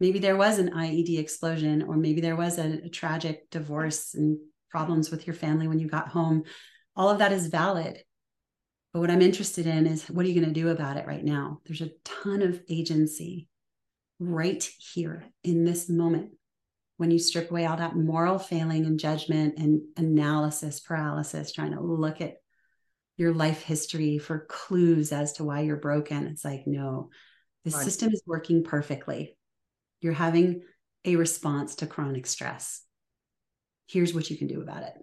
Maybe 0.00 0.18
there 0.18 0.36
was 0.36 0.58
an 0.58 0.72
IED 0.72 1.18
explosion 1.18 1.82
or 1.82 1.96
maybe 1.96 2.20
there 2.20 2.36
was 2.36 2.58
a, 2.58 2.82
a 2.84 2.88
tragic 2.90 3.48
divorce 3.50 4.12
and 4.12 4.36
problems 4.68 5.10
with 5.10 5.26
your 5.26 5.34
family 5.34 5.66
when 5.66 5.78
you 5.78 5.88
got 5.88 6.08
home. 6.08 6.42
All 6.94 7.08
of 7.08 7.20
that 7.20 7.32
is 7.32 7.46
valid. 7.46 8.02
But 8.94 9.00
what 9.00 9.10
I'm 9.10 9.20
interested 9.20 9.66
in 9.66 9.86
is 9.86 10.08
what 10.08 10.24
are 10.24 10.28
you 10.28 10.40
going 10.40 10.54
to 10.54 10.60
do 10.60 10.70
about 10.70 10.96
it 10.96 11.06
right 11.06 11.22
now? 11.22 11.60
There's 11.66 11.82
a 11.82 11.90
ton 12.04 12.40
of 12.40 12.62
agency 12.70 13.48
right 14.18 14.66
here 14.94 15.24
in 15.42 15.64
this 15.64 15.90
moment 15.90 16.30
when 16.96 17.10
you 17.10 17.18
strip 17.18 17.50
away 17.50 17.66
all 17.66 17.76
that 17.76 17.96
moral 17.96 18.38
failing 18.38 18.86
and 18.86 18.98
judgment 18.98 19.58
and 19.58 19.82
analysis 19.98 20.80
paralysis, 20.80 21.52
trying 21.52 21.72
to 21.72 21.82
look 21.82 22.22
at 22.22 22.36
your 23.16 23.34
life 23.34 23.62
history 23.62 24.16
for 24.18 24.46
clues 24.48 25.12
as 25.12 25.34
to 25.34 25.44
why 25.44 25.60
you're 25.60 25.76
broken. 25.76 26.28
It's 26.28 26.44
like, 26.44 26.62
no, 26.66 27.10
the 27.64 27.72
right. 27.72 27.84
system 27.84 28.12
is 28.12 28.22
working 28.26 28.64
perfectly. 28.64 29.36
You're 30.00 30.12
having 30.14 30.62
a 31.04 31.16
response 31.16 31.74
to 31.76 31.86
chronic 31.86 32.26
stress 32.26 32.80
here's 33.86 34.14
what 34.14 34.30
you 34.30 34.36
can 34.36 34.46
do 34.46 34.60
about 34.60 34.82
it. 34.82 34.94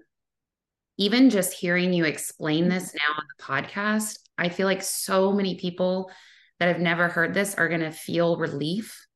Even 1.02 1.32
just 1.32 1.54
hearing 1.54 1.94
you 1.94 2.06
explain 2.06 2.70
this 2.70 2.90
mm-hmm. 2.90 2.98
now 2.98 3.18
on 3.18 3.26
the 3.36 3.44
podcast, 3.44 4.20
I 4.38 4.50
feel 4.50 4.68
like 4.68 4.84
so 4.84 5.32
many 5.32 5.56
people 5.56 6.12
that 6.60 6.68
have 6.68 6.80
never 6.80 7.08
heard 7.08 7.34
this 7.34 7.56
are 7.56 7.68
going 7.68 7.82
to 7.82 7.92
feel 7.92 8.38
relief 8.38 9.08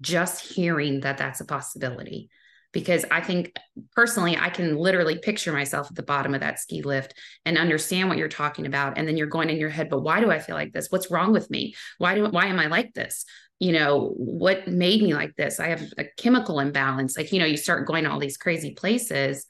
just 0.00 0.54
hearing 0.54 1.00
that 1.00 1.18
that's 1.18 1.42
a 1.42 1.44
possibility. 1.44 2.30
Because 2.72 3.04
I 3.10 3.20
think 3.20 3.54
personally, 3.94 4.38
I 4.38 4.48
can 4.48 4.76
literally 4.76 5.18
picture 5.18 5.52
myself 5.52 5.88
at 5.90 5.96
the 5.96 6.02
bottom 6.02 6.32
of 6.32 6.40
that 6.40 6.58
ski 6.58 6.80
lift 6.80 7.12
and 7.44 7.58
understand 7.58 8.08
what 8.08 8.16
you're 8.16 8.28
talking 8.28 8.64
about. 8.66 8.96
And 8.96 9.06
then 9.06 9.18
you're 9.18 9.26
going 9.26 9.50
in 9.50 9.58
your 9.58 9.68
head, 9.68 9.90
but 9.90 10.00
why 10.00 10.20
do 10.20 10.30
I 10.30 10.38
feel 10.38 10.56
like 10.56 10.72
this? 10.72 10.90
What's 10.90 11.10
wrong 11.10 11.32
with 11.32 11.50
me? 11.50 11.74
Why 11.98 12.14
do 12.14 12.26
why 12.26 12.46
am 12.46 12.58
I 12.58 12.68
like 12.68 12.94
this? 12.94 13.26
you 13.60 13.72
know, 13.72 14.12
what 14.16 14.66
made 14.66 15.00
me 15.00 15.14
like 15.14 15.36
this? 15.36 15.60
I 15.60 15.68
have 15.68 15.82
a 15.96 16.04
chemical 16.18 16.58
imbalance. 16.58 17.16
Like, 17.16 17.32
you 17.32 17.38
know, 17.38 17.46
you 17.46 17.56
start 17.56 17.86
going 17.86 18.04
to 18.04 18.10
all 18.10 18.18
these 18.18 18.36
crazy 18.36 18.72
places. 18.72 19.46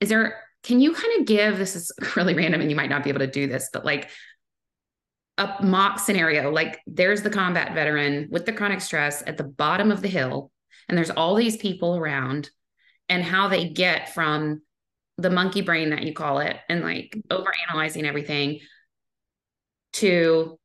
Is 0.00 0.08
there, 0.08 0.40
can 0.62 0.80
you 0.80 0.92
kind 0.92 1.20
of 1.20 1.26
give 1.26 1.58
this 1.58 1.76
is 1.76 1.92
really 2.16 2.34
random 2.34 2.60
and 2.60 2.70
you 2.70 2.76
might 2.76 2.90
not 2.90 3.02
be 3.02 3.10
able 3.10 3.20
to 3.20 3.26
do 3.26 3.46
this, 3.46 3.70
but 3.72 3.84
like 3.84 4.10
a 5.38 5.56
mock 5.62 5.98
scenario, 5.98 6.50
like 6.50 6.80
there's 6.86 7.22
the 7.22 7.30
combat 7.30 7.74
veteran 7.74 8.28
with 8.30 8.44
the 8.44 8.52
chronic 8.52 8.80
stress 8.80 9.22
at 9.26 9.38
the 9.38 9.44
bottom 9.44 9.90
of 9.90 10.02
the 10.02 10.08
hill, 10.08 10.50
and 10.88 10.98
there's 10.98 11.10
all 11.10 11.34
these 11.34 11.56
people 11.56 11.96
around, 11.96 12.50
and 13.08 13.24
how 13.24 13.48
they 13.48 13.68
get 13.68 14.12
from 14.12 14.60
the 15.16 15.30
monkey 15.30 15.60
brain 15.60 15.90
that 15.90 16.02
you 16.02 16.14
call 16.14 16.38
it 16.38 16.56
and 16.68 16.82
like 16.82 17.16
over 17.30 17.52
analyzing 17.68 18.06
everything 18.06 18.58
to 19.92 20.58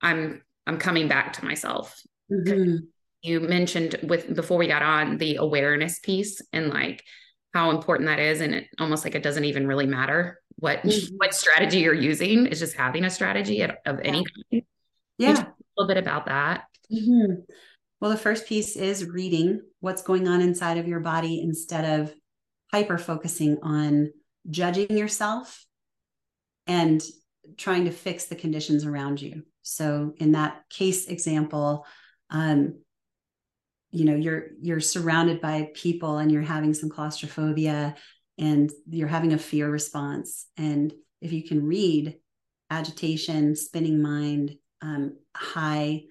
I'm 0.00 0.42
I'm 0.66 0.78
coming 0.78 1.08
back 1.08 1.34
to 1.34 1.44
myself. 1.44 2.00
Mm-hmm. 2.30 2.76
You 3.22 3.40
mentioned 3.40 3.96
with 4.02 4.34
before 4.34 4.58
we 4.58 4.66
got 4.66 4.82
on 4.82 5.18
the 5.18 5.36
awareness 5.36 5.98
piece 5.98 6.40
and 6.52 6.68
like 6.68 7.02
how 7.54 7.70
important 7.70 8.08
that 8.08 8.18
is, 8.18 8.40
and 8.40 8.54
it 8.54 8.66
almost 8.78 9.04
like 9.04 9.14
it 9.14 9.22
doesn't 9.22 9.44
even 9.44 9.66
really 9.66 9.86
matter 9.86 10.40
what 10.56 10.82
mm-hmm. 10.82 11.14
what 11.16 11.34
strategy 11.34 11.78
you're 11.78 11.94
using. 11.94 12.46
It's 12.46 12.60
just 12.60 12.76
having 12.76 13.04
a 13.04 13.10
strategy 13.10 13.62
of, 13.62 14.00
any 14.02 14.24
kind. 14.50 14.62
Yeah, 15.16 15.40
a 15.40 15.52
little 15.78 15.88
bit 15.88 15.96
about 15.96 16.26
that. 16.26 16.64
Mm-hmm. 16.92 17.42
Well, 18.00 18.10
the 18.10 18.16
first 18.16 18.46
piece 18.46 18.76
is 18.76 19.06
reading 19.06 19.62
what's 19.80 20.02
going 20.02 20.28
on 20.28 20.42
inside 20.42 20.78
of 20.78 20.88
your 20.88 21.00
body 21.00 21.40
instead 21.40 22.00
of 22.00 22.12
hyper 22.72 22.98
focusing 22.98 23.58
on 23.62 24.12
judging 24.50 24.94
yourself 24.96 25.64
and 26.66 27.02
trying 27.56 27.84
to 27.84 27.92
fix 27.92 28.24
the 28.24 28.34
conditions 28.34 28.84
around 28.84 29.22
you. 29.22 29.44
So, 29.62 30.12
in 30.16 30.32
that 30.32 30.64
case 30.68 31.06
example, 31.06 31.86
um, 32.30 32.80
you 33.94 34.04
know 34.04 34.16
you're 34.16 34.48
you're 34.60 34.80
surrounded 34.80 35.40
by 35.40 35.70
people 35.72 36.18
and 36.18 36.30
you're 36.30 36.42
having 36.42 36.74
some 36.74 36.90
claustrophobia 36.90 37.94
and 38.38 38.72
you're 38.88 39.08
having 39.08 39.32
a 39.32 39.38
fear 39.38 39.70
response. 39.70 40.46
And 40.56 40.92
if 41.20 41.32
you 41.32 41.44
can 41.46 41.64
read 41.64 42.16
agitation 42.70 43.54
spinning 43.54 44.02
mind 44.02 44.56
um, 44.82 45.16
high 45.36 46.02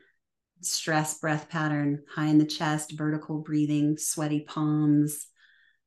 stress 0.61 1.19
breath 1.19 1.49
pattern 1.49 2.03
high 2.15 2.27
in 2.27 2.37
the 2.37 2.45
chest 2.45 2.93
vertical 2.93 3.39
breathing 3.41 3.97
sweaty 3.97 4.39
palms 4.47 5.27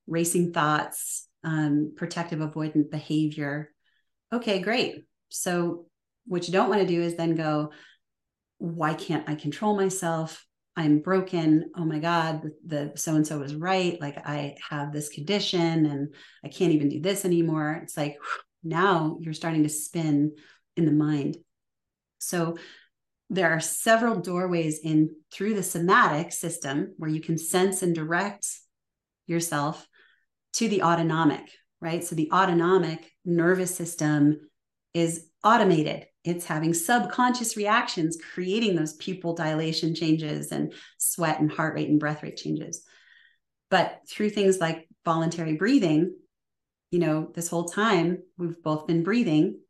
racing 0.06 0.52
thoughts 0.52 1.26
um, 1.44 1.94
protective 1.96 2.40
avoidant 2.40 2.90
behavior. 2.90 3.70
Okay 4.32 4.58
great. 4.58 5.06
So 5.30 5.86
what 6.26 6.46
you 6.46 6.52
don't 6.52 6.68
want 6.68 6.82
to 6.82 6.86
do 6.86 7.00
is 7.00 7.16
then 7.16 7.36
go 7.36 7.70
why 8.58 8.94
can't 8.94 9.28
i 9.28 9.34
control 9.34 9.76
myself 9.76 10.45
I'm 10.76 10.98
broken. 10.98 11.70
Oh 11.74 11.84
my 11.84 11.98
God, 11.98 12.42
the 12.64 12.92
so 12.96 13.14
and 13.14 13.26
so 13.26 13.38
was 13.38 13.54
right. 13.54 13.98
Like 14.00 14.18
I 14.26 14.56
have 14.68 14.92
this 14.92 15.08
condition 15.08 15.86
and 15.86 16.14
I 16.44 16.48
can't 16.48 16.72
even 16.72 16.90
do 16.90 17.00
this 17.00 17.24
anymore. 17.24 17.80
It's 17.82 17.96
like 17.96 18.18
now 18.62 19.18
you're 19.20 19.34
starting 19.34 19.62
to 19.62 19.68
spin 19.68 20.36
in 20.76 20.84
the 20.84 20.92
mind. 20.92 21.38
So 22.18 22.56
there 23.30 23.50
are 23.50 23.60
several 23.60 24.20
doorways 24.20 24.80
in 24.80 25.10
through 25.32 25.54
the 25.54 25.62
somatic 25.62 26.32
system 26.32 26.94
where 26.98 27.10
you 27.10 27.20
can 27.20 27.38
sense 27.38 27.82
and 27.82 27.94
direct 27.94 28.46
yourself 29.26 29.86
to 30.54 30.68
the 30.68 30.82
autonomic, 30.82 31.50
right? 31.80 32.04
So 32.04 32.14
the 32.14 32.30
autonomic 32.32 33.10
nervous 33.24 33.74
system 33.74 34.48
is 34.94 35.26
automated 35.42 36.06
it's 36.26 36.44
having 36.44 36.74
subconscious 36.74 37.56
reactions 37.56 38.18
creating 38.34 38.76
those 38.76 38.94
pupil 38.94 39.34
dilation 39.34 39.94
changes 39.94 40.52
and 40.52 40.74
sweat 40.98 41.40
and 41.40 41.50
heart 41.50 41.74
rate 41.74 41.88
and 41.88 42.00
breath 42.00 42.22
rate 42.22 42.36
changes. 42.36 42.82
But 43.70 44.00
through 44.08 44.30
things 44.30 44.58
like 44.58 44.88
voluntary 45.04 45.54
breathing 45.54 46.14
you 46.90 46.98
know 46.98 47.30
this 47.34 47.48
whole 47.48 47.64
time 47.64 48.22
we've 48.38 48.62
both 48.62 48.86
been 48.86 49.02
breathing. 49.02 49.60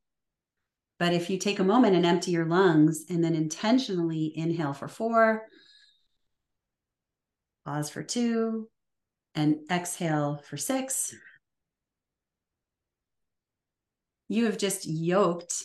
But 0.98 1.12
if 1.12 1.28
you 1.28 1.38
take 1.38 1.58
a 1.58 1.64
moment 1.64 1.94
and 1.94 2.06
empty 2.06 2.30
your 2.30 2.46
lungs 2.46 3.04
and 3.10 3.22
then 3.22 3.34
intentionally 3.34 4.32
inhale 4.34 4.72
for 4.72 4.88
four 4.88 5.42
pause 7.64 7.90
for 7.90 8.02
two 8.02 8.68
and 9.34 9.56
exhale 9.70 10.40
for 10.48 10.56
six 10.56 11.14
you 14.28 14.44
have 14.46 14.56
just 14.56 14.86
yoked 14.86 15.64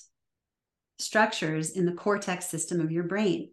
structures 1.01 1.71
in 1.71 1.85
the 1.85 1.93
cortex 1.93 2.49
system 2.49 2.79
of 2.79 2.91
your 2.91 3.03
brain 3.03 3.49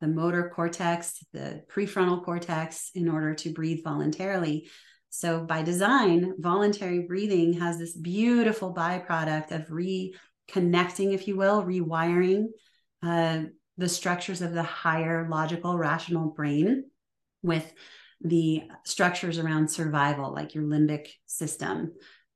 the 0.00 0.08
motor 0.08 0.50
cortex, 0.54 1.22
the 1.32 1.62
prefrontal 1.72 2.24
cortex, 2.24 2.90
in 2.94 3.08
order 3.08 3.34
to 3.34 3.52
breathe 3.52 3.84
voluntarily. 3.84 4.68
So, 5.10 5.44
by 5.44 5.62
design, 5.62 6.34
voluntary 6.38 7.00
breathing 7.00 7.54
has 7.54 7.78
this 7.78 7.96
beautiful 7.96 8.74
byproduct 8.74 9.50
of 9.50 9.68
reconnecting, 9.68 11.12
if 11.12 11.28
you 11.28 11.36
will, 11.36 11.62
rewiring 11.62 12.46
uh, 13.02 13.42
the 13.76 13.88
structures 13.88 14.40
of 14.40 14.52
the 14.52 14.62
higher 14.62 15.28
logical, 15.28 15.76
rational 15.76 16.28
brain 16.30 16.84
with 17.42 17.72
the 18.22 18.62
structures 18.84 19.38
around 19.38 19.70
survival, 19.70 20.32
like 20.32 20.54
your 20.54 20.64
limbic 20.64 21.08
system. 21.26 21.92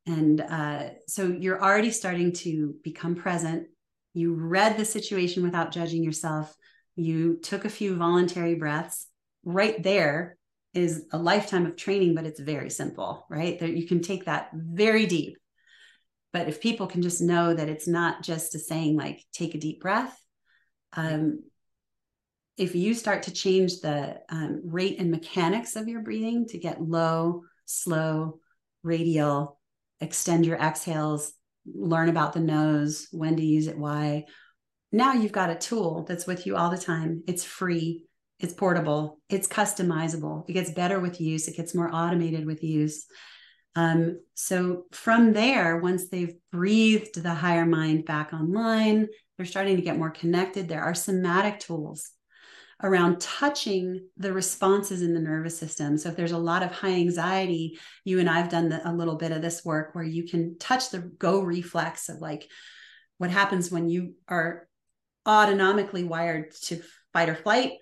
And 0.07 0.41
uh, 0.41 0.91
so, 1.07 1.29
you're 1.29 1.63
already 1.63 1.93
starting 1.93 2.33
to 2.33 2.75
become 2.83 3.15
present 3.15 3.69
you 4.15 4.35
read 4.35 4.77
the 4.77 4.85
situation 4.85 5.43
without 5.43 5.73
judging 5.73 6.03
yourself. 6.03 6.57
You 6.97 7.39
took 7.43 7.65
a 7.65 7.71
few 7.71 7.97
voluntary 7.97 8.55
breaths. 8.55 9.09
Right 9.45 9.83
there 9.83 10.39
is 10.73 11.07
a 11.13 11.19
lifetime 11.19 11.67
of 11.67 11.77
training, 11.77 12.15
but 12.15 12.25
it's 12.25 12.41
very 12.41 12.71
simple, 12.71 13.27
right? 13.29 13.59
That 13.59 13.77
you 13.77 13.87
can 13.87 14.01
take 14.01 14.25
that 14.25 14.51
very 14.55 15.07
deep. 15.07 15.37
But 16.33 16.49
if 16.49 16.61
people 16.61 16.87
can 16.87 17.03
just 17.03 17.21
know 17.21 17.55
that 17.55 17.69
it's 17.69 17.87
not 17.87 18.23
just 18.23 18.55
a 18.55 18.59
saying 18.59 18.97
like 18.97 19.25
take 19.33 19.55
a 19.55 19.59
deep 19.59 19.81
breath, 19.81 20.17
um, 20.95 21.43
if 22.57 22.75
you 22.75 22.95
start 22.95 23.25
to 23.25 23.33
change 23.33 23.81
the 23.81 24.21
um, 24.29 24.63
rate 24.65 25.01
and 25.01 25.11
mechanics 25.11 25.75
of 25.75 25.89
your 25.89 26.03
breathing 26.03 26.47
to 26.47 26.59
get 26.59 26.81
low, 26.81 27.43
slow, 27.65 28.39
radial, 28.85 29.59
extend 30.01 30.47
your 30.47 30.57
exhales, 30.57 31.33
learn 31.67 32.09
about 32.09 32.33
the 32.33 32.41
nose, 32.41 33.09
when 33.13 33.37
to 33.37 33.45
use 33.45 33.67
it, 33.67 33.79
why. 33.79 34.25
Now 34.93 35.13
you've 35.13 35.33
got 35.33 35.51
a 35.51 35.57
tool 35.57 36.05
that's 36.09 36.27
with 36.27 36.47
you 36.47 36.57
all 36.57 36.71
the 36.71 36.79
time. 36.79 37.23
It's 37.27 37.45
free, 37.45 38.05
it's 38.39 38.53
portable, 38.53 39.19
it's 39.29 39.49
customizable. 39.49 40.49
It 40.49 40.53
gets 40.53 40.71
better 40.71 41.01
with 41.01 41.21
use, 41.21 41.49
it 41.49 41.57
gets 41.57 41.75
more 41.75 41.91
automated 41.93 42.47
with 42.47 42.63
use. 42.63 43.07
Um, 43.77 44.21
so 44.35 44.85
from 44.93 45.33
there, 45.33 45.79
once 45.79 46.09
they've 46.09 46.35
breathed 46.53 47.21
the 47.21 47.35
higher 47.35 47.67
mind 47.67 48.05
back 48.05 48.33
online, 48.33 49.09
they're 49.37 49.47
starting 49.47 49.77
to 49.77 49.83
get 49.83 49.99
more 49.99 50.11
connected. 50.11 50.69
There 50.69 50.83
are 50.83 50.95
somatic 50.95 51.59
tools 51.59 52.11
around 52.83 53.21
touching 53.21 54.07
the 54.17 54.33
responses 54.33 55.03
in 55.03 55.15
the 55.15 55.21
nervous 55.21 55.59
system. 55.59 55.97
So 55.97 56.09
if 56.09 56.17
there's 56.17 56.33
a 56.33 56.39
lot 56.39 56.63
of 56.63 56.73
high 56.73 56.95
anxiety, 56.95 57.79
you 58.05 58.21
and 58.21 58.29
I've 58.29 58.51
done 58.51 58.69
the, 58.69 58.89
a 58.89 58.93
little 58.93 59.17
bit 59.17 59.33
of 59.33 59.43
this 59.43 59.65
work 59.65 59.95
where 59.95 60.05
you 60.05 60.25
can 60.25 60.59
touch 60.59 60.91
the 60.91 60.99
go 60.99 61.41
reflex 61.41 62.09
of 62.09 62.19
like 62.19 62.49
what 63.19 63.31
happens 63.31 63.71
when 63.71 63.89
you 63.89 64.15
are 64.29 64.69
autonomically 65.27 66.07
wired 66.07 66.53
to 66.63 66.83
fight 67.13 67.29
or 67.29 67.35
flight. 67.35 67.73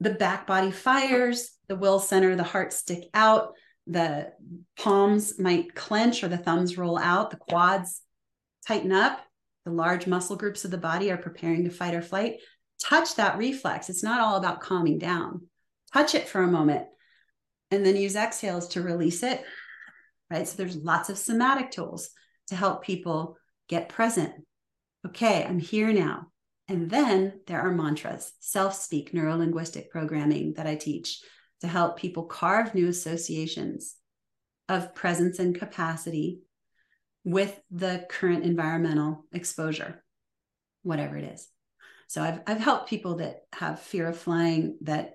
The 0.00 0.10
back 0.10 0.46
body 0.46 0.70
fires, 0.70 1.52
the 1.68 1.76
will 1.76 1.98
center, 1.98 2.36
the 2.36 2.42
heart 2.42 2.72
stick 2.72 3.04
out, 3.14 3.52
the 3.86 4.32
palms 4.76 5.38
might 5.38 5.74
clench 5.74 6.22
or 6.22 6.28
the 6.28 6.36
thumbs 6.36 6.76
roll 6.76 6.98
out, 6.98 7.30
the 7.30 7.36
quads 7.36 8.02
tighten 8.66 8.92
up. 8.92 9.20
The 9.64 9.70
large 9.70 10.08
muscle 10.08 10.34
groups 10.34 10.64
of 10.64 10.72
the 10.72 10.78
body 10.78 11.12
are 11.12 11.16
preparing 11.16 11.64
to 11.64 11.70
fight 11.70 11.94
or 11.94 12.02
flight 12.02 12.40
touch 12.82 13.16
that 13.16 13.38
reflex. 13.38 13.88
It's 13.88 14.02
not 14.02 14.20
all 14.20 14.36
about 14.36 14.60
calming 14.60 14.98
down. 14.98 15.46
Touch 15.92 16.14
it 16.14 16.28
for 16.28 16.42
a 16.42 16.48
moment 16.48 16.86
and 17.70 17.84
then 17.84 17.96
use 17.96 18.16
exhales 18.16 18.68
to 18.68 18.82
release 18.82 19.22
it. 19.22 19.42
Right. 20.30 20.48
So 20.48 20.56
there's 20.56 20.76
lots 20.76 21.08
of 21.10 21.18
somatic 21.18 21.70
tools 21.70 22.10
to 22.48 22.56
help 22.56 22.84
people 22.84 23.36
get 23.68 23.88
present. 23.88 24.32
Okay, 25.06 25.44
I'm 25.44 25.58
here 25.58 25.92
now. 25.92 26.28
And 26.68 26.88
then 26.88 27.40
there 27.46 27.60
are 27.60 27.72
mantras, 27.72 28.32
self 28.40 28.74
speak, 28.74 29.12
neuro 29.12 29.36
linguistic 29.36 29.90
programming 29.90 30.54
that 30.54 30.66
I 30.66 30.76
teach 30.76 31.20
to 31.60 31.66
help 31.68 31.98
people 31.98 32.24
carve 32.24 32.74
new 32.74 32.88
associations 32.88 33.96
of 34.68 34.94
presence 34.94 35.38
and 35.38 35.54
capacity 35.54 36.40
with 37.24 37.60
the 37.70 38.06
current 38.08 38.44
environmental 38.44 39.26
exposure, 39.32 40.02
whatever 40.82 41.16
it 41.16 41.24
is. 41.24 41.48
So 42.12 42.22
I've 42.22 42.40
I've 42.46 42.60
helped 42.60 42.90
people 42.90 43.16
that 43.16 43.36
have 43.54 43.80
fear 43.80 44.06
of 44.06 44.18
flying 44.18 44.76
that 44.82 45.14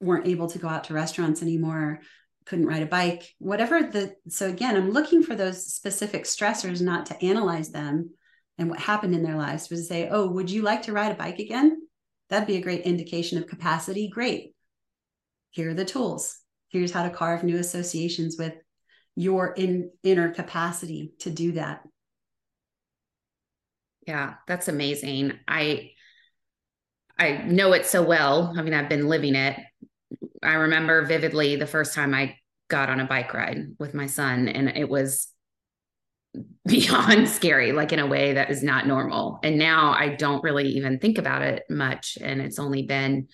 weren't 0.00 0.26
able 0.26 0.48
to 0.48 0.58
go 0.58 0.66
out 0.66 0.82
to 0.84 0.92
restaurants 0.92 1.40
anymore, 1.40 2.00
couldn't 2.46 2.66
ride 2.66 2.82
a 2.82 2.86
bike, 2.86 3.32
whatever 3.38 3.80
the 3.80 4.16
so 4.28 4.48
again, 4.48 4.74
I'm 4.74 4.90
looking 4.90 5.22
for 5.22 5.36
those 5.36 5.72
specific 5.72 6.24
stressors 6.24 6.80
not 6.80 7.06
to 7.06 7.24
analyze 7.24 7.70
them 7.70 8.10
and 8.58 8.68
what 8.68 8.80
happened 8.80 9.14
in 9.14 9.22
their 9.22 9.36
lives 9.36 9.70
was 9.70 9.82
to 9.82 9.86
say, 9.86 10.08
"Oh, 10.08 10.26
would 10.30 10.50
you 10.50 10.62
like 10.62 10.82
to 10.82 10.92
ride 10.92 11.12
a 11.12 11.14
bike 11.14 11.38
again?" 11.38 11.80
That'd 12.28 12.48
be 12.48 12.56
a 12.56 12.60
great 12.60 12.86
indication 12.86 13.38
of 13.38 13.46
capacity. 13.46 14.08
Great. 14.08 14.56
Here 15.50 15.70
are 15.70 15.74
the 15.74 15.84
tools. 15.84 16.40
Here's 16.70 16.90
how 16.90 17.04
to 17.04 17.10
carve 17.10 17.44
new 17.44 17.58
associations 17.58 18.34
with 18.36 18.54
your 19.14 19.52
in, 19.52 19.92
inner 20.02 20.34
capacity 20.34 21.12
to 21.20 21.30
do 21.30 21.52
that. 21.52 21.84
Yeah, 24.08 24.34
that's 24.48 24.66
amazing. 24.66 25.38
I 25.46 25.91
I 27.18 27.38
know 27.38 27.72
it 27.72 27.86
so 27.86 28.02
well. 28.02 28.54
I 28.56 28.62
mean, 28.62 28.74
I've 28.74 28.88
been 28.88 29.08
living 29.08 29.34
it. 29.34 29.58
I 30.42 30.54
remember 30.54 31.04
vividly 31.06 31.56
the 31.56 31.66
first 31.66 31.94
time 31.94 32.14
I 32.14 32.36
got 32.68 32.88
on 32.88 33.00
a 33.00 33.06
bike 33.06 33.32
ride 33.34 33.76
with 33.78 33.94
my 33.94 34.06
son, 34.06 34.48
and 34.48 34.68
it 34.68 34.88
was 34.88 35.28
beyond 36.66 37.28
scary, 37.28 37.72
like 37.72 37.92
in 37.92 37.98
a 37.98 38.06
way 38.06 38.34
that 38.34 38.50
is 38.50 38.62
not 38.62 38.86
normal. 38.86 39.38
And 39.42 39.58
now 39.58 39.92
I 39.92 40.10
don't 40.10 40.42
really 40.42 40.68
even 40.70 40.98
think 40.98 41.18
about 41.18 41.42
it 41.42 41.64
much. 41.68 42.18
And 42.20 42.40
it's 42.40 42.58
only 42.58 42.82
been, 42.82 43.28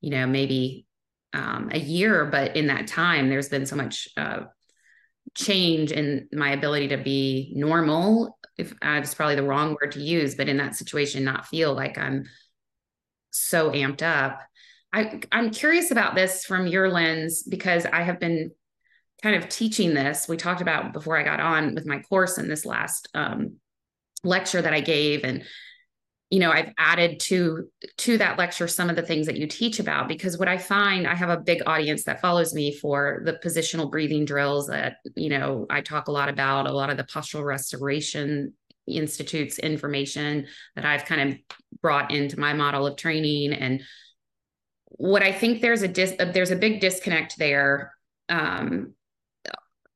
you 0.00 0.10
know, 0.10 0.26
maybe 0.26 0.86
um, 1.32 1.70
a 1.72 1.78
year, 1.78 2.26
but 2.26 2.56
in 2.56 2.68
that 2.68 2.86
time, 2.86 3.28
there's 3.28 3.48
been 3.48 3.66
so 3.66 3.76
much 3.76 4.08
uh, 4.16 4.40
change 5.34 5.90
in 5.90 6.28
my 6.32 6.52
ability 6.52 6.88
to 6.88 6.96
be 6.96 7.52
normal. 7.56 8.38
If 8.56 8.72
uh, 8.72 9.00
it's 9.02 9.14
probably 9.14 9.34
the 9.34 9.42
wrong 9.42 9.76
word 9.80 9.92
to 9.92 10.00
use, 10.00 10.36
but 10.36 10.48
in 10.48 10.58
that 10.58 10.76
situation, 10.76 11.24
not 11.24 11.46
feel 11.46 11.74
like 11.74 11.98
I'm 11.98 12.24
so 13.34 13.70
amped 13.70 14.02
up. 14.02 14.40
I, 14.92 15.20
I'm 15.32 15.50
curious 15.50 15.90
about 15.90 16.14
this 16.14 16.44
from 16.44 16.66
your 16.66 16.88
lens 16.88 17.42
because 17.42 17.84
I 17.84 18.02
have 18.02 18.20
been 18.20 18.52
kind 19.22 19.36
of 19.36 19.48
teaching 19.48 19.94
this. 19.94 20.28
We 20.28 20.36
talked 20.36 20.60
about 20.60 20.92
before 20.92 21.18
I 21.18 21.24
got 21.24 21.40
on 21.40 21.74
with 21.74 21.86
my 21.86 22.00
course 22.00 22.38
in 22.38 22.48
this 22.48 22.64
last 22.64 23.08
um, 23.14 23.56
lecture 24.22 24.62
that 24.62 24.72
I 24.72 24.80
gave, 24.80 25.24
and 25.24 25.44
you 26.34 26.40
know 26.40 26.50
i've 26.50 26.72
added 26.78 27.20
to 27.20 27.68
to 27.96 28.18
that 28.18 28.38
lecture 28.38 28.66
some 28.66 28.90
of 28.90 28.96
the 28.96 29.02
things 29.02 29.26
that 29.26 29.36
you 29.36 29.46
teach 29.46 29.78
about 29.78 30.08
because 30.08 30.36
what 30.36 30.48
i 30.48 30.58
find 30.58 31.06
i 31.06 31.14
have 31.14 31.28
a 31.28 31.36
big 31.36 31.62
audience 31.64 32.02
that 32.04 32.20
follows 32.20 32.52
me 32.52 32.74
for 32.74 33.22
the 33.24 33.34
positional 33.34 33.88
breathing 33.88 34.24
drills 34.24 34.66
that 34.66 34.96
you 35.14 35.28
know 35.28 35.64
i 35.70 35.80
talk 35.80 36.08
a 36.08 36.12
lot 36.12 36.28
about 36.28 36.66
a 36.66 36.72
lot 36.72 36.90
of 36.90 36.96
the 36.96 37.04
postural 37.04 37.44
restoration 37.44 38.52
institutes 38.86 39.58
information 39.58 40.46
that 40.76 40.84
i've 40.84 41.04
kind 41.04 41.30
of 41.30 41.38
brought 41.80 42.10
into 42.10 42.38
my 42.38 42.52
model 42.52 42.86
of 42.86 42.96
training. 42.96 43.52
And 43.52 43.82
what 44.86 45.22
i 45.22 45.32
think 45.32 45.60
there's 45.60 45.82
a 45.82 45.88
dis 45.88 46.14
there's 46.32 46.50
a 46.50 46.56
big 46.56 46.80
disconnect 46.80 47.38
there. 47.38 47.94
Um 48.28 48.94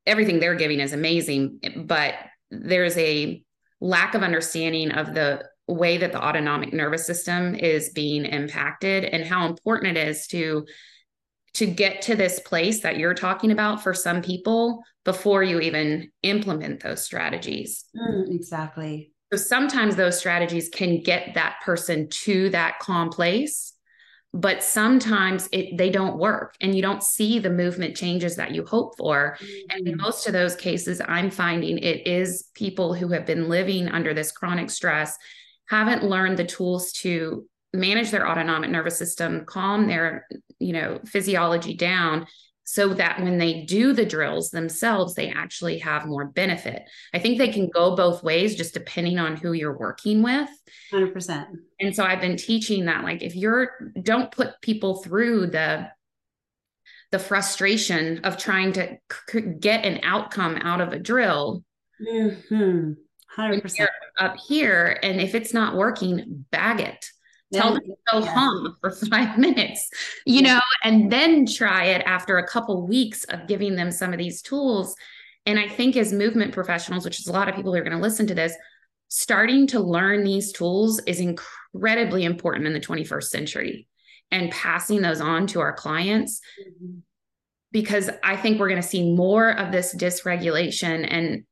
everything 0.05 0.39
they're 0.39 0.55
giving 0.55 0.79
is 0.79 0.93
amazing 0.93 1.59
but 1.85 2.15
there's 2.49 2.97
a 2.97 3.43
lack 3.79 4.15
of 4.15 4.23
understanding 4.23 4.91
of 4.91 5.13
the 5.13 5.43
way 5.67 5.97
that 5.97 6.11
the 6.11 6.23
autonomic 6.23 6.73
nervous 6.73 7.05
system 7.05 7.53
is 7.53 7.89
being 7.89 8.25
impacted 8.25 9.05
and 9.05 9.23
how 9.23 9.45
important 9.45 9.95
it 9.95 10.07
is 10.07 10.25
to 10.27 10.65
to 11.59 11.65
get 11.65 12.01
to 12.01 12.15
this 12.15 12.39
place 12.39 12.79
that 12.79 12.97
you're 12.97 13.13
talking 13.13 13.51
about 13.51 13.83
for 13.83 13.93
some 13.93 14.21
people 14.21 14.81
before 15.03 15.43
you 15.43 15.59
even 15.59 16.09
implement 16.23 16.81
those 16.81 17.03
strategies. 17.03 17.83
Mm, 17.93 18.33
exactly. 18.33 19.11
So 19.33 19.37
sometimes 19.37 19.97
those 19.97 20.17
strategies 20.17 20.69
can 20.69 21.03
get 21.03 21.33
that 21.33 21.57
person 21.65 22.07
to 22.23 22.49
that 22.51 22.79
calm 22.79 23.09
place, 23.09 23.73
but 24.33 24.63
sometimes 24.63 25.49
it 25.51 25.77
they 25.77 25.89
don't 25.89 26.17
work 26.17 26.55
and 26.61 26.73
you 26.73 26.81
don't 26.81 27.03
see 27.03 27.39
the 27.39 27.49
movement 27.49 27.97
changes 27.97 28.37
that 28.37 28.55
you 28.55 28.65
hope 28.65 28.97
for. 28.97 29.37
Mm-hmm. 29.41 29.71
And 29.71 29.87
in 29.87 29.93
mm-hmm. 29.95 30.01
most 30.01 30.27
of 30.27 30.33
those 30.33 30.55
cases 30.55 31.01
I'm 31.05 31.29
finding 31.29 31.77
it 31.77 32.07
is 32.07 32.47
people 32.53 32.93
who 32.93 33.09
have 33.09 33.25
been 33.25 33.49
living 33.49 33.89
under 33.89 34.13
this 34.13 34.31
chronic 34.31 34.69
stress 34.69 35.17
haven't 35.67 36.05
learned 36.05 36.37
the 36.37 36.45
tools 36.45 36.93
to 36.93 37.45
manage 37.73 38.11
their 38.11 38.27
autonomic 38.27 38.69
nervous 38.69 38.97
system, 38.97 39.45
calm 39.45 39.87
their, 39.87 40.27
you 40.59 40.73
know, 40.73 40.99
physiology 41.05 41.75
down 41.75 42.25
so 42.63 42.93
that 42.93 43.19
when 43.19 43.39
they 43.39 43.63
do 43.63 43.93
the 43.93 44.05
drills 44.05 44.51
themselves, 44.51 45.15
they 45.15 45.29
actually 45.29 45.79
have 45.79 46.05
more 46.05 46.25
benefit. 46.25 46.83
I 47.15 47.17
think 47.17 47.39
they 47.39 47.49
can 47.49 47.67
go 47.67 47.95
both 47.95 48.21
ways 48.21 48.55
just 48.55 48.75
depending 48.75 49.17
on 49.17 49.37
who 49.37 49.53
you're 49.53 49.75
working 49.75 50.21
with. 50.21 50.49
100%. 50.93 51.47
And 51.79 51.95
so 51.95 52.03
I've 52.03 52.21
been 52.21 52.37
teaching 52.37 52.85
that 52.85 53.03
like 53.03 53.23
if 53.23 53.35
you're 53.35 53.91
don't 53.99 54.31
put 54.31 54.61
people 54.61 55.01
through 55.01 55.47
the 55.47 55.87
the 57.11 57.17
frustration 57.17 58.19
of 58.19 58.37
trying 58.37 58.73
to 58.73 58.97
c- 59.31 59.41
get 59.59 59.83
an 59.83 60.01
outcome 60.03 60.55
out 60.57 60.79
of 60.79 60.93
a 60.93 60.99
drill. 60.99 61.63
Mm-hmm. 61.99 62.91
100%. 63.35 63.87
Up 64.19 64.35
here 64.47 64.99
and 65.01 65.19
if 65.19 65.33
it's 65.33 65.55
not 65.55 65.75
working, 65.75 66.45
bag 66.51 66.81
it 66.81 67.03
tell 67.53 67.73
them 67.73 67.83
to 67.83 67.95
go 68.11 68.19
yeah. 68.19 68.33
hum 68.33 68.77
for 68.81 68.91
five 68.91 69.37
minutes 69.37 69.89
you 70.25 70.41
know 70.41 70.59
and 70.83 71.11
then 71.11 71.45
try 71.45 71.85
it 71.85 72.01
after 72.05 72.37
a 72.37 72.47
couple 72.47 72.87
weeks 72.87 73.23
of 73.25 73.47
giving 73.47 73.75
them 73.75 73.91
some 73.91 74.13
of 74.13 74.19
these 74.19 74.41
tools 74.41 74.95
and 75.45 75.59
i 75.59 75.67
think 75.67 75.95
as 75.95 76.13
movement 76.13 76.53
professionals 76.53 77.05
which 77.05 77.19
is 77.19 77.27
a 77.27 77.33
lot 77.33 77.49
of 77.49 77.55
people 77.55 77.73
who 77.73 77.79
are 77.79 77.83
going 77.83 77.95
to 77.95 78.01
listen 78.01 78.27
to 78.27 78.35
this 78.35 78.53
starting 79.09 79.65
to 79.65 79.79
learn 79.79 80.23
these 80.23 80.51
tools 80.51 80.99
is 81.07 81.19
incredibly 81.19 82.23
important 82.23 82.67
in 82.67 82.73
the 82.73 82.79
21st 82.79 83.23
century 83.23 83.87
and 84.31 84.51
passing 84.51 85.01
those 85.01 85.21
on 85.21 85.47
to 85.47 85.59
our 85.59 85.73
clients 85.73 86.41
mm-hmm. 86.61 86.99
because 87.71 88.09
i 88.23 88.35
think 88.35 88.59
we're 88.59 88.69
going 88.69 88.81
to 88.81 88.87
see 88.87 89.13
more 89.13 89.49
of 89.57 89.71
this 89.71 89.95
dysregulation 89.95 91.07
and 91.09 91.43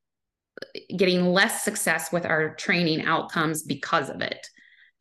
getting 0.95 1.33
less 1.33 1.63
success 1.63 2.11
with 2.11 2.25
our 2.25 2.55
training 2.55 3.03
outcomes 3.05 3.63
because 3.63 4.09
of 4.09 4.21
it 4.21 4.47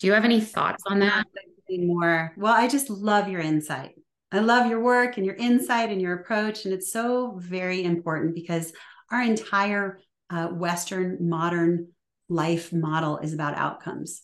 do 0.00 0.06
you 0.06 0.12
have 0.12 0.24
any 0.24 0.40
thoughts 0.40 0.82
on 0.86 1.00
that? 1.00 1.26
More. 1.68 2.32
Well, 2.36 2.52
I 2.52 2.68
just 2.68 2.90
love 2.90 3.28
your 3.28 3.40
insight. 3.40 3.92
I 4.30 4.38
love 4.38 4.68
your 4.68 4.80
work 4.80 5.16
and 5.16 5.26
your 5.26 5.34
insight 5.34 5.90
and 5.90 6.00
your 6.00 6.14
approach. 6.14 6.64
And 6.64 6.74
it's 6.74 6.92
so 6.92 7.38
very 7.38 7.82
important 7.82 8.34
because 8.34 8.72
our 9.10 9.22
entire 9.22 10.00
uh, 10.30 10.48
Western 10.48 11.28
modern 11.28 11.88
life 12.28 12.72
model 12.72 13.18
is 13.18 13.32
about 13.32 13.56
outcomes 13.56 14.22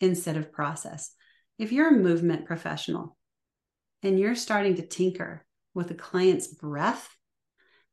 instead 0.00 0.36
of 0.36 0.52
process. 0.52 1.12
If 1.58 1.72
you're 1.72 1.88
a 1.88 1.98
movement 1.98 2.46
professional 2.46 3.16
and 4.02 4.18
you're 4.18 4.34
starting 4.34 4.76
to 4.76 4.86
tinker 4.86 5.44
with 5.74 5.90
a 5.90 5.94
client's 5.94 6.46
breath 6.46 7.08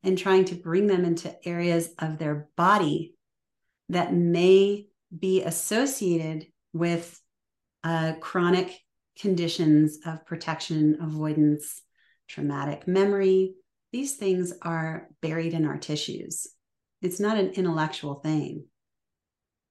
and 0.02 0.18
trying 0.18 0.44
to 0.46 0.54
bring 0.54 0.86
them 0.86 1.04
into 1.04 1.34
areas 1.46 1.90
of 1.98 2.18
their 2.18 2.48
body 2.56 3.14
that 3.88 4.12
may 4.12 4.86
be 5.16 5.42
associated 5.42 6.46
with 6.72 7.20
uh, 7.84 8.14
chronic 8.20 8.78
conditions 9.18 9.98
of 10.06 10.24
protection, 10.26 10.98
avoidance, 11.00 11.82
traumatic 12.28 12.86
memory. 12.86 13.54
These 13.92 14.16
things 14.16 14.52
are 14.62 15.08
buried 15.20 15.52
in 15.52 15.66
our 15.66 15.76
tissues. 15.76 16.46
It's 17.02 17.20
not 17.20 17.36
an 17.36 17.50
intellectual 17.50 18.14
thing. 18.14 18.66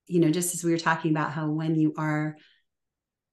You 0.08 0.20
know, 0.20 0.30
just 0.30 0.54
as 0.54 0.64
we 0.64 0.72
were 0.72 0.78
talking 0.78 1.12
about 1.12 1.32
how 1.32 1.50
when 1.50 1.76
you 1.76 1.94
are 1.98 2.38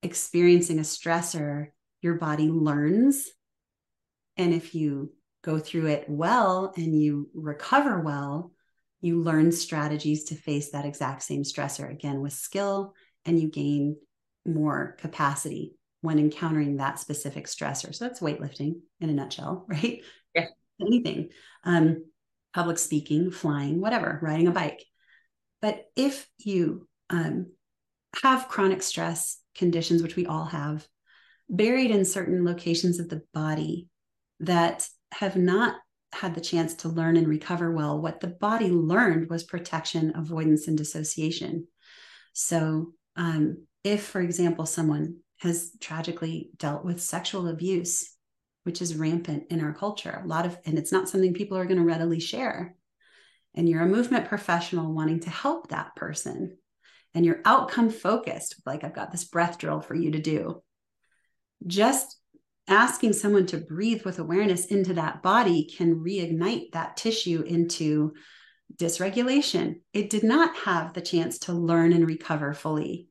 experiencing 0.03 0.79
a 0.79 0.83
stressor, 0.83 1.69
your 2.01 2.14
body 2.14 2.49
learns. 2.49 3.29
And 4.37 4.55
if 4.55 4.75
you 4.75 5.12
go 5.43 5.59
through 5.59 5.87
it 5.87 6.05
well 6.09 6.73
and 6.77 6.99
you 6.99 7.29
recover 7.35 8.01
well, 8.01 8.53
you 9.01 9.21
learn 9.21 9.53
strategies 9.53 10.25
to 10.25 10.35
face 10.35 10.71
that 10.71 10.85
exact 10.85 11.23
same 11.23 11.43
stressor 11.43 11.91
again 11.91 12.21
with 12.21 12.33
skill 12.33 12.95
and 13.25 13.41
you 13.41 13.49
gain 13.49 13.97
more 14.47 14.97
capacity 14.99 15.75
when 16.01 16.19
encountering 16.19 16.77
that 16.77 16.99
specific 16.99 17.47
stressor. 17.47 17.95
So 17.95 18.05
that's 18.05 18.21
weightlifting 18.21 18.81
in 19.01 19.11
a 19.11 19.12
nutshell, 19.12 19.66
right? 19.69 20.03
Yeah. 20.35 20.47
Anything, 20.81 21.31
um, 21.64 22.05
public 22.55 22.79
speaking, 22.79 23.31
flying, 23.31 23.81
whatever, 23.81 24.19
riding 24.23 24.47
a 24.47 24.53
bike. 24.53 24.85
But 25.61 25.87
if 25.97 26.29
you 26.39 26.87
um, 27.11 27.53
have 28.23 28.49
chronic 28.49 28.83
stress 28.83 29.41
conditions, 29.57 30.03
which 30.03 30.16
we 30.16 30.27
all 30.27 30.45
have, 30.45 30.87
buried 31.51 31.91
in 31.91 32.05
certain 32.05 32.45
locations 32.45 33.01
of 33.01 33.09
the 33.09 33.23
body 33.35 33.89
that 34.41 34.89
have 35.12 35.37
not 35.37 35.75
had 36.12 36.35
the 36.35 36.41
chance 36.41 36.75
to 36.75 36.89
learn 36.89 37.16
and 37.16 37.27
recover 37.27 37.73
well, 37.73 38.01
what 38.01 38.21
the 38.21 38.29
body 38.29 38.71
learned 38.71 39.29
was 39.29 39.45
protection, 39.45 40.12
avoidance, 40.14 40.69
and 40.69 40.79
dissociation. 40.79 41.66
So 42.33 42.93
um, 43.19 43.66
if, 43.85 44.05
for 44.05 44.21
example, 44.21 44.64
someone 44.64 45.16
has 45.39 45.73
tragically 45.81 46.51
dealt 46.57 46.85
with 46.85 47.03
sexual 47.03 47.49
abuse, 47.49 48.14
which 48.62 48.81
is 48.81 48.97
rampant 48.97 49.45
in 49.51 49.61
our 49.61 49.75
culture, 49.75 50.23
a 50.23 50.27
lot 50.27 50.47
of, 50.47 50.57
and 50.64 50.79
it's 50.79 50.93
not 50.93 51.09
something 51.09 51.35
people 51.35 51.59
are 51.59 51.66
going 51.66 51.79
to 51.79 51.85
readily 51.85 52.21
share. 52.21 52.75
And 53.55 53.69
you're 53.69 53.83
a 53.83 53.87
movement 53.87 54.29
professional 54.29 54.93
wanting 54.93 55.21
to 55.21 55.31
help 55.31 55.69
that 55.69 55.97
person, 55.97 56.57
and 57.12 57.27
you're 57.27 57.43
outcome 57.45 57.91
focused, 57.91 58.62
like 58.64 58.85
I've 58.85 58.95
got 58.95 59.11
this 59.11 59.25
breath 59.25 59.59
drill 59.59 59.81
for 59.81 59.97
you 59.97 60.12
to 60.12 60.21
do. 60.21 60.62
Just 61.66 62.21
asking 62.69 63.14
someone 63.14 63.47
to 63.47 63.57
breathe 63.59 64.05
with 64.05 64.21
awareness 64.21 64.66
into 64.66 64.95
that 64.95 65.23
body 65.23 65.69
can 65.77 65.97
reignite 65.97 66.73
that 66.73 66.97
tissue 66.97 67.43
into 67.43 68.12
dysregulation. 68.77 69.81
It 69.93 70.11
did 70.11 70.23
not 70.23 70.55
have 70.59 70.93
the 70.93 71.01
chance 71.01 71.41
to 71.41 71.53
learn 71.53 71.93
and 71.93 72.07
recover 72.07 72.53
fully 72.53 73.07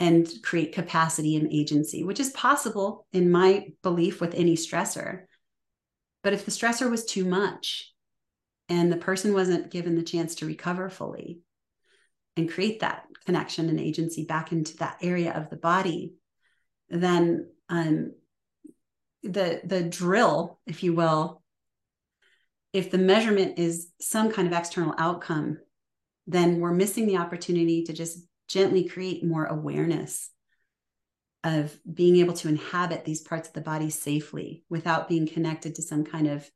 and 0.00 0.28
create 0.42 0.72
capacity 0.72 1.36
and 1.36 1.52
agency, 1.52 2.02
which 2.02 2.18
is 2.18 2.30
possible 2.30 3.06
in 3.12 3.30
my 3.30 3.68
belief 3.82 4.20
with 4.20 4.34
any 4.34 4.56
stressor. 4.56 5.24
But 6.22 6.32
if 6.32 6.46
the 6.46 6.50
stressor 6.50 6.90
was 6.90 7.04
too 7.04 7.26
much 7.26 7.92
and 8.70 8.90
the 8.90 8.96
person 8.96 9.34
wasn't 9.34 9.70
given 9.70 9.96
the 9.96 10.02
chance 10.02 10.36
to 10.36 10.46
recover 10.46 10.88
fully 10.88 11.40
and 12.36 12.50
create 12.50 12.80
that 12.80 13.04
connection 13.26 13.68
and 13.68 13.78
agency 13.78 14.24
back 14.24 14.52
into 14.52 14.78
that 14.78 14.96
area 15.02 15.32
of 15.32 15.50
the 15.50 15.56
body, 15.56 16.14
then 16.88 17.50
um, 17.68 18.12
the 19.22 19.60
the 19.64 19.82
drill, 19.82 20.58
if 20.66 20.82
you 20.82 20.94
will, 20.94 21.42
if 22.72 22.90
the 22.90 22.98
measurement 22.98 23.58
is 23.58 23.88
some 24.00 24.32
kind 24.32 24.48
of 24.48 24.58
external 24.58 24.94
outcome, 24.96 25.58
then 26.26 26.58
we're 26.58 26.72
missing 26.72 27.06
the 27.06 27.18
opportunity 27.18 27.84
to 27.84 27.92
just 27.92 28.26
gently 28.50 28.88
create 28.88 29.24
more 29.24 29.46
awareness 29.46 30.30
of 31.44 31.78
being 31.90 32.16
able 32.16 32.34
to 32.34 32.48
inhabit 32.48 33.04
these 33.04 33.22
parts 33.22 33.48
of 33.48 33.54
the 33.54 33.60
body 33.60 33.88
safely 33.88 34.64
without 34.68 35.08
being 35.08 35.26
connected 35.26 35.76
to 35.76 35.82
some 35.82 36.04
kind 36.04 36.26
of 36.26 36.50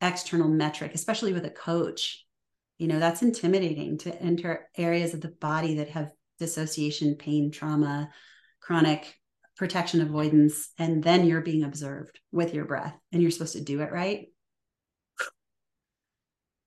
external 0.00 0.48
metric, 0.48 0.92
especially 0.94 1.32
with 1.32 1.44
a 1.44 1.50
coach. 1.50 2.24
You 2.78 2.86
know, 2.86 3.00
that's 3.00 3.22
intimidating 3.22 3.98
to 3.98 4.14
enter 4.22 4.68
areas 4.76 5.14
of 5.14 5.22
the 5.22 5.28
body 5.28 5.76
that 5.76 5.88
have 5.88 6.12
dissociation, 6.38 7.16
pain, 7.16 7.50
trauma, 7.50 8.10
chronic 8.60 9.12
protection 9.56 10.00
avoidance, 10.00 10.70
and 10.78 11.02
then 11.02 11.26
you're 11.26 11.40
being 11.40 11.64
observed 11.64 12.20
with 12.30 12.54
your 12.54 12.64
breath 12.64 12.96
and 13.10 13.20
you're 13.20 13.32
supposed 13.32 13.54
to 13.54 13.60
do 13.60 13.80
it 13.80 13.90
right. 13.90 14.28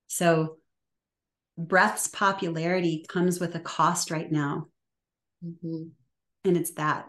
So, 0.07 0.57
breath's 1.57 2.07
popularity 2.07 3.05
comes 3.07 3.39
with 3.39 3.55
a 3.55 3.59
cost 3.59 4.11
right 4.11 4.29
now. 4.29 4.67
Mm-hmm. 5.45 5.83
And 6.45 6.57
it's 6.57 6.71
that 6.71 7.07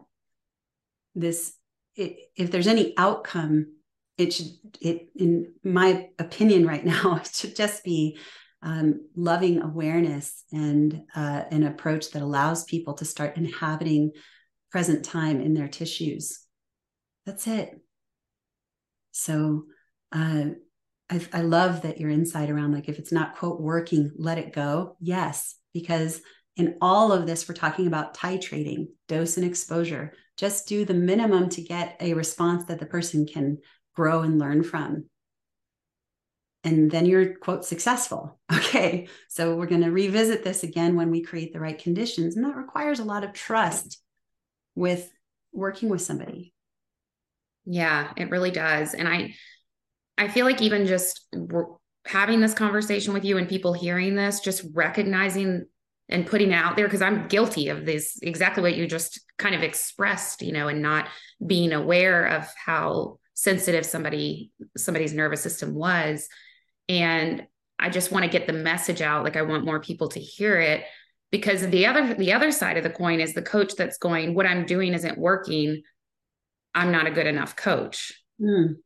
this, 1.15 1.55
it, 1.97 2.17
if 2.37 2.51
there's 2.51 2.67
any 2.67 2.95
outcome, 2.97 3.75
it 4.19 4.33
should, 4.33 4.49
it, 4.81 5.09
in 5.17 5.55
my 5.65 6.09
opinion 6.19 6.67
right 6.67 6.85
now, 6.85 7.17
it 7.17 7.31
should 7.35 7.57
just 7.57 7.85
be 7.85 8.19
um, 8.63 9.09
loving 9.17 9.61
awareness 9.61 10.45
and 10.53 11.03
uh, 11.17 11.43
an 11.51 11.65
approach 11.65 12.11
that 12.11 12.23
allows 12.23 12.65
people 12.65 12.95
to 12.95 13.05
start 13.05 13.37
inhabiting 13.37 14.13
present 14.71 15.05
time 15.05 15.41
in 15.41 15.55
their 15.55 15.69
tissues. 15.69 16.41
That's 17.27 17.47
it. 17.47 17.79
So 19.11 19.65
uh, 20.13 20.47
I, 21.11 21.27
I 21.33 21.41
love 21.43 21.83
that 21.83 21.99
your 21.99 22.09
insight 22.11 22.51
around 22.51 22.73
like 22.73 22.89
if 22.89 22.99
it's 22.99 23.13
not 23.13 23.37
quote 23.37 23.61
working, 23.61 24.13
let 24.17 24.39
it 24.39 24.53
go. 24.53 24.97
Yes, 25.01 25.57
because 25.75 26.21
in 26.57 26.77
all 26.81 27.13
of 27.13 27.27
this, 27.27 27.49
we're 27.49 27.55
talking 27.55 27.87
about 27.87 28.15
titrating 28.15 28.89
dose 29.09 29.37
and 29.37 29.47
exposure. 29.47 30.13
Just 30.37 30.69
do 30.69 30.85
the 30.85 30.95
minimum 30.95 31.49
to 31.51 31.63
get 31.63 31.97
a 32.01 32.15
response 32.15 32.65
that 32.67 32.79
the 32.79 32.87
person 32.87 33.27
can 33.27 33.59
grow 33.95 34.21
and 34.21 34.39
learn 34.39 34.63
from. 34.63 35.05
And 36.65 36.91
then 36.91 37.07
you're 37.07 37.35
quote 37.37 37.65
successful. 37.65 38.39
Okay 38.53 39.09
so 39.29 39.55
we're 39.55 39.67
going 39.67 39.83
to 39.83 39.91
revisit 39.91 40.45
this 40.45 40.63
again 40.63 40.97
when 40.97 41.11
we 41.11 41.23
create 41.23 41.53
the 41.53 41.61
right 41.61 41.79
conditions 41.79 42.37
and 42.37 42.45
that 42.45 42.57
requires 42.57 43.01
a 43.01 43.05
lot 43.05 43.23
of 43.23 43.33
trust 43.33 44.01
with 44.75 45.11
working 45.53 45.89
with 45.89 46.01
somebody. 46.01 46.55
Yeah 47.67 48.13
it 48.17 48.31
really 48.31 48.51
does. 48.51 48.95
And 48.95 49.09
i 49.09 49.35
i 50.17 50.29
feel 50.29 50.47
like 50.47 50.63
even 50.63 50.87
just 50.87 51.27
having 52.07 52.41
this 52.41 52.55
conversation 52.55 53.13
with 53.13 53.25
you 53.25 53.37
and 53.37 53.49
people 53.49 53.73
hearing 53.73 54.15
this 54.15 54.41
just 54.41 54.65
recognizing 54.73 55.67
and 56.09 56.27
putting 56.27 56.51
it 56.51 56.55
out 56.55 56.77
there 56.77 56.87
because 56.87 57.03
i'm 57.03 57.29
guilty 57.29 57.69
of 57.69 57.87
this 57.87 58.19
exactly 58.23 58.63
what 58.63 58.77
you 58.77 58.87
just 58.87 59.21
kind 59.39 59.55
of 59.55 59.63
expressed 59.63 60.43
you 60.43 60.53
know 60.53 60.69
and 60.69 60.83
not 60.83 61.09
being 61.45 61.73
aware 61.73 62.27
of 62.27 62.49
how 62.65 63.19
sensitive 63.35 63.85
somebody 63.85 64.51
somebody's 64.77 65.15
nervous 65.15 65.43
system 65.43 65.75
was. 65.75 66.29
And 66.89 67.47
i 67.79 67.89
just 67.89 68.13
want 68.13 68.25
to 68.25 68.31
get 68.31 68.47
the 68.47 68.53
message 68.53 69.01
out 69.01 69.25
like 69.25 69.37
i 69.37 69.43
want 69.43 69.65
more 69.65 69.81
people 69.81 70.09
to 70.09 70.21
hear 70.21 70.61
it 70.61 70.85
because 71.31 71.67
the 71.69 71.87
other 71.87 72.15
the 72.15 72.33
other 72.33 72.53
side 72.53 72.77
of 72.77 72.85
the 72.85 72.91
coin 72.91 73.21
is 73.21 73.35
the 73.35 73.43
coach 73.43 73.75
that's 73.77 73.99
going 73.99 74.35
what 74.35 74.47
i'm 74.47 74.67
doing 74.67 74.95
isn't 74.95 75.19
working. 75.19 75.83
I'm 76.75 76.93
not 76.93 77.07
a 77.07 77.11
good 77.11 77.27
enough 77.27 77.57
coach. 77.57 78.13
Mm. 78.41 78.77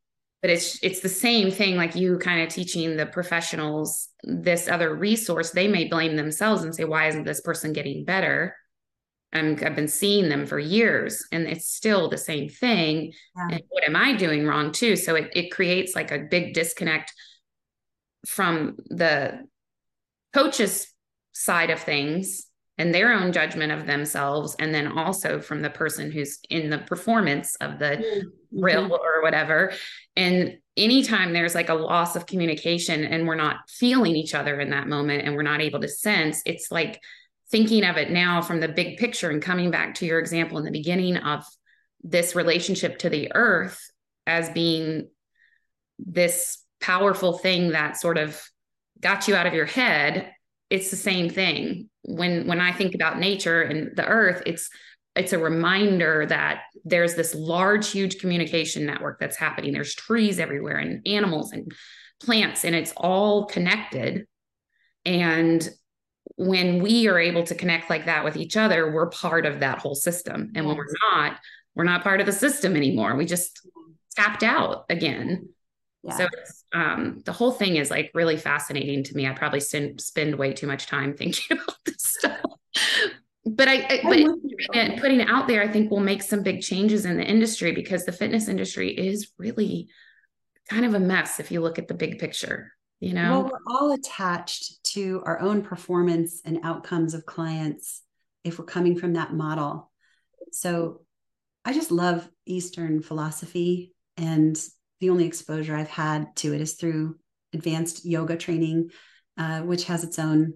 But 0.41 0.51
it's 0.51 0.81
it's 0.83 0.99
the 0.99 1.09
same 1.09 1.51
thing 1.51 1.75
like 1.75 1.95
you 1.95 2.17
kind 2.17 2.41
of 2.41 2.49
teaching 2.49 2.95
the 2.95 3.05
professionals 3.05 4.09
this 4.23 4.67
other 4.67 4.93
resource 4.93 5.51
they 5.51 5.67
may 5.67 5.85
blame 5.85 6.15
themselves 6.15 6.63
and 6.63 6.75
say 6.75 6.83
why 6.83 7.07
isn't 7.07 7.23
this 7.23 7.41
person 7.41 7.73
getting 7.73 8.05
better? 8.05 8.55
And 9.33 9.61
i've 9.63 9.75
been 9.75 9.87
seeing 9.87 10.29
them 10.29 10.45
for 10.45 10.57
years 10.57 11.25
and 11.31 11.47
it's 11.47 11.69
still 11.69 12.09
the 12.09 12.17
same 12.17 12.49
thing. 12.49 13.13
Yeah. 13.35 13.47
and 13.55 13.63
what 13.69 13.83
am 13.83 13.95
i 13.95 14.13
doing 14.13 14.45
wrong 14.45 14.71
too? 14.71 14.95
So 14.95 15.15
it, 15.15 15.31
it 15.35 15.51
creates 15.51 15.95
like 15.95 16.11
a 16.11 16.19
big 16.19 16.53
disconnect 16.53 17.13
from 18.25 18.77
the 18.89 19.47
coach's 20.33 20.87
side 21.33 21.69
of 21.69 21.79
things 21.79 22.46
and 22.77 22.93
their 22.93 23.11
own 23.11 23.31
judgment 23.31 23.71
of 23.71 23.87
themselves 23.87 24.55
and 24.59 24.73
then 24.73 24.87
also 24.87 25.41
from 25.41 25.61
the 25.61 25.69
person 25.69 26.11
who's 26.11 26.39
in 26.49 26.69
the 26.69 26.77
performance 26.77 27.55
of 27.55 27.79
the 27.79 28.03
mm-hmm. 28.53 28.91
or 28.91 29.21
whatever 29.21 29.73
and 30.15 30.57
anytime 30.75 31.33
there's 31.33 31.55
like 31.55 31.69
a 31.69 31.73
loss 31.73 32.15
of 32.15 32.25
communication 32.25 33.03
and 33.03 33.27
we're 33.27 33.35
not 33.35 33.57
feeling 33.67 34.15
each 34.15 34.35
other 34.35 34.59
in 34.59 34.69
that 34.69 34.87
moment 34.87 35.23
and 35.25 35.35
we're 35.35 35.41
not 35.41 35.61
able 35.61 35.79
to 35.79 35.87
sense 35.87 36.41
it's 36.45 36.71
like 36.71 37.01
thinking 37.49 37.83
of 37.83 37.97
it 37.97 38.11
now 38.11 38.41
from 38.41 38.59
the 38.59 38.67
big 38.67 38.97
picture 38.97 39.29
and 39.29 39.41
coming 39.41 39.71
back 39.71 39.95
to 39.95 40.05
your 40.05 40.19
example 40.19 40.57
in 40.57 40.65
the 40.65 40.71
beginning 40.71 41.17
of 41.17 41.45
this 42.03 42.35
relationship 42.35 42.99
to 42.99 43.09
the 43.09 43.31
earth 43.33 43.89
as 44.25 44.49
being 44.49 45.07
this 45.97 46.63
powerful 46.79 47.37
thing 47.37 47.71
that 47.71 47.97
sort 47.97 48.17
of 48.17 48.39
got 48.99 49.27
you 49.27 49.35
out 49.35 49.47
of 49.47 49.53
your 49.53 49.65
head 49.65 50.31
it's 50.69 50.89
the 50.89 50.97
same 50.97 51.29
thing. 51.29 51.89
When 52.03 52.47
when 52.47 52.61
i 52.61 52.71
think 52.71 52.95
about 52.95 53.19
nature 53.19 53.61
and 53.61 53.95
the 53.95 54.05
earth 54.05 54.41
it's 54.45 54.69
it's 55.15 55.33
a 55.33 55.39
reminder 55.39 56.25
that 56.27 56.61
there's 56.85 57.15
this 57.15 57.33
large 57.33 57.89
huge 57.89 58.19
communication 58.19 58.85
network 58.85 59.19
that's 59.19 59.35
happening. 59.35 59.73
There's 59.73 59.95
trees 59.95 60.39
everywhere 60.39 60.77
and 60.77 61.05
animals 61.07 61.51
and 61.51 61.71
plants 62.23 62.63
and 62.63 62.75
it's 62.75 62.93
all 62.95 63.45
connected. 63.45 64.25
And 65.05 65.67
when 66.35 66.83
we 66.83 67.07
are 67.07 67.19
able 67.19 67.43
to 67.45 67.55
connect 67.55 67.89
like 67.89 68.05
that 68.05 68.23
with 68.23 68.37
each 68.37 68.57
other 68.57 68.91
we're 68.91 69.09
part 69.09 69.45
of 69.45 69.61
that 69.61 69.79
whole 69.79 69.95
system. 69.95 70.51
And 70.55 70.67
when 70.67 70.77
we're 70.77 70.85
not 71.11 71.39
we're 71.75 71.83
not 71.83 72.03
part 72.03 72.19
of 72.19 72.25
the 72.25 72.31
system 72.31 72.75
anymore. 72.75 73.15
We 73.15 73.25
just 73.25 73.67
tapped 74.15 74.43
out 74.43 74.85
again 74.89 75.49
yeah. 76.07 76.17
So 76.17 76.27
um, 76.73 77.21
the 77.25 77.33
whole 77.33 77.51
thing 77.51 77.75
is 77.75 77.91
like 77.91 78.11
really 78.13 78.37
fascinating 78.37 79.03
to 79.03 79.15
me. 79.15 79.27
I 79.27 79.33
probably 79.33 79.59
spend, 79.59 79.99
spend 80.01 80.35
way 80.35 80.53
too 80.53 80.67
much 80.67 80.87
time 80.87 81.13
thinking 81.17 81.57
about 81.57 81.77
this 81.85 81.95
stuff. 81.99 82.39
But 83.45 83.67
I, 83.67 83.75
I 83.75 84.01
but 84.03 84.99
putting 84.99 85.21
it 85.21 85.29
out 85.29 85.47
there, 85.47 85.61
I 85.61 85.67
think 85.67 85.89
will 85.89 85.99
make 85.99 86.21
some 86.21 86.43
big 86.43 86.61
changes 86.61 87.05
in 87.05 87.17
the 87.17 87.23
industry 87.23 87.71
because 87.71 88.05
the 88.05 88.11
fitness 88.11 88.47
industry 88.47 88.89
is 88.89 89.31
really 89.37 89.89
kind 90.69 90.85
of 90.85 90.93
a 90.93 90.99
mess 90.99 91.39
if 91.39 91.51
you 91.51 91.61
look 91.61 91.79
at 91.79 91.87
the 91.87 91.93
big 91.93 92.19
picture. 92.19 92.73
You 92.99 93.13
know, 93.13 93.41
well, 93.41 93.43
we're 93.43 93.75
all 93.75 93.91
attached 93.91 94.83
to 94.93 95.21
our 95.25 95.39
own 95.39 95.61
performance 95.61 96.41
and 96.43 96.59
outcomes 96.63 97.13
of 97.13 97.25
clients 97.25 98.01
if 98.43 98.57
we're 98.57 98.65
coming 98.65 98.97
from 98.97 99.13
that 99.13 99.33
model. 99.33 99.91
So 100.51 101.01
I 101.63 101.73
just 101.73 101.91
love 101.91 102.27
Eastern 102.45 103.01
philosophy 103.01 103.93
and 104.17 104.59
the 104.99 105.09
only 105.09 105.25
exposure 105.25 105.75
I've 105.75 105.89
had 105.89 106.35
to 106.37 106.53
it 106.53 106.61
is 106.61 106.73
through 106.73 107.17
advanced 107.53 108.05
yoga 108.05 108.35
training, 108.35 108.91
uh, 109.37 109.61
which 109.61 109.85
has 109.85 110.03
its 110.03 110.19
own 110.19 110.53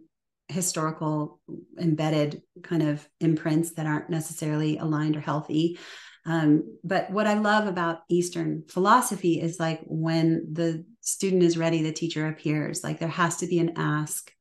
historical 0.48 1.40
embedded 1.80 2.42
kind 2.64 2.84
of 2.84 3.08
imprints 3.20 3.72
that 3.74 3.86
aren't 3.86 4.10
necessarily 4.10 4.78
aligned 4.78 5.16
or 5.16 5.22
healthy. 5.22 5.80
Um, 6.26 6.78
but 6.84 7.10
what 7.10 7.26
I 7.26 7.36
love 7.36 7.68
about 7.68 8.02
Eastern 8.10 8.64
philosophy 8.68 9.42
is 9.42 9.60
like 9.60 9.82
when 9.86 10.50
the 10.52 10.86
student 11.00 11.44
is 11.44 11.58
ready, 11.58 11.82
the 11.82 11.92
teacher 11.92 12.28
appears. 12.28 12.84
Like 12.84 13.00
there 13.00 13.08
has 13.08 13.38
to 13.38 13.48
be 13.48 13.60
an 13.60 13.74
ask 13.78 14.32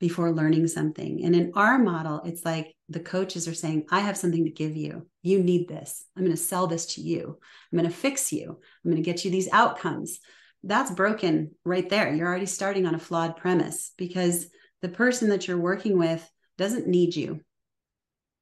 before 0.00 0.32
learning 0.32 0.66
something. 0.66 1.24
And 1.24 1.36
in 1.36 1.52
our 1.54 1.78
model, 1.78 2.22
it's 2.24 2.44
like 2.44 2.74
the 2.88 3.00
coaches 3.00 3.46
are 3.46 3.54
saying, 3.54 3.86
I 3.90 4.00
have 4.00 4.16
something 4.16 4.44
to 4.44 4.50
give 4.50 4.74
you. 4.74 5.06
You 5.22 5.42
need 5.42 5.68
this. 5.68 6.06
I'm 6.16 6.24
going 6.24 6.36
to 6.36 6.42
sell 6.42 6.66
this 6.66 6.94
to 6.94 7.02
you. 7.02 7.38
I'm 7.70 7.78
going 7.78 7.88
to 7.88 7.94
fix 7.94 8.32
you. 8.32 8.48
I'm 8.48 8.90
going 8.90 9.02
to 9.02 9.08
get 9.08 9.24
you 9.24 9.30
these 9.30 9.50
outcomes. 9.52 10.18
That's 10.64 10.90
broken 10.90 11.52
right 11.64 11.88
there. 11.88 12.12
You're 12.14 12.26
already 12.26 12.46
starting 12.46 12.86
on 12.86 12.94
a 12.94 12.98
flawed 12.98 13.36
premise 13.36 13.92
because 13.96 14.46
the 14.82 14.88
person 14.88 15.28
that 15.28 15.46
you're 15.46 15.58
working 15.58 15.98
with 15.98 16.28
doesn't 16.56 16.86
need 16.86 17.14
you, 17.14 17.40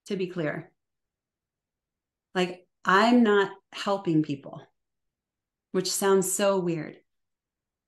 to 0.06 0.16
be 0.16 0.28
clear. 0.28 0.70
Like, 2.34 2.66
I'm 2.84 3.22
not 3.22 3.50
helping 3.72 4.22
people, 4.22 4.62
which 5.72 5.90
sounds 5.90 6.32
so 6.32 6.58
weird. 6.58 6.96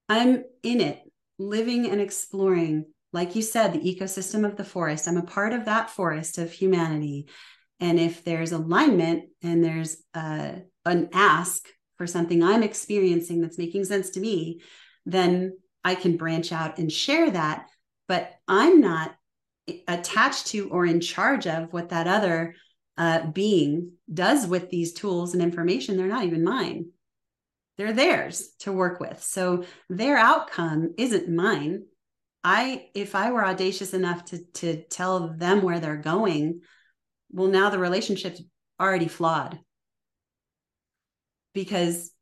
I'm 0.08 0.44
in 0.62 0.80
it, 0.80 1.00
living 1.38 1.88
and 1.88 2.00
exploring 2.00 2.86
like 3.12 3.34
you 3.34 3.42
said, 3.42 3.72
the 3.72 3.78
ecosystem 3.78 4.46
of 4.46 4.56
the 4.56 4.64
forest. 4.64 5.08
I'm 5.08 5.16
a 5.16 5.22
part 5.22 5.52
of 5.52 5.64
that 5.64 5.90
forest 5.90 6.38
of 6.38 6.52
humanity. 6.52 7.28
And 7.80 7.98
if 7.98 8.24
there's 8.24 8.52
alignment 8.52 9.24
and 9.42 9.64
there's 9.64 9.96
uh, 10.14 10.52
an 10.84 11.08
ask 11.12 11.66
for 11.96 12.06
something 12.06 12.42
I'm 12.42 12.62
experiencing 12.62 13.40
that's 13.40 13.58
making 13.58 13.84
sense 13.84 14.10
to 14.10 14.20
me, 14.20 14.60
then 15.06 15.56
I 15.84 15.94
can 15.94 16.16
branch 16.16 16.52
out 16.52 16.78
and 16.78 16.92
share 16.92 17.30
that. 17.30 17.66
But 18.06 18.32
I'm 18.46 18.80
not 18.80 19.14
attached 19.86 20.48
to 20.48 20.68
or 20.68 20.84
in 20.84 21.00
charge 21.00 21.46
of 21.46 21.72
what 21.72 21.90
that 21.90 22.06
other 22.06 22.54
uh, 22.96 23.26
being 23.26 23.92
does 24.12 24.46
with 24.46 24.70
these 24.70 24.92
tools 24.92 25.32
and 25.32 25.42
information. 25.42 25.96
They're 25.96 26.06
not 26.06 26.24
even 26.24 26.44
mine. 26.44 26.90
They're 27.76 27.92
theirs 27.92 28.50
to 28.60 28.72
work 28.72 29.00
with. 29.00 29.22
So 29.22 29.64
their 29.88 30.18
outcome 30.18 30.94
isn't 30.98 31.34
mine. 31.34 31.84
I 32.42 32.88
if 32.94 33.14
I 33.14 33.30
were 33.32 33.44
audacious 33.44 33.94
enough 33.94 34.24
to 34.26 34.44
to 34.54 34.82
tell 34.84 35.34
them 35.36 35.62
where 35.62 35.80
they're 35.80 35.96
going, 35.96 36.60
well 37.30 37.48
now 37.48 37.70
the 37.70 37.78
relationship's 37.78 38.42
already 38.80 39.08
flawed. 39.08 39.58
Because 41.52 42.12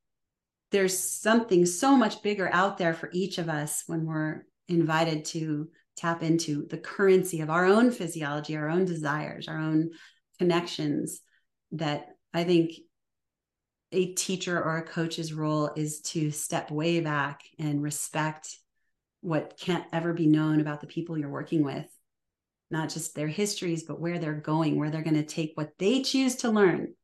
there's 0.71 0.99
something 0.99 1.67
so 1.67 1.97
much 1.97 2.23
bigger 2.23 2.49
out 2.53 2.79
there 2.79 2.95
for 2.95 3.11
each 3.13 3.39
of 3.39 3.49
us 3.49 3.85
when 3.87 4.05
we're 4.05 4.43
invited 4.69 5.25
to 5.25 5.69
tap 5.97 6.23
into 6.23 6.67
the 6.67 6.79
currency 6.79 7.41
of 7.41 7.51
our 7.51 7.65
own 7.65 7.91
physiology, 7.91 8.57
our 8.57 8.69
own 8.69 8.85
desires, 8.85 9.49
our 9.49 9.59
own 9.59 9.91
connections 10.39 11.21
that 11.73 12.07
I 12.33 12.45
think 12.45 12.73
a 13.93 14.13
teacher 14.15 14.63
or 14.63 14.77
a 14.77 14.83
coach's 14.83 15.33
role 15.33 15.71
is 15.75 16.01
to 16.01 16.31
step 16.31 16.71
way 16.71 17.01
back 17.01 17.41
and 17.59 17.83
respect 17.83 18.59
what 19.21 19.59
can't 19.59 19.85
ever 19.93 20.13
be 20.13 20.27
known 20.27 20.61
about 20.61 20.81
the 20.81 20.87
people 20.87 21.19
you're 21.19 21.29
working 21.29 21.65
with 21.65 21.87
not 22.71 22.91
just 22.91 23.15
their 23.15 23.29
histories, 23.29 23.85
but 23.85 24.01
where 24.01 24.19
they're 24.19 24.35
going, 24.35 24.79
where 24.79 24.91
they're 24.91 25.03
going 25.03 25.15
to 25.15 25.23
take 25.23 25.53
what 25.55 25.73
they 25.79 26.03
choose 26.03 26.37
to 26.37 26.51
learn 26.51 26.95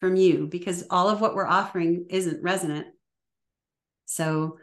from 0.00 0.16
you, 0.16 0.46
because 0.46 0.84
all 0.90 1.08
of 1.08 1.20
what 1.20 1.34
we're 1.34 1.46
offering 1.46 2.06
isn't 2.08 2.42
resonant. 2.42 2.86
So 4.06 4.58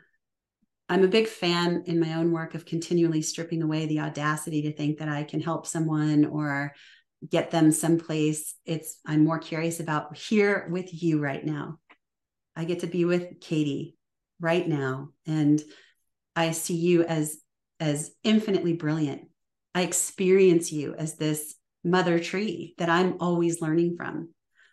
I'm 0.89 1.03
a 1.03 1.09
big 1.09 1.27
fan 1.27 1.83
in 1.85 1.99
my 1.99 2.13
own 2.13 2.31
work 2.31 2.55
of 2.55 2.65
continually 2.65 3.21
stripping 3.21 3.61
away 3.61 3.85
the 3.85 3.99
audacity 3.99 4.63
to 4.63 4.73
think 4.73 4.97
that 4.97 5.09
I 5.09 5.23
can 5.23 5.41
help 5.41 5.67
someone 5.67 6.25
or 6.25 6.73
get 7.29 7.51
them 7.51 7.71
someplace. 7.71 8.55
It's 8.65 8.99
I'm 9.05 9.23
more 9.23 9.39
curious 9.39 9.79
about 9.79 10.17
here 10.17 10.67
with 10.71 10.89
you 10.91 11.19
right 11.19 11.45
now. 11.45 11.79
I 12.55 12.65
get 12.65 12.79
to 12.79 12.87
be 12.87 13.05
with 13.05 13.41
Katie 13.41 13.95
right 14.39 14.67
now 14.67 15.09
and 15.27 15.61
I 16.37 16.51
see 16.51 16.75
you 16.75 17.03
as 17.03 17.37
as 17.79 18.11
infinitely 18.23 18.73
brilliant. 18.73 19.23
I 19.73 19.81
experience 19.81 20.71
you 20.71 20.93
as 20.95 21.15
this 21.15 21.55
mother 21.83 22.19
tree 22.19 22.75
that 22.77 22.89
I'm 22.89 23.17
always 23.19 23.61
learning 23.61 23.95
from. 23.97 24.29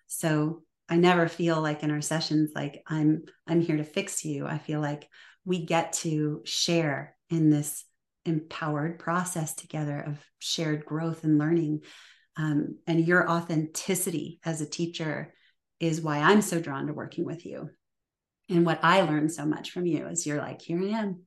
So 0.06 0.62
I 0.88 0.96
never 0.96 1.26
feel 1.26 1.60
like 1.60 1.82
in 1.82 1.90
our 1.90 2.02
sessions 2.02 2.50
like 2.54 2.82
I'm 2.86 3.22
I'm 3.46 3.62
here 3.62 3.78
to 3.78 3.84
fix 3.84 4.24
you. 4.26 4.46
I 4.46 4.58
feel 4.58 4.80
like 4.80 5.08
we 5.46 5.64
get 5.64 5.94
to 5.94 6.42
share 6.44 7.16
in 7.30 7.48
this 7.48 7.84
empowered 8.26 8.98
process 8.98 9.54
together 9.54 9.98
of 9.98 10.18
shared 10.38 10.84
growth 10.84 11.24
and 11.24 11.38
learning. 11.38 11.80
Um, 12.36 12.78
and 12.86 13.06
your 13.06 13.30
authenticity 13.30 14.40
as 14.44 14.60
a 14.60 14.68
teacher 14.68 15.32
is 15.80 16.02
why 16.02 16.18
I'm 16.18 16.42
so 16.42 16.60
drawn 16.60 16.88
to 16.88 16.92
working 16.92 17.24
with 17.24 17.46
you. 17.46 17.70
And 18.50 18.66
what 18.66 18.80
I 18.82 19.00
learned 19.02 19.32
so 19.32 19.46
much 19.46 19.70
from 19.70 19.86
you 19.86 20.06
is 20.08 20.26
you're 20.26 20.38
like, 20.38 20.60
here 20.60 20.80
I 20.82 20.98
am. 20.98 21.22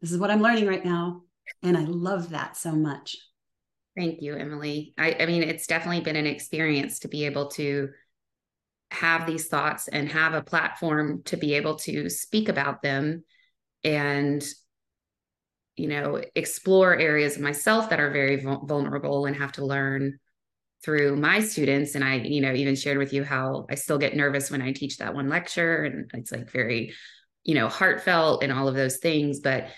This 0.00 0.12
is 0.12 0.18
what 0.18 0.30
I'm 0.30 0.42
learning 0.42 0.66
right 0.66 0.84
now. 0.84 1.22
And 1.62 1.76
I 1.76 1.82
love 1.82 2.30
that 2.30 2.56
so 2.56 2.72
much. 2.72 3.16
Thank 3.96 4.20
you, 4.20 4.34
Emily. 4.34 4.94
I, 4.98 5.16
I 5.20 5.26
mean, 5.26 5.42
it's 5.42 5.66
definitely 5.66 6.02
been 6.02 6.16
an 6.16 6.26
experience 6.26 7.00
to 7.00 7.08
be 7.08 7.24
able 7.24 7.48
to 7.52 7.88
have 8.90 9.26
these 9.26 9.48
thoughts 9.48 9.88
and 9.88 10.08
have 10.10 10.34
a 10.34 10.42
platform 10.42 11.22
to 11.24 11.36
be 11.36 11.54
able 11.54 11.76
to 11.76 12.08
speak 12.08 12.48
about 12.48 12.82
them 12.82 13.24
and 13.82 14.46
you 15.76 15.88
know 15.88 16.22
explore 16.34 16.96
areas 16.96 17.36
of 17.36 17.42
myself 17.42 17.90
that 17.90 18.00
are 18.00 18.10
very 18.10 18.36
vulnerable 18.36 19.26
and 19.26 19.36
have 19.36 19.52
to 19.52 19.64
learn 19.64 20.18
through 20.84 21.16
my 21.16 21.40
students 21.40 21.94
and 21.94 22.04
i 22.04 22.14
you 22.14 22.40
know 22.40 22.52
even 22.52 22.76
shared 22.76 22.96
with 22.96 23.12
you 23.12 23.24
how 23.24 23.66
i 23.68 23.74
still 23.74 23.98
get 23.98 24.16
nervous 24.16 24.50
when 24.50 24.62
i 24.62 24.72
teach 24.72 24.98
that 24.98 25.14
one 25.14 25.28
lecture 25.28 25.84
and 25.84 26.10
it's 26.14 26.32
like 26.32 26.50
very 26.50 26.94
you 27.44 27.54
know 27.54 27.68
heartfelt 27.68 28.42
and 28.42 28.52
all 28.52 28.68
of 28.68 28.74
those 28.74 28.98
things 28.98 29.40
but 29.40 29.68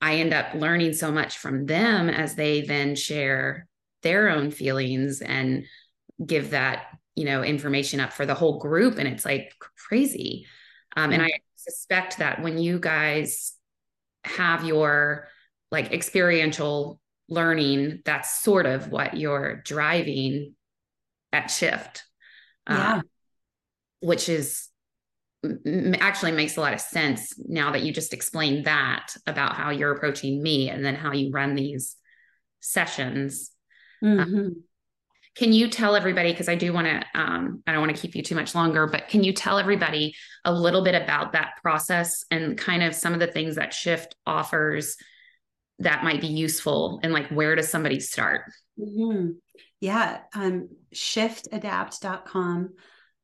i 0.00 0.16
end 0.16 0.32
up 0.32 0.54
learning 0.54 0.92
so 0.92 1.10
much 1.10 1.38
from 1.38 1.66
them 1.66 2.08
as 2.08 2.34
they 2.34 2.62
then 2.62 2.94
share 2.94 3.66
their 4.02 4.28
own 4.28 4.50
feelings 4.50 5.20
and 5.20 5.64
give 6.24 6.50
that 6.50 6.86
you 7.18 7.24
know 7.24 7.42
information 7.42 8.00
up 8.00 8.12
for 8.12 8.24
the 8.24 8.34
whole 8.34 8.58
group. 8.58 8.96
And 8.98 9.08
it's 9.08 9.24
like 9.24 9.52
crazy. 9.76 10.46
Um, 10.96 11.12
and 11.12 11.22
i 11.22 11.30
suspect 11.56 12.18
that 12.18 12.40
when 12.40 12.56
you 12.58 12.78
guys 12.78 13.54
have 14.24 14.64
your 14.64 15.28
like 15.70 15.92
experiential 15.92 17.00
learning 17.28 18.00
that's 18.04 18.42
sort 18.42 18.64
of 18.64 18.90
what 18.90 19.16
you're 19.16 19.56
driving 19.64 20.54
at 21.32 21.48
shift. 21.48 22.04
Uh, 22.66 22.74
yeah. 22.74 23.00
Which 24.00 24.28
is 24.28 24.68
actually 26.00 26.32
makes 26.32 26.56
a 26.56 26.60
lot 26.60 26.74
of 26.74 26.80
sense 26.80 27.32
now 27.46 27.70
that 27.70 27.82
you 27.82 27.92
just 27.92 28.12
explained 28.12 28.64
that 28.64 29.14
about 29.26 29.54
how 29.54 29.70
you're 29.70 29.92
approaching 29.92 30.42
me 30.42 30.68
and 30.68 30.84
then 30.84 30.96
how 30.96 31.12
you 31.12 31.30
run 31.30 31.54
these 31.54 31.96
sessions 32.60 33.52
mm-hmm. 34.02 34.20
um, 34.20 34.64
can 35.36 35.52
you 35.52 35.68
tell 35.68 35.94
everybody 35.94 36.32
because 36.32 36.48
i 36.48 36.56
do 36.56 36.72
want 36.72 36.88
to 36.88 37.20
um, 37.20 37.62
i 37.66 37.72
don't 37.72 37.80
want 37.80 37.94
to 37.94 38.00
keep 38.00 38.16
you 38.16 38.22
too 38.22 38.34
much 38.34 38.54
longer 38.54 38.88
but 38.88 39.08
can 39.08 39.22
you 39.22 39.32
tell 39.32 39.58
everybody 39.58 40.12
a 40.44 40.52
little 40.52 40.82
bit 40.82 41.00
about 41.00 41.32
that 41.32 41.52
process 41.62 42.24
and 42.32 42.58
kind 42.58 42.82
of 42.82 42.94
some 42.94 43.14
of 43.14 43.20
the 43.20 43.28
things 43.28 43.54
that 43.54 43.72
shift 43.72 44.16
offers 44.26 44.96
that 45.78 46.02
might 46.02 46.20
be 46.20 46.26
useful 46.26 46.98
and 47.04 47.12
like 47.12 47.28
where 47.28 47.54
does 47.54 47.70
somebody 47.70 48.00
start 48.00 48.42
mm-hmm. 48.76 49.30
yeah 49.80 50.18
um, 50.34 50.68
shiftadapt.com 50.92 52.70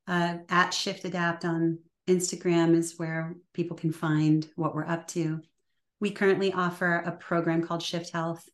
uh, 0.07 0.37
at 0.47 0.71
shiftadapt 0.71 1.43
on 1.43 1.79
instagram 2.07 2.75
is 2.75 2.97
where 2.97 3.35
people 3.53 3.75
can 3.77 3.91
find 3.91 4.47
what 4.55 4.75
we're 4.75 4.85
up 4.85 5.07
to. 5.09 5.41
We 5.99 6.11
currently 6.11 6.53
offer 6.53 6.97
a 6.97 7.11
program 7.11 7.65
called 7.65 7.81
shift 7.81 8.11
health. 8.11 8.47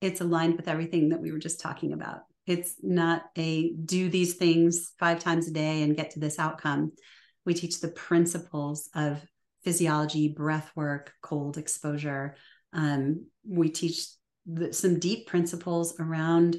It's 0.00 0.20
aligned 0.20 0.56
with 0.56 0.68
everything 0.68 1.10
that 1.10 1.20
we 1.20 1.32
were 1.32 1.38
just 1.38 1.60
talking 1.60 1.92
about. 1.92 2.20
It's 2.46 2.76
not 2.82 3.24
a 3.36 3.72
do 3.72 4.08
these 4.08 4.34
things 4.34 4.92
five 4.98 5.18
times 5.18 5.48
a 5.48 5.52
day 5.52 5.82
and 5.82 5.96
get 5.96 6.12
to 6.12 6.20
this 6.20 6.38
outcome. 6.38 6.92
We 7.44 7.54
teach 7.54 7.80
the 7.80 7.88
principles 7.88 8.88
of 8.94 9.24
physiology 9.64 10.28
breath 10.28 10.70
work 10.76 11.12
cold 11.22 11.58
exposure. 11.58 12.36
Um, 12.72 13.26
we 13.48 13.68
teach 13.68 14.06
the, 14.46 14.72
some 14.72 14.98
deep 15.00 15.26
principles 15.26 15.98
around 15.98 16.56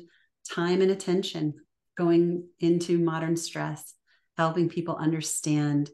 time 0.49 0.81
and 0.81 0.91
attention 0.91 1.53
going 1.97 2.47
into 2.59 2.99
modern 2.99 3.35
stress, 3.35 3.93
helping 4.37 4.69
people 4.69 4.95
understand 4.95 5.89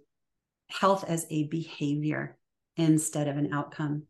health 0.69 1.03
as 1.07 1.25
a 1.29 1.47
behavior 1.47 2.37
instead 2.77 3.27
of 3.27 3.37
an 3.37 3.53
outcome. 3.53 4.03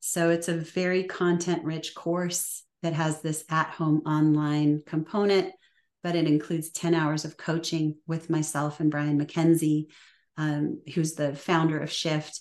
So 0.00 0.30
it's 0.30 0.48
a 0.48 0.56
very 0.56 1.04
content 1.04 1.64
rich 1.64 1.94
course 1.94 2.62
that 2.82 2.92
has 2.92 3.20
this 3.20 3.44
at 3.50 3.70
home 3.70 4.02
online 4.06 4.82
component, 4.86 5.52
but 6.02 6.14
it 6.14 6.26
includes 6.26 6.70
10 6.70 6.94
hours 6.94 7.24
of 7.24 7.36
coaching 7.36 7.96
with 8.06 8.30
myself 8.30 8.80
and 8.80 8.90
Brian 8.90 9.18
Mackenzie, 9.18 9.88
um, 10.36 10.80
who's 10.94 11.14
the 11.14 11.34
founder 11.34 11.78
of 11.80 11.90
Shift 11.90 12.40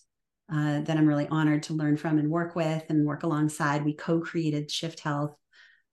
uh, 0.51 0.81
that 0.81 0.97
I'm 0.97 1.07
really 1.07 1.27
honored 1.27 1.63
to 1.63 1.73
learn 1.73 1.97
from 1.97 2.19
and 2.19 2.29
work 2.29 2.55
with 2.55 2.83
and 2.89 3.05
work 3.05 3.23
alongside. 3.23 3.83
We 3.83 3.93
co 3.93 4.19
created 4.19 4.69
Shift 4.69 4.99
Health 4.99 5.35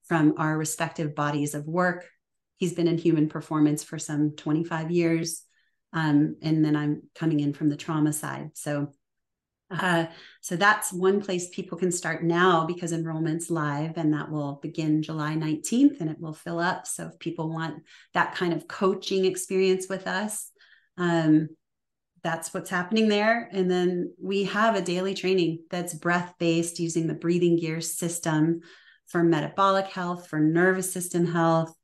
from 0.05 0.35
our 0.37 0.59
respective 0.59 1.14
bodies 1.14 1.55
of 1.55 1.66
work. 1.66 2.07
He's 2.57 2.75
been 2.75 2.89
in 2.89 2.99
human 2.99 3.29
performance 3.29 3.83
for 3.83 3.99
some 3.99 4.33
25 4.37 4.91
years. 4.91 5.43
Um, 5.93 6.36
and 6.43 6.64
then 6.64 6.76
I'm 6.76 7.03
coming 7.14 7.40
in 7.40 7.53
from 7.53 7.68
the 7.68 7.76
trauma 7.76 8.12
side. 8.12 8.51
So, 8.55 8.93
uh, 9.70 10.07
so 10.40 10.57
that's 10.57 10.93
one 10.93 11.22
place 11.22 11.49
people 11.51 11.78
can 11.78 11.93
start 11.93 12.22
now 12.22 12.66
because 12.66 12.93
enrollment's 12.93 13.51
live 13.51 13.97
and 13.97 14.12
that 14.12 14.30
will 14.30 14.59
begin 14.62 15.03
July 15.03 15.34
19th 15.34 16.01
and 16.01 16.11
it 16.11 16.20
will 16.20 16.34
fill 16.34 16.59
up. 16.59 16.86
So 16.86 17.09
if 17.09 17.18
people 17.18 17.51
want 17.51 17.82
that 18.14 18.34
kind 18.34 18.53
of 18.53 18.68
coaching 18.68 19.24
experience 19.24 19.88
with 19.88 20.07
us, 20.07 20.51
um, 20.99 21.49
that's 22.22 22.55
what's 22.55 22.70
happening 22.70 23.09
there. 23.09 23.49
And 23.53 23.70
then 23.70 24.14
we 24.20 24.45
have 24.45 24.76
a 24.76 24.82
daily 24.82 25.14
training 25.14 25.64
that's 25.70 25.95
breath 25.95 26.34
based 26.38 26.78
using 26.78 27.07
the 27.07 27.14
breathing 27.14 27.57
gear 27.57 27.80
system 27.80 28.61
for 29.07 29.24
metabolic 29.24 29.88
health, 29.88 30.28
for 30.28 30.38
nervous 30.38 30.93
system 30.93 31.26
health. 31.26 31.74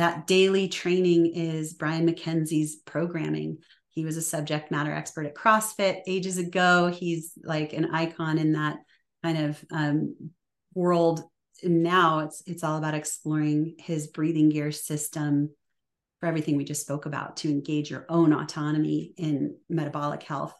That 0.00 0.26
daily 0.26 0.66
training 0.66 1.34
is 1.34 1.74
Brian 1.74 2.06
Mackenzie's 2.06 2.76
programming. 2.76 3.58
He 3.90 4.06
was 4.06 4.16
a 4.16 4.22
subject 4.22 4.70
matter 4.70 4.90
expert 4.90 5.26
at 5.26 5.34
CrossFit 5.34 6.00
ages 6.06 6.38
ago. 6.38 6.86
He's 6.86 7.32
like 7.44 7.74
an 7.74 7.94
icon 7.94 8.38
in 8.38 8.52
that 8.52 8.78
kind 9.22 9.36
of 9.36 9.62
um, 9.70 10.16
world. 10.72 11.22
And 11.62 11.82
now 11.82 12.20
it's 12.20 12.42
it's 12.46 12.64
all 12.64 12.78
about 12.78 12.94
exploring 12.94 13.74
his 13.76 14.06
breathing 14.06 14.48
gear 14.48 14.72
system 14.72 15.50
for 16.18 16.30
everything 16.30 16.56
we 16.56 16.64
just 16.64 16.80
spoke 16.80 17.04
about 17.04 17.36
to 17.36 17.50
engage 17.50 17.90
your 17.90 18.06
own 18.08 18.32
autonomy 18.32 19.12
in 19.18 19.58
metabolic 19.68 20.22
health. 20.22 20.54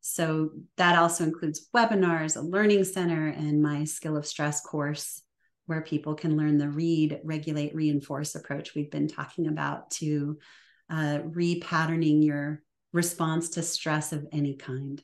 So 0.00 0.50
that 0.78 0.98
also 0.98 1.22
includes 1.22 1.68
webinars, 1.72 2.36
a 2.36 2.40
learning 2.40 2.82
center, 2.82 3.28
and 3.28 3.62
my 3.62 3.84
skill 3.84 4.16
of 4.16 4.26
stress 4.26 4.60
course, 4.62 5.22
where 5.70 5.82
people 5.82 6.16
can 6.16 6.36
learn 6.36 6.58
the 6.58 6.68
read, 6.68 7.20
regulate, 7.22 7.76
reinforce 7.76 8.34
approach 8.34 8.74
we've 8.74 8.90
been 8.90 9.06
talking 9.06 9.46
about 9.46 9.88
to 9.92 10.36
uh, 10.90 11.20
repatterning 11.24 12.24
your 12.24 12.60
response 12.92 13.50
to 13.50 13.62
stress 13.62 14.12
of 14.12 14.26
any 14.32 14.56
kind. 14.56 15.00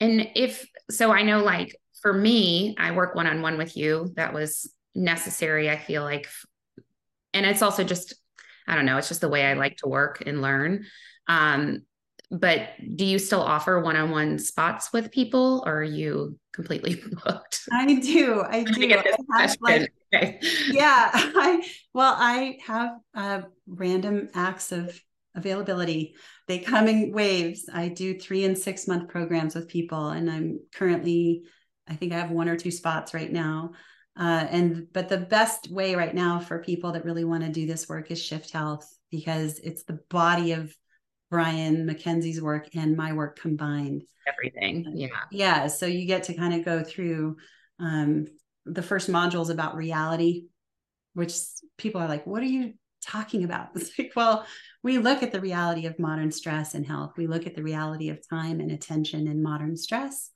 And 0.00 0.30
if 0.34 0.66
so, 0.90 1.12
I 1.12 1.24
know 1.24 1.42
like 1.42 1.76
for 2.00 2.10
me, 2.10 2.74
I 2.78 2.92
work 2.92 3.14
one 3.14 3.26
on 3.26 3.42
one 3.42 3.58
with 3.58 3.76
you. 3.76 4.10
That 4.16 4.32
was 4.32 4.72
necessary, 4.94 5.68
I 5.68 5.76
feel 5.76 6.02
like. 6.02 6.26
And 7.34 7.44
it's 7.44 7.60
also 7.60 7.84
just 7.84 8.14
I 8.66 8.76
don't 8.76 8.86
know, 8.86 8.96
it's 8.96 9.08
just 9.08 9.20
the 9.20 9.28
way 9.28 9.44
I 9.44 9.52
like 9.52 9.76
to 9.78 9.88
work 9.88 10.22
and 10.24 10.40
learn. 10.40 10.86
Um, 11.28 11.82
but 12.32 12.70
do 12.96 13.04
you 13.04 13.18
still 13.18 13.42
offer 13.42 13.78
one-on-one 13.78 14.38
spots 14.38 14.90
with 14.90 15.12
people 15.12 15.62
or 15.66 15.80
are 15.80 15.82
you 15.82 16.38
completely 16.54 17.02
booked? 17.24 17.60
I 17.70 17.94
do. 17.96 18.42
I 18.42 18.62
do. 18.72 19.02
I 19.30 19.42
have, 19.42 19.56
like, 19.60 19.92
okay. 20.14 20.40
Yeah. 20.70 21.10
I 21.14 21.62
well, 21.92 22.16
I 22.18 22.58
have 22.66 22.90
uh, 23.14 23.42
random 23.66 24.30
acts 24.34 24.72
of 24.72 24.98
availability. 25.34 26.14
They 26.48 26.58
come 26.58 26.88
in 26.88 27.12
waves. 27.12 27.68
I 27.72 27.88
do 27.88 28.18
three 28.18 28.44
and 28.44 28.56
six 28.56 28.88
month 28.88 29.10
programs 29.10 29.54
with 29.54 29.68
people, 29.68 30.08
and 30.08 30.30
I'm 30.30 30.60
currently, 30.74 31.42
I 31.86 31.94
think 31.94 32.12
I 32.12 32.18
have 32.18 32.30
one 32.30 32.48
or 32.48 32.56
two 32.56 32.70
spots 32.70 33.12
right 33.12 33.30
now. 33.30 33.72
Uh, 34.18 34.46
and 34.50 34.86
but 34.92 35.08
the 35.08 35.18
best 35.18 35.70
way 35.70 35.94
right 35.94 36.14
now 36.14 36.38
for 36.38 36.62
people 36.62 36.92
that 36.92 37.04
really 37.04 37.24
want 37.24 37.44
to 37.44 37.50
do 37.50 37.66
this 37.66 37.88
work 37.88 38.10
is 38.10 38.22
Shift 38.22 38.50
Health 38.50 38.86
because 39.10 39.58
it's 39.58 39.84
the 39.84 40.00
body 40.10 40.52
of 40.52 40.74
Brian 41.32 41.86
Mackenzie's 41.86 42.42
work 42.42 42.68
and 42.74 42.94
my 42.94 43.14
work 43.14 43.40
combined. 43.40 44.02
Everything. 44.28 44.92
Yeah. 44.94 45.08
Yeah. 45.30 45.66
So 45.68 45.86
you 45.86 46.06
get 46.06 46.24
to 46.24 46.34
kind 46.34 46.52
of 46.52 46.62
go 46.62 46.84
through 46.84 47.38
um, 47.80 48.26
the 48.66 48.82
first 48.82 49.10
module 49.10 49.40
is 49.40 49.48
about 49.48 49.74
reality, 49.74 50.44
which 51.14 51.32
people 51.78 52.02
are 52.02 52.06
like, 52.06 52.26
what 52.26 52.42
are 52.42 52.46
you 52.46 52.74
talking 53.02 53.44
about? 53.44 53.68
It's 53.74 53.98
like, 53.98 54.12
well, 54.14 54.44
we 54.82 54.98
look 54.98 55.22
at 55.22 55.32
the 55.32 55.40
reality 55.40 55.86
of 55.86 55.98
modern 55.98 56.30
stress 56.30 56.74
and 56.74 56.86
health. 56.86 57.14
We 57.16 57.26
look 57.26 57.46
at 57.46 57.54
the 57.54 57.62
reality 57.62 58.10
of 58.10 58.28
time 58.28 58.60
and 58.60 58.70
attention 58.70 59.26
in 59.26 59.42
modern 59.42 59.78
stress. 59.78 60.30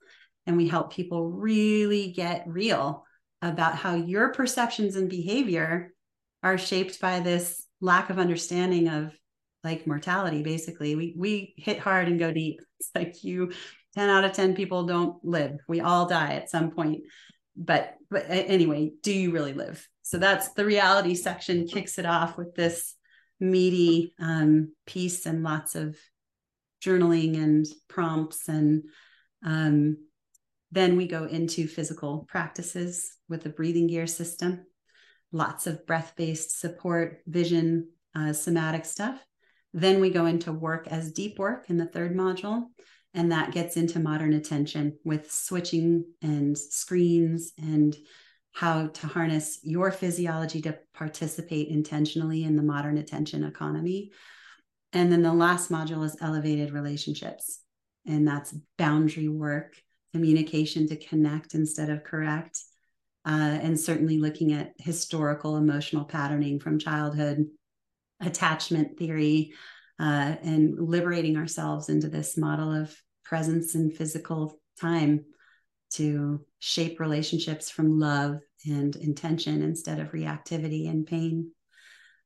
And 0.47 0.57
we 0.57 0.67
help 0.67 0.91
people 0.91 1.29
really 1.29 2.11
get 2.11 2.43
real 2.47 3.05
about 3.43 3.75
how 3.75 3.93
your 3.93 4.33
perceptions 4.33 4.95
and 4.95 5.11
behavior 5.11 5.93
are 6.41 6.57
shaped 6.57 6.99
by 6.99 7.19
this 7.19 7.67
lack 7.81 8.09
of 8.09 8.17
understanding 8.17 8.87
of 8.87 9.15
like 9.67 9.87
mortality 9.87 10.43
basically. 10.43 10.95
We 10.95 11.13
we 11.17 11.53
hit 11.57 11.79
hard 11.79 12.07
and 12.07 12.19
go 12.19 12.31
deep. 12.31 12.61
It's 12.79 12.91
like 12.93 13.23
you 13.23 13.53
10 13.95 14.07
out 14.07 14.23
of 14.23 14.33
10 14.33 14.55
people 14.55 14.85
don't 14.85 15.17
live. 15.25 15.57
We 15.67 15.81
all 15.81 16.05
die 16.05 16.33
at 16.33 16.51
some 16.51 16.69
point. 16.69 17.01
But 17.55 17.95
but 18.11 18.25
anyway 18.29 18.91
do 19.01 19.11
you 19.11 19.31
really 19.31 19.53
live? 19.53 19.87
So 20.03 20.19
that's 20.19 20.53
the 20.53 20.63
reality 20.63 21.15
section 21.15 21.67
kicks 21.67 21.97
it 21.97 22.05
off 22.05 22.37
with 22.37 22.53
this 22.53 22.93
meaty 23.39 24.13
um, 24.19 24.73
piece 24.85 25.25
and 25.25 25.43
lots 25.43 25.73
of 25.73 25.97
journaling 26.85 27.35
and 27.43 27.65
prompts 27.87 28.47
and 28.47 28.83
um, 29.43 29.97
then 30.71 30.97
we 30.97 31.07
go 31.07 31.25
into 31.25 31.67
physical 31.67 32.25
practices 32.27 33.11
with 33.29 33.41
the 33.41 33.49
breathing 33.49 33.87
gear 33.87 34.05
system. 34.05 34.65
Lots 35.31 35.65
of 35.65 35.85
breath 35.87 36.13
based 36.15 36.59
support 36.59 37.19
vision 37.25 37.89
uh, 38.15 38.33
somatic 38.33 38.85
stuff 38.85 39.19
then 39.73 39.99
we 39.99 40.09
go 40.09 40.25
into 40.25 40.51
work 40.51 40.87
as 40.87 41.11
deep 41.11 41.37
work 41.39 41.69
in 41.69 41.77
the 41.77 41.85
third 41.85 42.15
module, 42.15 42.65
and 43.13 43.31
that 43.31 43.51
gets 43.51 43.77
into 43.77 43.99
modern 43.99 44.33
attention 44.33 44.97
with 45.03 45.31
switching 45.31 46.05
and 46.21 46.57
screens 46.57 47.51
and 47.57 47.95
how 48.53 48.87
to 48.87 49.07
harness 49.07 49.59
your 49.63 49.91
physiology 49.91 50.61
to 50.61 50.77
participate 50.93 51.67
intentionally 51.67 52.43
in 52.43 52.55
the 52.55 52.63
modern 52.63 52.97
attention 52.97 53.43
economy. 53.43 54.11
And 54.93 55.11
then 55.11 55.21
the 55.21 55.33
last 55.33 55.69
module 55.69 56.03
is 56.05 56.17
elevated 56.21 56.71
relationships, 56.71 57.59
and 58.05 58.27
that's 58.27 58.55
boundary 58.77 59.27
work, 59.27 59.75
communication 60.13 60.87
to 60.87 60.95
connect 60.95 61.53
instead 61.53 61.89
of 61.89 62.03
correct. 62.03 62.59
Uh, 63.25 63.59
and 63.61 63.77
certainly 63.77 64.17
looking 64.19 64.53
at 64.53 64.71
historical 64.77 65.57
emotional 65.57 66.05
patterning 66.05 66.61
from 66.61 66.79
childhood 66.79 67.45
attachment 68.21 68.97
theory 68.97 69.53
uh, 69.99 70.35
and 70.43 70.77
liberating 70.79 71.37
ourselves 71.37 71.89
into 71.89 72.07
this 72.07 72.37
model 72.37 72.71
of 72.71 72.95
presence 73.23 73.75
and 73.75 73.93
physical 73.93 74.59
time 74.79 75.25
to 75.89 76.41
shape 76.59 76.99
relationships 76.99 77.69
from 77.69 77.99
love 77.99 78.39
and 78.65 78.95
intention 78.95 79.61
instead 79.61 79.99
of 79.99 80.11
reactivity 80.11 80.89
and 80.89 81.07
pain. 81.07 81.51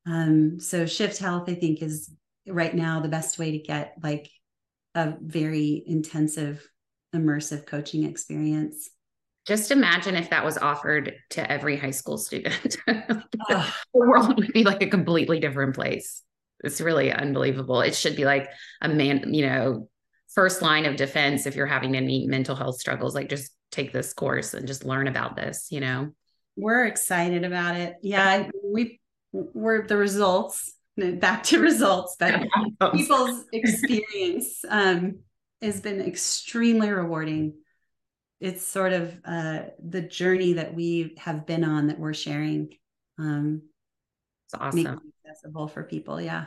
Um, 0.05 0.59
so 0.59 0.85
shift 0.85 1.19
health, 1.19 1.47
I 1.47 1.53
think, 1.53 1.81
is 1.81 2.11
right 2.47 2.73
now 2.73 2.99
the 2.99 3.07
best 3.07 3.37
way 3.37 3.51
to 3.51 3.59
get 3.59 3.95
like 4.01 4.29
a 4.95 5.13
very 5.21 5.83
intensive, 5.85 6.67
immersive 7.15 7.65
coaching 7.65 8.03
experience. 8.03 8.89
Just 9.47 9.71
imagine 9.71 10.15
if 10.15 10.29
that 10.29 10.45
was 10.45 10.57
offered 10.57 11.13
to 11.31 11.51
every 11.51 11.77
high 11.77 11.91
school 11.91 12.17
student. 12.17 12.77
the 12.87 13.73
world 13.93 14.37
would 14.37 14.53
be 14.53 14.63
like 14.63 14.83
a 14.83 14.87
completely 14.87 15.39
different 15.39 15.75
place. 15.75 16.21
It's 16.63 16.79
really 16.79 17.11
unbelievable. 17.11 17.81
It 17.81 17.95
should 17.95 18.15
be 18.15 18.25
like 18.25 18.49
a 18.81 18.89
man, 18.89 19.33
you 19.33 19.47
know, 19.47 19.89
first 20.33 20.61
line 20.61 20.85
of 20.85 20.95
defense 20.95 21.45
if 21.45 21.55
you're 21.55 21.65
having 21.65 21.95
any 21.95 22.27
mental 22.27 22.55
health 22.55 22.79
struggles, 22.79 23.15
like 23.15 23.29
just 23.29 23.51
take 23.71 23.91
this 23.91 24.13
course 24.13 24.53
and 24.53 24.67
just 24.67 24.85
learn 24.85 25.07
about 25.07 25.35
this, 25.35 25.67
you 25.71 25.79
know. 25.79 26.11
We're 26.55 26.85
excited 26.85 27.43
about 27.43 27.75
it. 27.75 27.95
Yeah, 28.01 28.49
we 28.63 28.99
we're 29.31 29.87
the 29.87 29.97
results 29.97 30.73
back 30.97 31.43
to 31.43 31.59
results, 31.59 32.15
but 32.19 32.43
people's 32.93 33.45
experience 33.53 34.63
um, 34.67 35.19
has 35.61 35.79
been 35.81 36.01
extremely 36.01 36.89
rewarding 36.89 37.53
it's 38.41 38.65
sort 38.65 38.91
of 38.91 39.15
uh, 39.23 39.61
the 39.87 40.01
journey 40.01 40.53
that 40.53 40.73
we 40.73 41.13
have 41.19 41.45
been 41.45 41.63
on 41.63 41.87
that 41.87 41.99
we're 41.99 42.13
sharing. 42.13 42.69
Um, 43.19 43.61
it's 44.47 44.55
awesome. 44.59 44.99
accessible 45.23 45.67
for 45.67 45.83
people. 45.83 46.19
Yeah. 46.19 46.45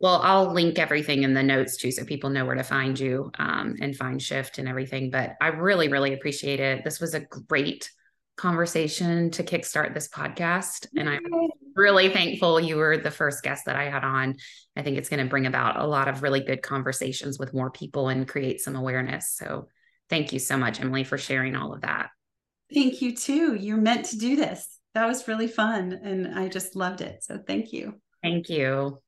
Well, 0.00 0.20
I'll 0.22 0.52
link 0.52 0.78
everything 0.78 1.24
in 1.24 1.34
the 1.34 1.42
notes 1.42 1.76
too, 1.76 1.90
so 1.90 2.04
people 2.04 2.30
know 2.30 2.46
where 2.46 2.54
to 2.54 2.62
find 2.62 2.98
you 2.98 3.32
um, 3.36 3.74
and 3.80 3.96
find 3.96 4.22
Shift 4.22 4.58
and 4.58 4.68
everything. 4.68 5.10
But 5.10 5.34
I 5.40 5.48
really, 5.48 5.88
really 5.88 6.14
appreciate 6.14 6.60
it. 6.60 6.84
This 6.84 7.00
was 7.00 7.14
a 7.14 7.20
great 7.20 7.90
conversation 8.36 9.32
to 9.32 9.42
kickstart 9.42 9.94
this 9.94 10.08
podcast. 10.08 10.86
And 10.96 11.08
I'm 11.08 11.24
really 11.74 12.10
thankful 12.10 12.60
you 12.60 12.76
were 12.76 12.96
the 12.96 13.10
first 13.10 13.42
guest 13.42 13.64
that 13.66 13.74
I 13.74 13.90
had 13.90 14.04
on. 14.04 14.36
I 14.76 14.82
think 14.82 14.98
it's 14.98 15.08
going 15.08 15.24
to 15.24 15.28
bring 15.28 15.46
about 15.46 15.80
a 15.80 15.86
lot 15.86 16.06
of 16.06 16.22
really 16.22 16.44
good 16.44 16.62
conversations 16.62 17.40
with 17.40 17.52
more 17.52 17.72
people 17.72 18.08
and 18.08 18.28
create 18.28 18.60
some 18.60 18.76
awareness. 18.76 19.34
So 19.36 19.66
thank 20.08 20.32
you 20.32 20.38
so 20.38 20.56
much, 20.56 20.80
Emily, 20.80 21.04
for 21.04 21.18
sharing 21.18 21.56
all 21.56 21.72
of 21.72 21.82
that. 21.82 22.10
Thank 22.72 23.00
you 23.00 23.14
too. 23.14 23.54
You're 23.54 23.78
meant 23.78 24.06
to 24.06 24.18
do 24.18 24.36
this. 24.36 24.78
That 24.94 25.06
was 25.06 25.28
really 25.28 25.48
fun. 25.48 25.92
And 25.92 26.38
I 26.38 26.48
just 26.48 26.76
loved 26.76 27.00
it. 27.00 27.22
So 27.24 27.38
thank 27.38 27.72
you. 27.72 27.94
Thank 28.22 28.48
you. 28.48 28.98